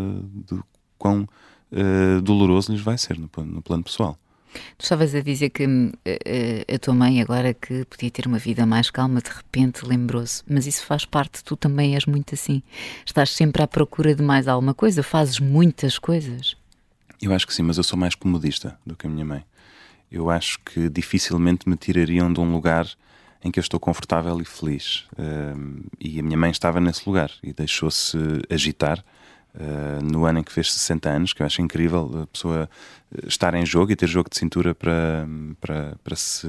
de 0.54 0.62
quão 0.98 1.28
uh, 1.72 2.22
doloroso 2.22 2.72
lhes 2.72 2.82
vai 2.82 2.98
ser 2.98 3.18
no, 3.18 3.30
no 3.46 3.62
plano 3.62 3.84
pessoal. 3.84 4.18
Tu 4.78 4.84
estavas 4.84 5.14
a 5.14 5.22
dizer 5.22 5.50
que 5.50 5.66
uh, 5.66 6.74
a 6.74 6.80
tua 6.80 6.94
mãe, 6.94 7.22
agora 7.22 7.54
que 7.54 7.86
podia 7.86 8.10
ter 8.10 8.26
uma 8.28 8.40
vida 8.40 8.66
mais 8.66 8.90
calma, 8.90 9.22
de 9.22 9.30
repente 9.30 9.86
lembrou-se. 9.86 10.44
Mas 10.48 10.66
isso 10.66 10.86
faz 10.86 11.06
parte, 11.06 11.44
tu 11.44 11.56
também 11.56 11.96
és 11.96 12.06
muito 12.06 12.34
assim. 12.34 12.64
Estás 13.06 13.32
sempre 13.32 13.62
à 13.62 13.68
procura 13.68 14.16
de 14.16 14.24
mais 14.24 14.48
alguma 14.48 14.74
coisa, 14.74 15.04
fazes 15.04 15.40
muitas 15.40 16.00
coisas. 16.00 16.56
Eu 17.22 17.34
acho 17.34 17.46
que 17.46 17.54
sim, 17.54 17.64
mas 17.64 17.78
eu 17.78 17.84
sou 17.84 18.00
mais 18.00 18.16
comodista 18.16 18.80
do 18.86 18.96
que 18.96 19.06
a 19.06 19.10
minha 19.10 19.26
mãe. 19.26 19.44
Eu 20.12 20.30
acho 20.30 20.60
que 20.60 20.90
dificilmente 20.90 21.70
me 21.70 21.76
tirariam 21.76 22.32
de 22.32 22.40
um 22.40 22.52
lugar 22.52 22.88
em 23.44 23.52
que 23.52 23.60
eu 23.60 23.62
estou 23.62 23.80
confortável 23.80 24.40
e 24.42 24.46
feliz. 24.46 25.06
Uh, 25.14 25.86
e 26.00 26.20
a 26.20 26.24
minha 26.24 26.38
mãe 26.38 26.52
estava 26.52 26.80
nesse 26.80 27.08
lugar 27.08 27.32
e 27.44 27.54
deixou-se 27.54 28.18
agitar 28.50 29.04
Uh, 29.56 30.04
no 30.04 30.26
ano 30.26 30.40
em 30.40 30.44
que 30.44 30.52
fez 30.52 30.72
60 30.72 31.10
anos, 31.10 31.34
que 31.34 31.42
eu 31.42 31.46
acho 31.46 31.60
incrível 31.62 32.22
a 32.24 32.28
pessoa 32.28 32.70
eh, 33.12 33.28
estar 33.28 33.56
em 33.56 33.66
jogo 33.66 33.92
e 33.92 33.96
ter 33.96 34.08
jogo 34.08 34.30
de 34.30 34.38
cintura 34.38 34.76
para, 34.76 35.28
para, 35.60 35.98
para 36.04 36.16
se 36.16 36.48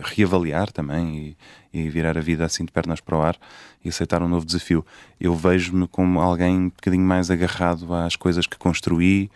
reavaliar 0.00 0.72
também 0.72 1.36
e, 1.72 1.78
e, 1.84 1.88
virar 1.88 2.18
a 2.18 2.20
vida 2.20 2.44
assim 2.44 2.64
de 2.64 2.72
pernas 2.72 3.00
para 3.00 3.16
o 3.16 3.22
ar 3.22 3.36
e 3.84 3.88
aceitar 3.88 4.20
um 4.20 4.28
novo 4.28 4.44
desafio. 4.44 4.84
Eu 5.20 5.34
vejo-me 5.34 5.86
como 5.86 6.20
alguém 6.20 6.58
um 6.58 6.68
bocadinho 6.70 7.04
mais 7.04 7.30
agarrado 7.30 7.94
às 7.94 8.16
coisas 8.16 8.46
que 8.48 8.58
construí 8.58 9.30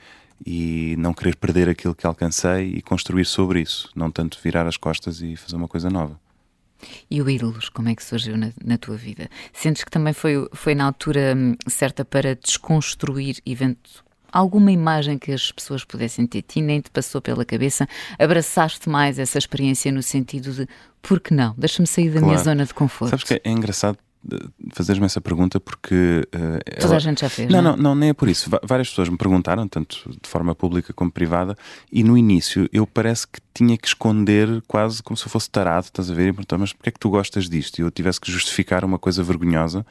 e 0.44 0.96
não 0.98 1.14
querer 1.14 1.36
perder 1.36 1.68
aquilo 1.68 1.94
que 1.94 2.06
alcancei 2.06 2.74
e 2.76 2.82
construir 2.82 3.24
sobre 3.26 3.60
isso, 3.60 3.90
não 3.94 4.10
tanto 4.10 4.40
virar 4.42 4.66
as 4.66 4.76
costas 4.76 5.22
e 5.22 5.36
fazer 5.36 5.54
uma 5.54 5.68
coisa 5.68 5.88
nova. 5.88 6.23
E 7.10 7.20
o 7.20 7.28
Ídolos, 7.28 7.68
como 7.68 7.88
é 7.88 7.94
que 7.94 8.02
surgiu 8.02 8.36
na, 8.36 8.50
na, 8.64 8.78
tua 8.78 8.96
vida? 8.96 9.28
Sentes 9.52 9.84
que 9.84 9.90
também 9.90 10.12
foi, 10.12 10.48
foi 10.52 10.74
na 10.74 10.84
altura 10.84 11.34
hum, 11.36 11.54
certa 11.66 12.04
para 12.04 12.34
desconstruir 12.34 13.36
evento, 13.46 14.04
alguma 14.32 14.72
imagem 14.72 15.18
que 15.18 15.32
as 15.32 15.52
pessoas 15.52 15.84
pudessem 15.84 16.26
ter 16.26 16.42
ti, 16.42 16.60
nem 16.60 16.80
te 16.80 16.90
passou 16.90 17.20
pela 17.20 17.44
cabeça? 17.44 17.88
Abraçaste 18.18 18.88
mais 18.88 19.18
essa 19.18 19.38
experiência 19.38 19.92
no 19.92 20.02
sentido 20.02 20.52
de 20.52 20.68
por 21.00 21.20
que 21.20 21.32
não? 21.32 21.54
Deixa-me 21.56 21.86
sair 21.86 22.08
da 22.08 22.20
claro. 22.20 22.26
minha 22.26 22.38
zona 22.38 22.64
de 22.64 22.74
conforto. 22.74 23.10
Sabes 23.10 23.24
que 23.24 23.40
é 23.42 23.50
engraçado 23.50 23.98
fazeres-me 24.72 25.06
essa 25.06 25.20
pergunta 25.20 25.60
porque. 25.60 26.26
Uh, 26.34 26.80
Toda 26.80 26.86
ela... 26.86 26.96
a 26.96 26.98
gente 26.98 27.20
já 27.20 27.28
fez. 27.28 27.50
Não, 27.50 27.62
não, 27.62 27.74
é? 27.74 27.76
não, 27.76 27.94
nem 27.94 28.08
é 28.10 28.12
por 28.12 28.28
isso. 28.28 28.50
Várias 28.62 28.88
pessoas 28.88 29.08
me 29.08 29.16
perguntaram, 29.16 29.66
tanto 29.68 30.10
de 30.10 30.28
forma 30.28 30.54
pública 30.54 30.92
como 30.92 31.10
privada, 31.10 31.56
e 31.92 32.02
no 32.02 32.16
início 32.16 32.68
eu 32.72 32.86
parece 32.86 33.26
que 33.26 33.40
tinha 33.52 33.76
que 33.76 33.86
esconder 33.86 34.62
quase 34.66 35.02
como 35.02 35.16
se 35.16 35.24
eu 35.26 35.30
fosse 35.30 35.50
tarado, 35.50 35.84
estás 35.84 36.10
a 36.10 36.14
ver? 36.14 36.28
E 36.28 36.32
perguntar, 36.32 36.58
mas 36.58 36.72
porquê 36.72 36.88
é 36.88 36.92
que 36.92 36.98
tu 36.98 37.10
gostas 37.10 37.48
disto? 37.48 37.78
E 37.78 37.82
eu 37.82 37.90
tivesse 37.90 38.20
que 38.20 38.30
justificar 38.30 38.84
uma 38.84 38.98
coisa 38.98 39.22
vergonhosa 39.22 39.86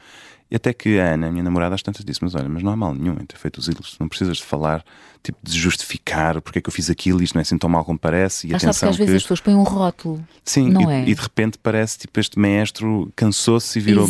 e 0.54 0.56
até 0.56 0.72
que 0.72 1.00
a 1.00 1.14
Ana, 1.14 1.26
a 1.26 1.30
minha 1.32 1.42
namorada, 1.42 1.74
às 1.74 1.82
tantas 1.82 2.04
disse: 2.04 2.22
Mas 2.22 2.32
olha, 2.32 2.48
mas 2.48 2.62
não 2.62 2.70
há 2.70 2.76
mal 2.76 2.94
nenhum 2.94 3.14
em 3.14 3.26
ter 3.26 3.36
feito 3.36 3.58
os 3.58 3.66
ídolos, 3.66 3.96
não 3.98 4.08
precisas 4.08 4.36
de 4.36 4.44
falar, 4.44 4.84
tipo, 5.20 5.36
de 5.42 5.58
justificar 5.58 6.40
porque 6.40 6.60
é 6.60 6.62
que 6.62 6.68
eu 6.68 6.72
fiz 6.72 6.88
aquilo, 6.88 7.20
isto 7.24 7.34
não 7.34 7.40
é 7.40 7.42
assim 7.42 7.58
tão 7.58 7.68
mal 7.68 7.84
como 7.84 7.98
parece. 7.98 8.46
E 8.46 8.54
atenção 8.54 8.90
às 8.90 8.96
que... 8.96 9.02
vezes 9.02 9.16
as 9.16 9.22
pessoas 9.22 9.40
põem 9.40 9.56
um 9.56 9.64
rótulo. 9.64 10.24
Sim, 10.44 10.70
não 10.70 10.88
e, 10.88 10.94
é? 10.94 11.08
e 11.08 11.12
de 11.12 11.20
repente 11.20 11.58
parece 11.58 11.98
tipo 11.98 12.20
este 12.20 12.38
maestro 12.38 13.12
cansou-se 13.16 13.76
e 13.76 13.82
virou 13.82 14.08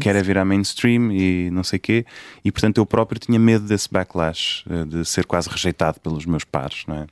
quer 0.00 0.16
é 0.16 0.22
virar 0.24 0.44
mainstream 0.44 1.12
e 1.12 1.48
não 1.52 1.62
sei 1.62 1.78
quê, 1.78 2.04
e 2.44 2.50
portanto 2.50 2.78
eu 2.78 2.86
próprio 2.86 3.20
tinha 3.20 3.38
medo 3.38 3.64
desse 3.64 3.88
backlash, 3.88 4.64
eh, 4.68 4.84
de 4.84 5.04
ser 5.04 5.26
quase 5.26 5.48
rejeitado 5.48 6.00
pelos 6.00 6.26
meus 6.26 6.42
pares, 6.42 6.82
não 6.88 6.96
é? 6.96 7.06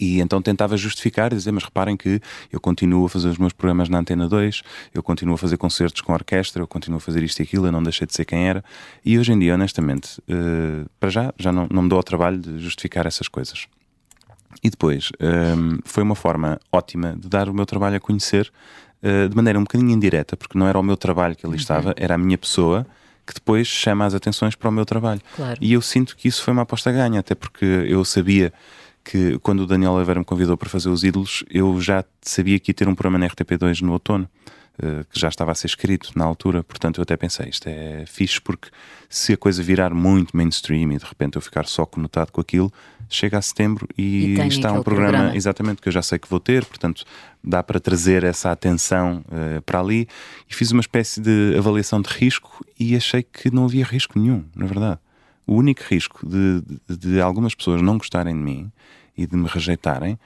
E 0.00 0.18
então 0.20 0.40
tentava 0.40 0.76
justificar 0.76 1.32
e 1.32 1.36
dizer, 1.36 1.52
mas 1.52 1.62
reparem 1.62 1.96
que 1.96 2.20
eu 2.50 2.58
continuo 2.58 3.04
a 3.04 3.08
fazer 3.08 3.28
os 3.28 3.36
meus 3.36 3.52
programas 3.52 3.90
na 3.90 3.98
Antena 3.98 4.26
2, 4.26 4.62
eu 4.94 5.02
continuo 5.02 5.34
a 5.34 5.38
fazer 5.38 5.58
concertos 5.58 6.00
com 6.00 6.12
orquestra, 6.14 6.62
eu 6.62 6.66
continuo 6.66 6.96
a 6.96 7.00
fazer 7.00 7.22
isto 7.22 7.38
e 7.40 7.42
aquilo, 7.42 7.66
eu 7.66 7.72
não 7.72 7.82
deixei 7.82 8.06
de 8.06 8.14
ser 8.14 8.24
quem 8.24 8.48
era. 8.48 8.64
E 9.04 9.18
hoje 9.18 9.32
em 9.32 9.38
dia, 9.38 9.54
honestamente, 9.54 10.18
uh, 10.20 10.88
para 10.98 11.10
já, 11.10 11.34
já 11.38 11.52
não, 11.52 11.68
não 11.70 11.82
me 11.82 11.88
dou 11.90 11.98
ao 11.98 12.02
trabalho 12.02 12.38
de 12.38 12.58
justificar 12.58 13.06
essas 13.06 13.28
coisas. 13.28 13.66
E 14.62 14.70
depois, 14.70 15.10
um, 15.20 15.26
ehm, 15.26 15.78
foi 15.84 16.02
uma 16.02 16.14
forma 16.14 16.58
ótima 16.72 17.14
de 17.18 17.28
dar 17.28 17.48
o 17.48 17.54
meu 17.54 17.64
trabalho 17.66 17.96
a 17.96 18.00
conhecer 18.00 18.50
uh, 19.02 19.28
de 19.28 19.36
maneira 19.36 19.58
um 19.58 19.62
bocadinho 19.62 19.90
indireta, 19.90 20.36
porque 20.36 20.58
não 20.58 20.66
era 20.66 20.78
o 20.78 20.82
meu 20.82 20.96
trabalho 20.96 21.36
que 21.36 21.44
ali 21.44 21.54
uhum. 21.54 21.60
estava, 21.60 21.94
era 21.96 22.14
a 22.14 22.18
minha 22.18 22.38
pessoa 22.38 22.86
que 23.26 23.34
depois 23.34 23.66
chama 23.68 24.04
as 24.06 24.14
atenções 24.14 24.54
para 24.54 24.68
o 24.68 24.72
meu 24.72 24.84
trabalho. 24.84 25.20
Claro. 25.36 25.58
E 25.60 25.72
eu 25.72 25.80
sinto 25.80 26.16
que 26.16 26.26
isso 26.26 26.42
foi 26.42 26.52
uma 26.52 26.62
aposta 26.62 26.90
ganha, 26.90 27.20
até 27.20 27.34
porque 27.34 27.64
eu 27.64 28.04
sabia 28.04 28.52
que 29.04 29.38
quando 29.38 29.60
o 29.60 29.66
Daniel 29.66 29.92
Oliveira 29.92 30.20
me 30.20 30.26
convidou 30.26 30.56
para 30.56 30.68
fazer 30.68 30.88
os 30.88 31.04
ídolos, 31.04 31.44
eu 31.50 31.80
já 31.80 32.04
sabia 32.22 32.58
que 32.58 32.70
ia 32.70 32.74
ter 32.74 32.88
um 32.88 32.94
programa 32.94 33.18
na 33.18 33.28
RTP2 33.28 33.80
no 33.80 33.92
outono, 33.92 34.28
uh, 34.78 35.04
que 35.10 35.18
já 35.18 35.28
estava 35.28 35.52
a 35.52 35.54
ser 35.54 35.66
escrito 35.66 36.12
na 36.14 36.24
altura, 36.24 36.62
portanto 36.62 36.98
eu 36.98 37.02
até 37.02 37.16
pensei, 37.16 37.48
isto 37.48 37.66
é 37.68 38.04
fixe 38.06 38.40
porque 38.40 38.68
se 39.08 39.32
a 39.32 39.36
coisa 39.36 39.62
virar 39.62 39.92
muito 39.92 40.36
mainstream 40.36 40.92
e 40.92 40.98
de 40.98 41.04
repente 41.04 41.36
eu 41.36 41.42
ficar 41.42 41.66
só 41.66 41.84
conotado 41.86 42.30
com 42.30 42.40
aquilo, 42.40 42.72
chega 43.08 43.38
a 43.38 43.42
setembro 43.42 43.88
e, 43.98 44.36
e 44.36 44.46
está 44.46 44.72
um 44.72 44.82
programa, 44.82 45.10
programa, 45.10 45.36
exatamente 45.36 45.82
que 45.82 45.88
eu 45.88 45.92
já 45.92 46.02
sei 46.02 46.18
que 46.18 46.28
vou 46.28 46.38
ter, 46.38 46.64
portanto 46.64 47.04
dá 47.42 47.62
para 47.62 47.80
trazer 47.80 48.22
essa 48.22 48.52
atenção 48.52 49.24
uh, 49.26 49.60
para 49.62 49.80
ali. 49.80 50.06
E 50.48 50.54
fiz 50.54 50.70
uma 50.70 50.80
espécie 50.80 51.20
de 51.20 51.56
avaliação 51.58 52.00
de 52.00 52.08
risco 52.08 52.64
e 52.78 52.94
achei 52.94 53.22
que 53.22 53.50
não 53.50 53.64
havia 53.64 53.84
risco 53.84 54.18
nenhum, 54.18 54.44
na 54.54 54.66
verdade. 54.66 55.00
O 55.50 55.56
único 55.56 55.82
risco 55.82 56.24
de, 56.24 56.62
de, 56.88 56.96
de 56.96 57.20
algumas 57.20 57.56
pessoas 57.56 57.82
não 57.82 57.98
gostarem 57.98 58.32
de 58.32 58.40
mim 58.40 58.70
e 59.16 59.26
de 59.26 59.36
me 59.36 59.48
rejeitarem 59.48 60.16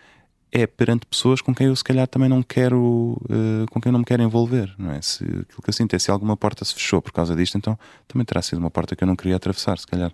é 0.52 0.66
perante 0.66 1.06
pessoas 1.06 1.40
com 1.40 1.54
quem 1.54 1.68
eu 1.68 1.74
se 1.74 1.82
calhar 1.82 2.06
também 2.06 2.28
não 2.28 2.42
quero, 2.42 3.18
uh, 3.22 3.64
com 3.70 3.80
quem 3.80 3.88
eu 3.88 3.92
não 3.94 4.00
me 4.00 4.04
quero 4.04 4.22
envolver, 4.22 4.74
não 4.78 4.92
é? 4.92 5.00
Se 5.00 5.24
aquilo 5.24 5.62
que 5.62 5.70
eu 5.70 5.72
sinto 5.72 5.96
é 5.96 5.98
se 5.98 6.10
alguma 6.10 6.36
porta 6.36 6.62
se 6.62 6.74
fechou 6.74 7.00
por 7.00 7.10
causa 7.10 7.34
disto, 7.34 7.56
então 7.56 7.78
também 8.06 8.26
terá 8.26 8.42
sido 8.42 8.58
uma 8.58 8.70
porta 8.70 8.94
que 8.94 9.02
eu 9.02 9.08
não 9.08 9.16
queria 9.16 9.36
atravessar, 9.36 9.78
se 9.78 9.86
calhar. 9.86 10.12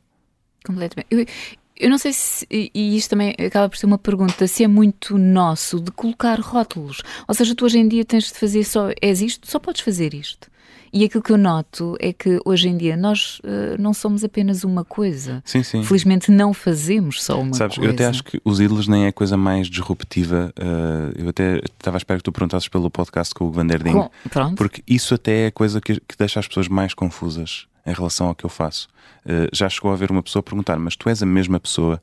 Completamente. 0.65 1.09
Eu, 1.11 1.27
eu 1.77 1.91
não 1.91 1.99
sei 1.99 2.13
se, 2.13 2.47
e 2.49 2.97
isto 2.97 3.11
também 3.11 3.35
acaba 3.45 3.69
por 3.69 3.79
ser 3.79 3.87
uma 3.87 3.99
pergunta, 3.99 4.47
se 4.47 4.63
é 4.63 4.69
muito 4.69 5.19
nosso 5.19 5.81
de 5.81 5.91
colocar 5.91 6.39
rótulos. 6.39 7.03
Ou 7.27 7.35
seja, 7.35 7.53
tu 7.53 7.65
hoje 7.65 7.81
em 7.81 7.89
dia 7.89 8.05
tens 8.05 8.27
de 8.27 8.39
fazer 8.39 8.63
só, 8.63 8.91
és 9.03 9.21
isto, 9.21 9.51
só 9.51 9.59
podes 9.59 9.81
fazer 9.81 10.15
isto. 10.15 10.49
E 10.93 11.05
aquilo 11.05 11.23
que 11.23 11.31
eu 11.31 11.39
noto 11.39 11.97
é 12.01 12.13
que 12.13 12.41
hoje 12.45 12.69
em 12.69 12.77
dia 12.77 12.97
nós 12.97 13.39
uh, 13.41 13.81
não 13.81 13.95
somos 13.95 14.25
apenas 14.25 14.65
uma 14.65 14.85
coisa. 14.85 15.43
Sim, 15.45 15.63
sim. 15.63 15.85
Felizmente 15.85 16.31
não 16.31 16.53
fazemos 16.53 17.23
só 17.23 17.41
uma 17.41 17.55
Sabes, 17.55 17.77
coisa. 17.77 17.91
eu 17.91 17.95
até 17.95 18.07
acho 18.07 18.25
que 18.25 18.41
os 18.45 18.61
ídolos 18.61 18.89
nem 18.89 19.05
é 19.05 19.09
a 19.09 19.13
coisa 19.13 19.37
mais 19.37 19.69
disruptiva. 19.69 20.53
Uh, 20.59 21.21
eu 21.23 21.29
até 21.29 21.59
estava 21.59 21.97
à 21.97 21.99
espera 21.99 22.19
que 22.19 22.25
tu 22.25 22.33
perguntasses 22.33 22.69
pelo 22.69 22.91
podcast 22.91 23.33
com 23.35 23.45
o 23.45 23.53
Vanderding. 23.53 23.93
Com, 23.93 24.11
pronto. 24.29 24.57
Porque 24.57 24.83
isso 24.87 25.15
até 25.15 25.45
é 25.45 25.47
a 25.47 25.53
coisa 25.53 25.81
que, 25.81 25.95
que 26.01 26.17
deixa 26.19 26.41
as 26.41 26.49
pessoas 26.49 26.67
mais 26.67 26.93
confusas 26.93 27.67
em 27.87 27.93
relação 27.93 28.27
ao 28.27 28.35
que 28.35 28.45
eu 28.45 28.51
faço. 28.51 28.89
Uh, 29.25 29.49
já 29.53 29.69
chegou 29.69 29.91
a 29.91 29.95
haver 29.95 30.11
uma 30.11 30.23
pessoa 30.23 30.43
perguntar, 30.43 30.79
mas 30.79 30.97
tu 30.97 31.09
és 31.09 31.23
a 31.23 31.27
mesma 31.27 31.61
pessoa 31.61 32.01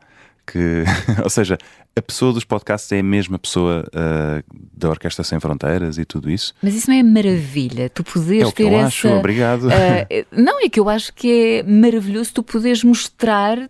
que, 0.48 0.84
ou 1.24 1.30
seja, 1.30 1.58
a 1.96 2.02
pessoa 2.02 2.32
dos 2.32 2.46
podcasts 2.46 2.92
é 2.92 3.00
a 3.00 3.04
mesma 3.04 3.38
pessoa 3.38 3.84
uh, 3.88 4.58
da 4.76 4.90
Orquestra 4.90 5.24
Sem 5.24 5.40
Fronteiras 5.40 5.98
e 5.98 6.06
tudo 6.06 6.30
isso. 6.30 6.54
Mas 6.62 6.76
isso 6.76 6.90
não 6.90 6.98
é 6.98 7.04
maravilha, 7.04 7.90
tu 7.90 8.04
poderes 8.04 8.44
é 8.44 8.46
o 8.46 8.52
que 8.52 8.64
ter 8.64 8.72
eu 8.72 8.78
essa. 8.78 8.88
acho, 8.88 9.08
obrigado. 9.10 9.64
Uh, 9.64 10.26
não, 10.32 10.64
é 10.64 10.70
que 10.70 10.80
eu 10.80 10.88
acho 10.90 11.12
que 11.14 11.60
é 11.60 11.64
maravilhoso 11.64 12.34
tu 12.34 12.44
poderes 12.44 12.84
mostrar 12.84 13.70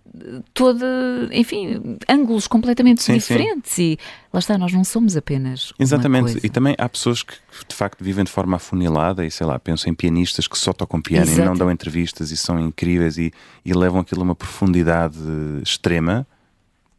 toda, 0.53 0.85
enfim, 1.31 1.97
ângulos 2.07 2.47
completamente 2.47 3.01
sim, 3.01 3.13
diferentes 3.13 3.71
sim. 3.71 3.93
e 3.93 3.99
lá 4.31 4.39
está, 4.39 4.57
nós 4.57 4.73
não 4.73 4.83
somos 4.83 5.15
apenas. 5.15 5.73
Exatamente, 5.79 6.39
e 6.43 6.49
também 6.49 6.75
há 6.77 6.87
pessoas 6.89 7.23
que 7.23 7.33
de 7.67 7.75
facto 7.75 8.03
vivem 8.03 8.23
de 8.25 8.31
forma 8.31 8.57
afunilada 8.57 9.25
e 9.25 9.31
sei 9.31 9.47
lá, 9.47 9.57
pensam 9.57 9.91
em 9.91 9.95
pianistas 9.95 10.47
que 10.47 10.57
só 10.57 10.73
tocam 10.73 11.01
piano 11.01 11.25
Exato. 11.25 11.41
e 11.41 11.45
não 11.45 11.55
dão 11.55 11.71
entrevistas 11.71 12.29
e 12.29 12.37
são 12.37 12.59
incríveis 12.59 13.17
e, 13.17 13.31
e 13.65 13.73
levam 13.73 14.01
aquilo 14.01 14.21
a 14.21 14.23
uma 14.25 14.35
profundidade 14.35 15.17
extrema 15.63 16.27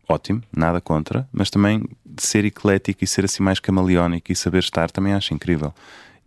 ótimo, 0.09 0.43
nada 0.55 0.81
contra, 0.81 1.29
mas 1.33 1.51
também 1.51 1.83
de 2.05 2.23
ser 2.23 2.45
eclético 2.45 3.05
e 3.05 3.07
ser 3.07 3.25
assim 3.25 3.43
mais 3.43 3.61
camaleónico 3.61 4.33
e 4.33 4.37
saber 4.37 4.61
estar 4.61 4.91
também 4.91 5.13
acho 5.13 5.35
incrível. 5.35 5.73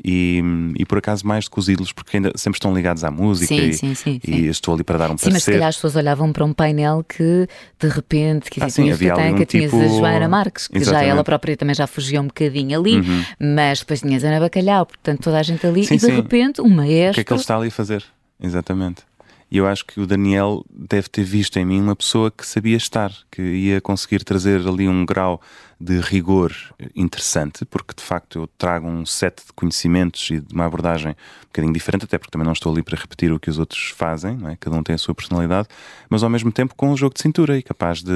E, 0.03 0.41
e 0.79 0.85
por 0.85 0.97
acaso 0.97 1.27
mais 1.27 1.45
do 1.45 1.51
que 1.51 1.59
os 1.59 1.69
ídolos, 1.69 1.91
porque 1.91 2.17
ainda 2.17 2.31
sempre 2.35 2.57
estão 2.57 2.73
ligados 2.73 3.03
à 3.03 3.11
música 3.11 3.53
sim, 3.53 3.69
e, 3.69 3.73
sim, 3.73 3.93
sim, 3.93 4.19
e 4.27 4.47
estou 4.47 4.73
ali 4.73 4.83
para 4.83 4.97
dar 4.97 5.11
um 5.11 5.17
sim, 5.17 5.25
parecer. 5.25 5.29
Sim, 5.29 5.33
mas 5.33 5.43
se 5.43 5.51
calhar 5.51 5.69
as 5.69 5.75
pessoas 5.75 5.95
olhavam 5.95 6.33
para 6.33 6.43
um 6.43 6.53
painel 6.53 7.05
que 7.07 7.47
de 7.79 7.87
repente 7.87 8.49
que 8.49 8.63
ah, 8.63 8.69
sim, 8.69 8.83
tinhas, 8.83 8.97
havia 8.97 9.13
tem, 9.13 9.33
um 9.33 9.37
que 9.37 9.45
tinhas 9.45 9.71
tipo... 9.71 9.83
a 9.83 9.87
Joana 9.87 10.27
Marques, 10.27 10.67
que 10.67 10.77
Exatamente. 10.79 11.05
já 11.05 11.11
ela 11.11 11.23
própria 11.23 11.55
também 11.55 11.75
já 11.75 11.85
fugia 11.85 12.19
um 12.19 12.25
bocadinho 12.25 12.79
ali, 12.79 12.95
uhum. 12.95 13.25
mas 13.39 13.81
depois 13.81 14.01
tinhas 14.01 14.23
Ana 14.23 14.39
Bacalhau, 14.39 14.87
portanto 14.87 15.21
toda 15.21 15.37
a 15.37 15.43
gente 15.43 15.67
ali 15.67 15.83
e 15.83 15.97
de 15.97 16.07
repente 16.07 16.61
um 16.61 16.69
maestro. 16.69 17.11
O 17.11 17.13
que 17.13 17.21
é 17.21 17.23
que 17.23 17.33
ele 17.33 17.39
está 17.39 17.55
ali 17.55 17.67
a 17.67 17.71
fazer? 17.71 18.03
Exatamente. 18.41 19.03
E 19.51 19.57
eu 19.57 19.67
acho 19.67 19.85
que 19.85 19.99
o 19.99 20.07
Daniel 20.07 20.63
deve 20.71 21.09
ter 21.09 21.23
visto 21.23 21.57
em 21.57 21.65
mim 21.65 21.81
uma 21.81 21.95
pessoa 21.95 22.31
que 22.31 22.47
sabia 22.47 22.77
estar, 22.77 23.11
que 23.29 23.41
ia 23.41 23.81
conseguir 23.81 24.23
trazer 24.23 24.65
ali 24.65 24.87
um 24.87 25.05
grau 25.05 25.41
de 25.77 25.99
rigor 25.99 26.53
interessante, 26.95 27.65
porque 27.65 27.93
de 27.93 28.01
facto 28.01 28.39
eu 28.39 28.47
trago 28.57 28.87
um 28.87 29.05
set 29.05 29.45
de 29.45 29.51
conhecimentos 29.53 30.29
e 30.29 30.39
de 30.39 30.53
uma 30.53 30.65
abordagem 30.65 31.11
um 31.11 31.47
bocadinho 31.47 31.73
diferente, 31.73 32.05
até 32.05 32.17
porque 32.17 32.31
também 32.31 32.45
não 32.45 32.53
estou 32.53 32.71
ali 32.71 32.81
para 32.81 32.97
repetir 32.97 33.33
o 33.33 33.39
que 33.39 33.49
os 33.49 33.59
outros 33.59 33.89
fazem, 33.89 34.39
é? 34.47 34.55
cada 34.57 34.77
um 34.77 34.83
tem 34.83 34.95
a 34.95 34.97
sua 34.97 35.13
personalidade, 35.13 35.67
mas 36.09 36.23
ao 36.23 36.29
mesmo 36.29 36.49
tempo 36.49 36.73
com 36.73 36.89
um 36.89 36.95
jogo 36.95 37.13
de 37.13 37.21
cintura 37.21 37.57
e 37.57 37.63
capaz 37.63 38.01
de, 38.01 38.13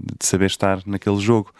de 0.00 0.26
saber 0.26 0.46
estar 0.46 0.82
naquele 0.84 1.20
jogo. 1.20 1.54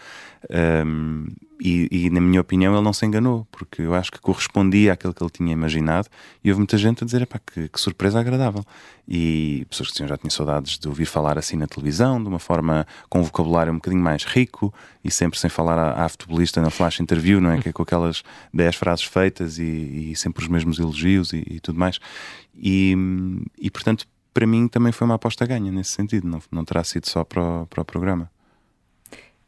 Um, 0.50 1.26
e, 1.64 1.88
e, 1.92 2.10
na 2.10 2.20
minha 2.20 2.40
opinião, 2.40 2.74
ele 2.74 2.82
não 2.82 2.92
se 2.92 3.06
enganou, 3.06 3.46
porque 3.52 3.82
eu 3.82 3.94
acho 3.94 4.10
que 4.10 4.20
correspondia 4.20 4.94
àquilo 4.94 5.14
que 5.14 5.22
ele 5.22 5.30
tinha 5.30 5.52
imaginado. 5.52 6.08
E 6.42 6.50
houve 6.50 6.58
muita 6.58 6.76
gente 6.76 7.04
a 7.04 7.06
dizer: 7.06 7.28
que, 7.46 7.68
que, 7.68 7.80
surpresa 7.80 8.18
agradável. 8.18 8.64
E 9.06 9.64
pessoas 9.70 9.92
que 9.92 10.06
já 10.06 10.16
tinham 10.16 10.30
saudades 10.30 10.76
de 10.76 10.88
ouvir 10.88 11.06
falar 11.06 11.38
assim 11.38 11.56
na 11.56 11.68
televisão, 11.68 12.20
de 12.20 12.28
uma 12.28 12.40
forma 12.40 12.84
com 13.08 13.20
um 13.20 13.22
vocabulário 13.22 13.72
um 13.72 13.76
bocadinho 13.76 14.02
mais 14.02 14.24
rico 14.24 14.74
e 15.04 15.10
sempre 15.10 15.38
sem 15.38 15.48
falar 15.48 15.78
à, 15.78 16.04
à 16.04 16.08
futebolista 16.08 16.60
na 16.60 16.70
flash 16.70 16.98
interview, 16.98 17.40
não 17.40 17.52
é? 17.52 17.60
Que 17.60 17.68
é 17.68 17.72
com 17.72 17.82
aquelas 17.82 18.24
10 18.52 18.74
frases 18.74 19.04
feitas 19.04 19.58
e, 19.58 20.10
e 20.12 20.16
sempre 20.16 20.42
os 20.42 20.48
mesmos 20.48 20.80
elogios 20.80 21.32
e, 21.32 21.44
e 21.48 21.60
tudo 21.60 21.78
mais. 21.78 22.00
E, 22.56 22.96
e 23.60 23.70
portanto, 23.70 24.06
para 24.34 24.46
mim 24.46 24.66
também 24.66 24.92
foi 24.92 25.04
uma 25.04 25.14
aposta 25.14 25.46
ganha 25.46 25.70
nesse 25.70 25.90
sentido, 25.90 26.26
não, 26.26 26.40
não 26.50 26.64
terá 26.64 26.82
sido 26.82 27.08
só 27.08 27.22
para 27.22 27.42
o, 27.42 27.66
para 27.66 27.82
o 27.82 27.84
programa. 27.84 28.28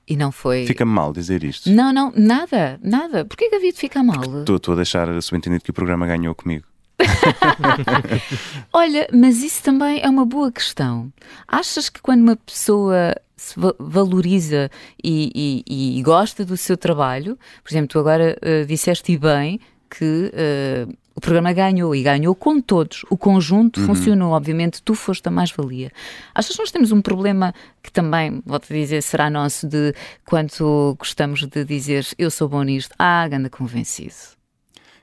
E 0.07 0.17
não 0.17 0.31
foi. 0.31 0.67
Fica-me 0.67 0.93
mal 0.93 1.13
dizer 1.13 1.43
isto. 1.43 1.71
Não, 1.71 1.93
não, 1.93 2.13
nada, 2.15 2.79
nada. 2.83 3.25
Porquê 3.25 3.49
que 3.49 3.57
havia 3.57 3.73
de 3.73 3.79
ficar 3.79 4.03
mal? 4.03 4.23
Estou 4.41 4.73
a 4.73 4.77
deixar 4.77 5.23
subentendido 5.23 5.65
que 5.65 5.71
o 5.71 5.75
programa 5.75 6.07
ganhou 6.07 6.35
comigo. 6.35 6.67
Olha, 8.73 9.09
mas 9.13 9.43
isso 9.43 9.63
também 9.63 10.01
é 10.03 10.09
uma 10.09 10.25
boa 10.25 10.53
questão. 10.53 11.13
Achas 11.49 11.89
que 11.89 12.01
quando 12.01 12.23
uma 12.23 12.37
pessoa 12.37 13.15
se 13.37 13.55
valoriza 13.79 14.71
e, 15.03 15.65
e, 15.67 15.99
e 15.99 16.03
gosta 16.03 16.45
do 16.45 16.57
seu 16.57 16.77
trabalho, 16.77 17.39
por 17.63 17.73
exemplo, 17.73 17.89
tu 17.89 17.99
agora 17.99 18.37
uh, 18.43 18.67
disseste 18.67 19.17
bem 19.19 19.61
que 19.91 20.31
uh, 20.33 20.93
o 21.15 21.21
programa 21.21 21.53
ganhou 21.53 21.95
e 21.95 22.03
ganhou 22.03 22.35
com 22.35 22.61
todos. 22.61 23.05
O 23.09 23.17
conjunto 23.17 23.81
uhum. 23.81 23.87
funcionou. 23.87 24.33
Obviamente, 24.33 24.83
tu 24.83 24.95
foste 24.95 25.27
a 25.29 25.31
mais-valia. 25.31 25.93
Achas 26.35 26.57
que 26.57 26.59
nós 26.61 26.73
temos 26.73 26.91
um 26.91 27.01
problema 27.01 27.55
que 27.83 27.93
também, 27.93 28.43
vou-te 28.45 28.73
dizer, 28.73 29.03
será 29.03 29.31
nosso 29.31 29.67
de 29.69 29.95
quanto 30.25 30.97
gostamos 30.99 31.47
de 31.47 31.65
dizer 31.65 32.07
eu 32.19 32.31
sou 32.31 32.49
bom 32.49 32.63
nisto? 32.63 32.95
Ah, 32.99 33.27
anda 33.27 33.49
convencido. 33.49 34.15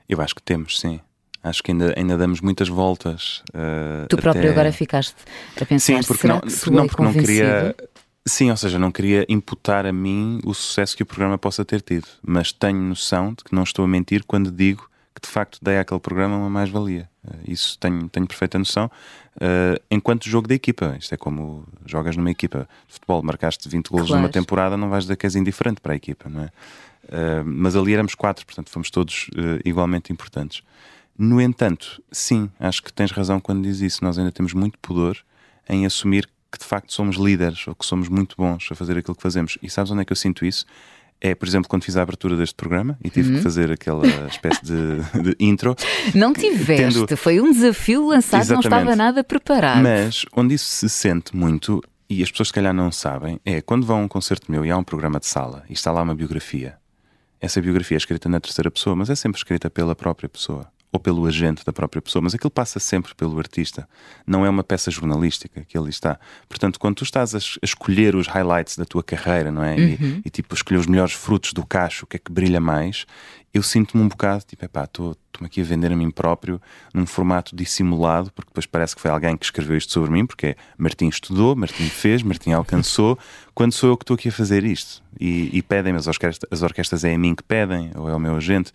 Eu 0.08 0.20
acho 0.20 0.34
que 0.34 0.42
temos, 0.42 0.78
sim. 0.78 1.00
Acho 1.42 1.62
que 1.62 1.72
ainda, 1.72 1.94
ainda 1.96 2.16
damos 2.16 2.40
muitas 2.40 2.68
voltas. 2.68 3.42
Uh, 3.48 4.06
tu 4.08 4.16
próprio 4.16 4.50
agora 4.50 4.70
ficaste 4.70 5.16
a 5.60 5.64
pensar, 5.64 6.02
sim, 6.02 6.06
porque 6.06 6.26
não, 6.26 6.40
que 6.40 6.70
não, 6.70 6.86
porque 6.86 7.02
não 7.02 7.12
queria. 7.12 7.74
Sim, 8.24 8.50
ou 8.50 8.56
seja, 8.56 8.78
não 8.78 8.92
queria 8.92 9.26
imputar 9.28 9.84
a 9.84 9.92
mim 9.92 10.38
o 10.44 10.54
sucesso 10.54 10.96
que 10.96 11.02
o 11.02 11.06
programa 11.06 11.36
possa 11.36 11.64
ter 11.64 11.80
tido, 11.80 12.06
mas 12.22 12.52
tenho 12.52 12.78
noção 12.78 13.30
de 13.30 13.42
que 13.42 13.52
não 13.52 13.64
estou 13.64 13.84
a 13.84 13.88
mentir 13.88 14.22
quando 14.24 14.52
digo 14.52 14.88
que 15.14 15.20
de 15.20 15.28
facto 15.28 15.58
dei 15.62 15.78
àquele 15.78 16.00
programa 16.00 16.36
uma 16.36 16.50
mais-valia. 16.50 17.08
Uh, 17.24 17.38
isso 17.46 17.78
tenho, 17.78 18.08
tenho 18.08 18.26
perfeita 18.26 18.58
noção. 18.58 18.90
Uh, 19.36 19.80
enquanto 19.90 20.28
jogo 20.28 20.48
da 20.48 20.54
equipa, 20.54 20.96
isto 20.98 21.14
é 21.14 21.16
como 21.16 21.66
jogas 21.86 22.16
numa 22.16 22.30
equipa 22.30 22.68
de 22.86 22.94
futebol, 22.94 23.22
marcaste 23.22 23.68
20 23.68 23.88
golos 23.88 24.06
claro. 24.08 24.22
numa 24.22 24.32
temporada, 24.32 24.76
não 24.76 24.88
vais 24.88 25.04
dizer 25.04 25.16
que 25.16 25.26
és 25.26 25.34
indiferente 25.34 25.80
para 25.80 25.92
a 25.92 25.96
equipa, 25.96 26.28
não 26.28 26.42
é? 26.42 26.46
Uh, 27.04 27.44
mas 27.44 27.76
ali 27.76 27.92
éramos 27.92 28.14
quatro, 28.14 28.46
portanto 28.46 28.70
fomos 28.70 28.90
todos 28.90 29.28
igualmente 29.64 30.12
importantes. 30.12 30.62
No 31.18 31.40
entanto, 31.40 32.02
sim, 32.10 32.50
acho 32.58 32.82
que 32.82 32.92
tens 32.92 33.10
razão 33.10 33.38
quando 33.38 33.62
diz 33.62 33.80
isso. 33.80 34.02
Nós 34.02 34.18
ainda 34.18 34.32
temos 34.32 34.54
muito 34.54 34.78
pudor 34.78 35.18
em 35.68 35.84
assumir 35.84 36.28
que 36.50 36.58
de 36.58 36.64
facto 36.64 36.92
somos 36.92 37.16
líderes 37.16 37.66
ou 37.66 37.74
que 37.74 37.86
somos 37.86 38.08
muito 38.08 38.36
bons 38.36 38.68
a 38.70 38.74
fazer 38.74 38.98
aquilo 38.98 39.14
que 39.14 39.22
fazemos. 39.22 39.58
E 39.62 39.70
sabes 39.70 39.90
onde 39.90 40.02
é 40.02 40.04
que 40.04 40.12
eu 40.12 40.16
sinto 40.16 40.44
isso? 40.44 40.66
É, 41.24 41.36
por 41.36 41.46
exemplo, 41.46 41.68
quando 41.68 41.84
fiz 41.84 41.96
a 41.96 42.02
abertura 42.02 42.36
deste 42.36 42.56
programa 42.56 42.98
e 43.02 43.08
tive 43.08 43.30
uhum. 43.30 43.36
que 43.36 43.42
fazer 43.44 43.70
aquela 43.70 44.04
espécie 44.26 44.60
de, 44.64 45.22
de 45.22 45.36
intro. 45.38 45.76
Não 46.16 46.32
tiveste, 46.32 47.06
tendo... 47.06 47.16
foi 47.16 47.40
um 47.40 47.52
desafio 47.52 48.08
lançado, 48.08 48.40
Exatamente. 48.40 48.68
não 48.68 48.78
estava 48.78 48.96
nada 48.96 49.22
preparado. 49.22 49.84
Mas 49.84 50.24
onde 50.34 50.56
isso 50.56 50.66
se 50.66 50.88
sente 50.88 51.36
muito, 51.36 51.80
e 52.10 52.24
as 52.24 52.30
pessoas 52.32 52.48
se 52.48 52.54
calhar 52.54 52.74
não 52.74 52.90
sabem, 52.90 53.38
é 53.44 53.60
quando 53.60 53.86
vão 53.86 54.00
a 54.00 54.02
um 54.02 54.08
concerto 54.08 54.50
meu 54.50 54.66
e 54.66 54.70
há 54.72 54.76
um 54.76 54.82
programa 54.82 55.20
de 55.20 55.26
sala 55.26 55.62
e 55.70 55.74
está 55.74 55.92
lá 55.92 56.02
uma 56.02 56.14
biografia. 56.14 56.76
Essa 57.40 57.60
biografia 57.60 57.96
é 57.96 57.98
escrita 57.98 58.28
na 58.28 58.40
terceira 58.40 58.70
pessoa, 58.70 58.96
mas 58.96 59.08
é 59.08 59.14
sempre 59.14 59.38
escrita 59.38 59.70
pela 59.70 59.94
própria 59.94 60.28
pessoa 60.28 60.66
ou 60.92 61.00
pelo 61.00 61.24
agente 61.26 61.64
da 61.64 61.72
própria 61.72 62.02
pessoa, 62.02 62.22
mas 62.22 62.34
aquilo 62.34 62.50
passa 62.50 62.78
sempre 62.78 63.14
pelo 63.14 63.38
artista. 63.38 63.88
Não 64.26 64.44
é 64.44 64.50
uma 64.50 64.62
peça 64.62 64.90
jornalística 64.90 65.64
que 65.66 65.76
ali 65.78 65.88
está. 65.88 66.20
Portanto, 66.46 66.78
quando 66.78 66.96
tu 66.96 67.04
estás 67.04 67.34
a, 67.34 67.38
escolher 67.62 68.14
os 68.14 68.26
highlights 68.26 68.76
da 68.76 68.84
tua 68.84 69.02
carreira, 69.02 69.50
não 69.50 69.64
é? 69.64 69.74
Uhum. 69.74 69.80
E, 69.80 70.22
e, 70.26 70.30
tipo, 70.30 70.54
escolher 70.54 70.78
os 70.78 70.86
melhores 70.86 71.14
frutos 71.14 71.54
do 71.54 71.64
cacho, 71.64 72.04
o 72.04 72.06
que 72.06 72.16
é 72.16 72.20
que 72.20 72.30
brilha 72.30 72.60
mais, 72.60 73.06
eu 73.54 73.62
sinto-me 73.62 74.02
um 74.02 74.08
bocado, 74.08 74.44
tipo, 74.46 74.62
epá, 74.66 74.84
estou-me 74.84 75.46
aqui 75.46 75.62
a 75.62 75.64
vender 75.64 75.90
a 75.90 75.96
mim 75.96 76.10
próprio 76.10 76.60
num 76.92 77.06
formato 77.06 77.56
dissimulado, 77.56 78.30
porque 78.32 78.50
depois 78.50 78.66
parece 78.66 78.94
que 78.94 79.00
foi 79.00 79.10
alguém 79.10 79.34
que 79.34 79.46
escreveu 79.46 79.78
isto 79.78 79.92
sobre 79.92 80.10
mim, 80.10 80.26
porque 80.26 80.48
é 80.48 80.56
Martim 80.76 81.08
estudou, 81.08 81.56
Martim 81.56 81.88
fez, 81.88 82.22
Martim 82.22 82.52
alcançou, 82.52 83.18
quando 83.54 83.72
sou 83.72 83.88
eu 83.88 83.96
que 83.96 84.04
estou 84.04 84.14
aqui 84.14 84.28
a 84.28 84.32
fazer 84.32 84.62
isto. 84.62 85.02
E, 85.18 85.48
e 85.56 85.62
pedem-me, 85.62 85.98
as 85.98 86.06
orquestras, 86.06 86.50
as 86.50 86.62
orquestras 86.62 87.02
é 87.02 87.14
a 87.14 87.18
mim 87.18 87.34
que 87.34 87.42
pedem, 87.42 87.90
ou 87.94 88.10
é 88.10 88.14
o 88.14 88.18
meu 88.18 88.36
agente, 88.36 88.72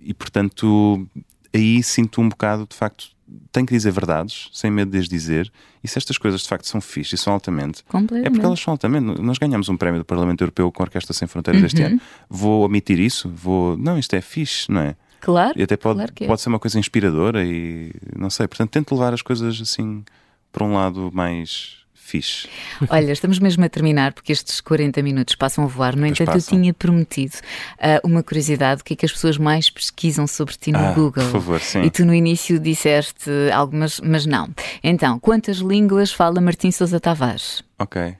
e 0.00 0.14
portanto 0.14 1.06
aí 1.54 1.82
sinto 1.82 2.20
um 2.20 2.28
bocado, 2.28 2.66
de 2.68 2.76
facto, 2.76 3.08
tenho 3.50 3.66
que 3.66 3.74
dizer 3.74 3.90
verdades, 3.90 4.48
sem 4.52 4.70
medo 4.70 4.90
de 4.90 4.98
as 4.98 5.08
dizer, 5.08 5.50
e 5.82 5.88
se 5.88 5.98
estas 5.98 6.18
coisas 6.18 6.42
de 6.42 6.48
facto 6.48 6.66
são 6.66 6.80
fixe 6.80 7.14
e 7.14 7.18
são 7.18 7.32
altamente, 7.32 7.82
é 8.24 8.30
porque 8.30 8.44
elas 8.44 8.60
são 8.60 8.72
altamente. 8.72 9.20
Nós 9.20 9.38
ganhamos 9.38 9.68
um 9.68 9.76
prémio 9.76 10.00
do 10.00 10.04
Parlamento 10.04 10.42
Europeu 10.42 10.70
com 10.70 10.82
a 10.82 10.84
Orquestra 10.84 11.12
Sem 11.12 11.26
Fronteiras 11.28 11.60
uhum. 11.60 11.66
este 11.66 11.82
ano. 11.82 12.00
Vou 12.28 12.64
omitir 12.64 13.00
isso? 13.00 13.28
Vou. 13.28 13.76
Não, 13.76 13.98
isto 13.98 14.14
é 14.14 14.20
fixe, 14.20 14.70
não 14.70 14.80
é? 14.80 14.96
Claro. 15.20 15.58
E 15.58 15.62
até 15.62 15.76
pode, 15.76 15.98
claro 15.98 16.12
é. 16.20 16.26
pode 16.26 16.40
ser 16.40 16.48
uma 16.48 16.58
coisa 16.58 16.78
inspiradora 16.78 17.44
e 17.44 17.92
não 18.16 18.28
sei. 18.28 18.48
Portanto, 18.48 18.70
tento 18.70 18.92
levar 18.92 19.14
as 19.14 19.22
coisas 19.22 19.60
assim 19.60 20.04
para 20.50 20.64
um 20.64 20.74
lado 20.74 21.10
mais 21.12 21.81
fixe. 22.12 22.46
Olha, 22.90 23.10
estamos 23.12 23.38
mesmo 23.38 23.64
a 23.64 23.68
terminar 23.68 24.12
porque 24.12 24.32
estes 24.32 24.60
40 24.60 25.02
minutos 25.02 25.34
passam 25.34 25.64
a 25.64 25.66
voar. 25.66 25.96
No 25.96 26.06
entanto, 26.06 26.36
eu 26.36 26.42
tinha 26.42 26.74
prometido 26.74 27.36
uh, 27.36 28.06
uma 28.06 28.22
curiosidade: 28.22 28.82
o 28.82 28.84
que 28.84 28.92
é 28.92 28.96
que 28.96 29.06
as 29.06 29.12
pessoas 29.12 29.38
mais 29.38 29.70
pesquisam 29.70 30.26
sobre 30.26 30.54
ti 30.54 30.70
no 30.70 30.78
ah, 30.78 30.92
Google? 30.92 31.24
Por 31.24 31.32
favor, 31.32 31.60
sim. 31.60 31.82
E 31.82 31.90
tu 31.90 32.04
no 32.04 32.14
início 32.14 32.58
disseste 32.58 33.30
algumas, 33.52 34.00
mas 34.00 34.26
não. 34.26 34.50
Então, 34.84 35.18
quantas 35.18 35.58
línguas 35.58 36.12
fala 36.12 36.40
Martim 36.40 36.70
Sousa 36.70 37.00
Tavares? 37.00 37.64
Ok. 37.78 38.14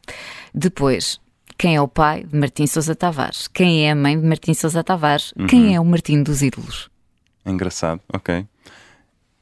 Depois, 0.55 1.21
quem 1.59 1.77
é 1.77 1.81
o 1.81 1.89
pai 1.89 2.25
de 2.25 2.37
Martim 2.37 2.67
Sousa 2.67 2.95
Tavares? 2.95 3.47
Quem 3.49 3.87
é 3.87 3.91
a 3.91 3.95
mãe 3.95 4.19
de 4.19 4.27
Martim 4.27 4.55
Sousa 4.55 4.83
Tavares? 4.83 5.33
Uhum. 5.39 5.47
Quem 5.47 5.75
é 5.75 5.81
o 5.81 5.85
Martim 5.85 6.23
dos 6.23 6.43
ídolos? 6.43 6.91
Engraçado, 7.45 8.01
ok. 8.13 8.47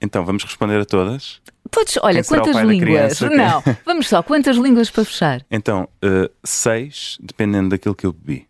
Então, 0.03 0.25
vamos 0.25 0.43
responder 0.43 0.81
a 0.81 0.85
todas? 0.85 1.41
Podes, 1.71 1.99
olha, 2.03 2.25
quantas 2.25 2.57
línguas? 2.57 3.21
Não, 3.21 3.63
vamos 3.87 4.09
só, 4.09 4.23
quantas 4.23 4.57
línguas 4.57 4.91
para 4.91 5.05
fechar? 5.05 5.43
Então, 5.51 5.89
uh, 6.05 6.31
seis, 6.45 7.17
dependendo 7.21 7.71
daquilo 7.71 7.95
que 7.95 8.07
eu 8.07 8.13
bebi. 8.13 8.47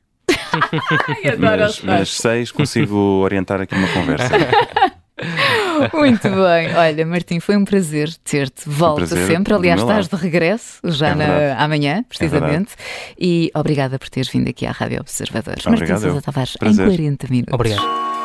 Ai, 1.08 1.32
adoro 1.32 1.60
mas, 1.60 1.80
mas 1.82 2.10
seis 2.16 2.50
consigo 2.50 2.96
orientar 2.96 3.60
aqui 3.60 3.74
uma 3.74 3.88
conversa. 3.88 4.28
Muito 5.92 6.22
bem. 6.22 6.74
Olha, 6.74 7.06
Martim, 7.06 7.40
foi 7.40 7.56
um 7.56 7.64
prazer 7.64 8.12
ter-te. 8.24 8.68
Volta 8.68 9.06
prazer 9.06 9.26
sempre. 9.26 9.52
Aliás, 9.52 9.80
estás 9.80 10.08
de 10.08 10.16
regresso 10.16 10.80
já 10.84 11.08
É 11.08 11.14
na, 11.14 11.26
verdade. 11.26 11.62
amanhã, 11.62 12.04
precisamente. 12.08 12.70
verdade. 12.70 12.76
e 13.18 13.50
obrigada 13.54 13.98
por 13.98 14.08
teres 14.08 14.30
vindo 14.30 14.48
aqui 14.48 14.64
à 14.66 14.72
Rádio 14.72 15.00
Observador. 15.00 15.56
Martim 15.66 15.96
Sousa. 15.98 16.22
Tavares, 16.22 16.56
Prazer. 16.56 16.86
em 16.86 16.96
40 16.96 17.26
minutos. 17.28 17.54
Obrigado. 17.54 18.19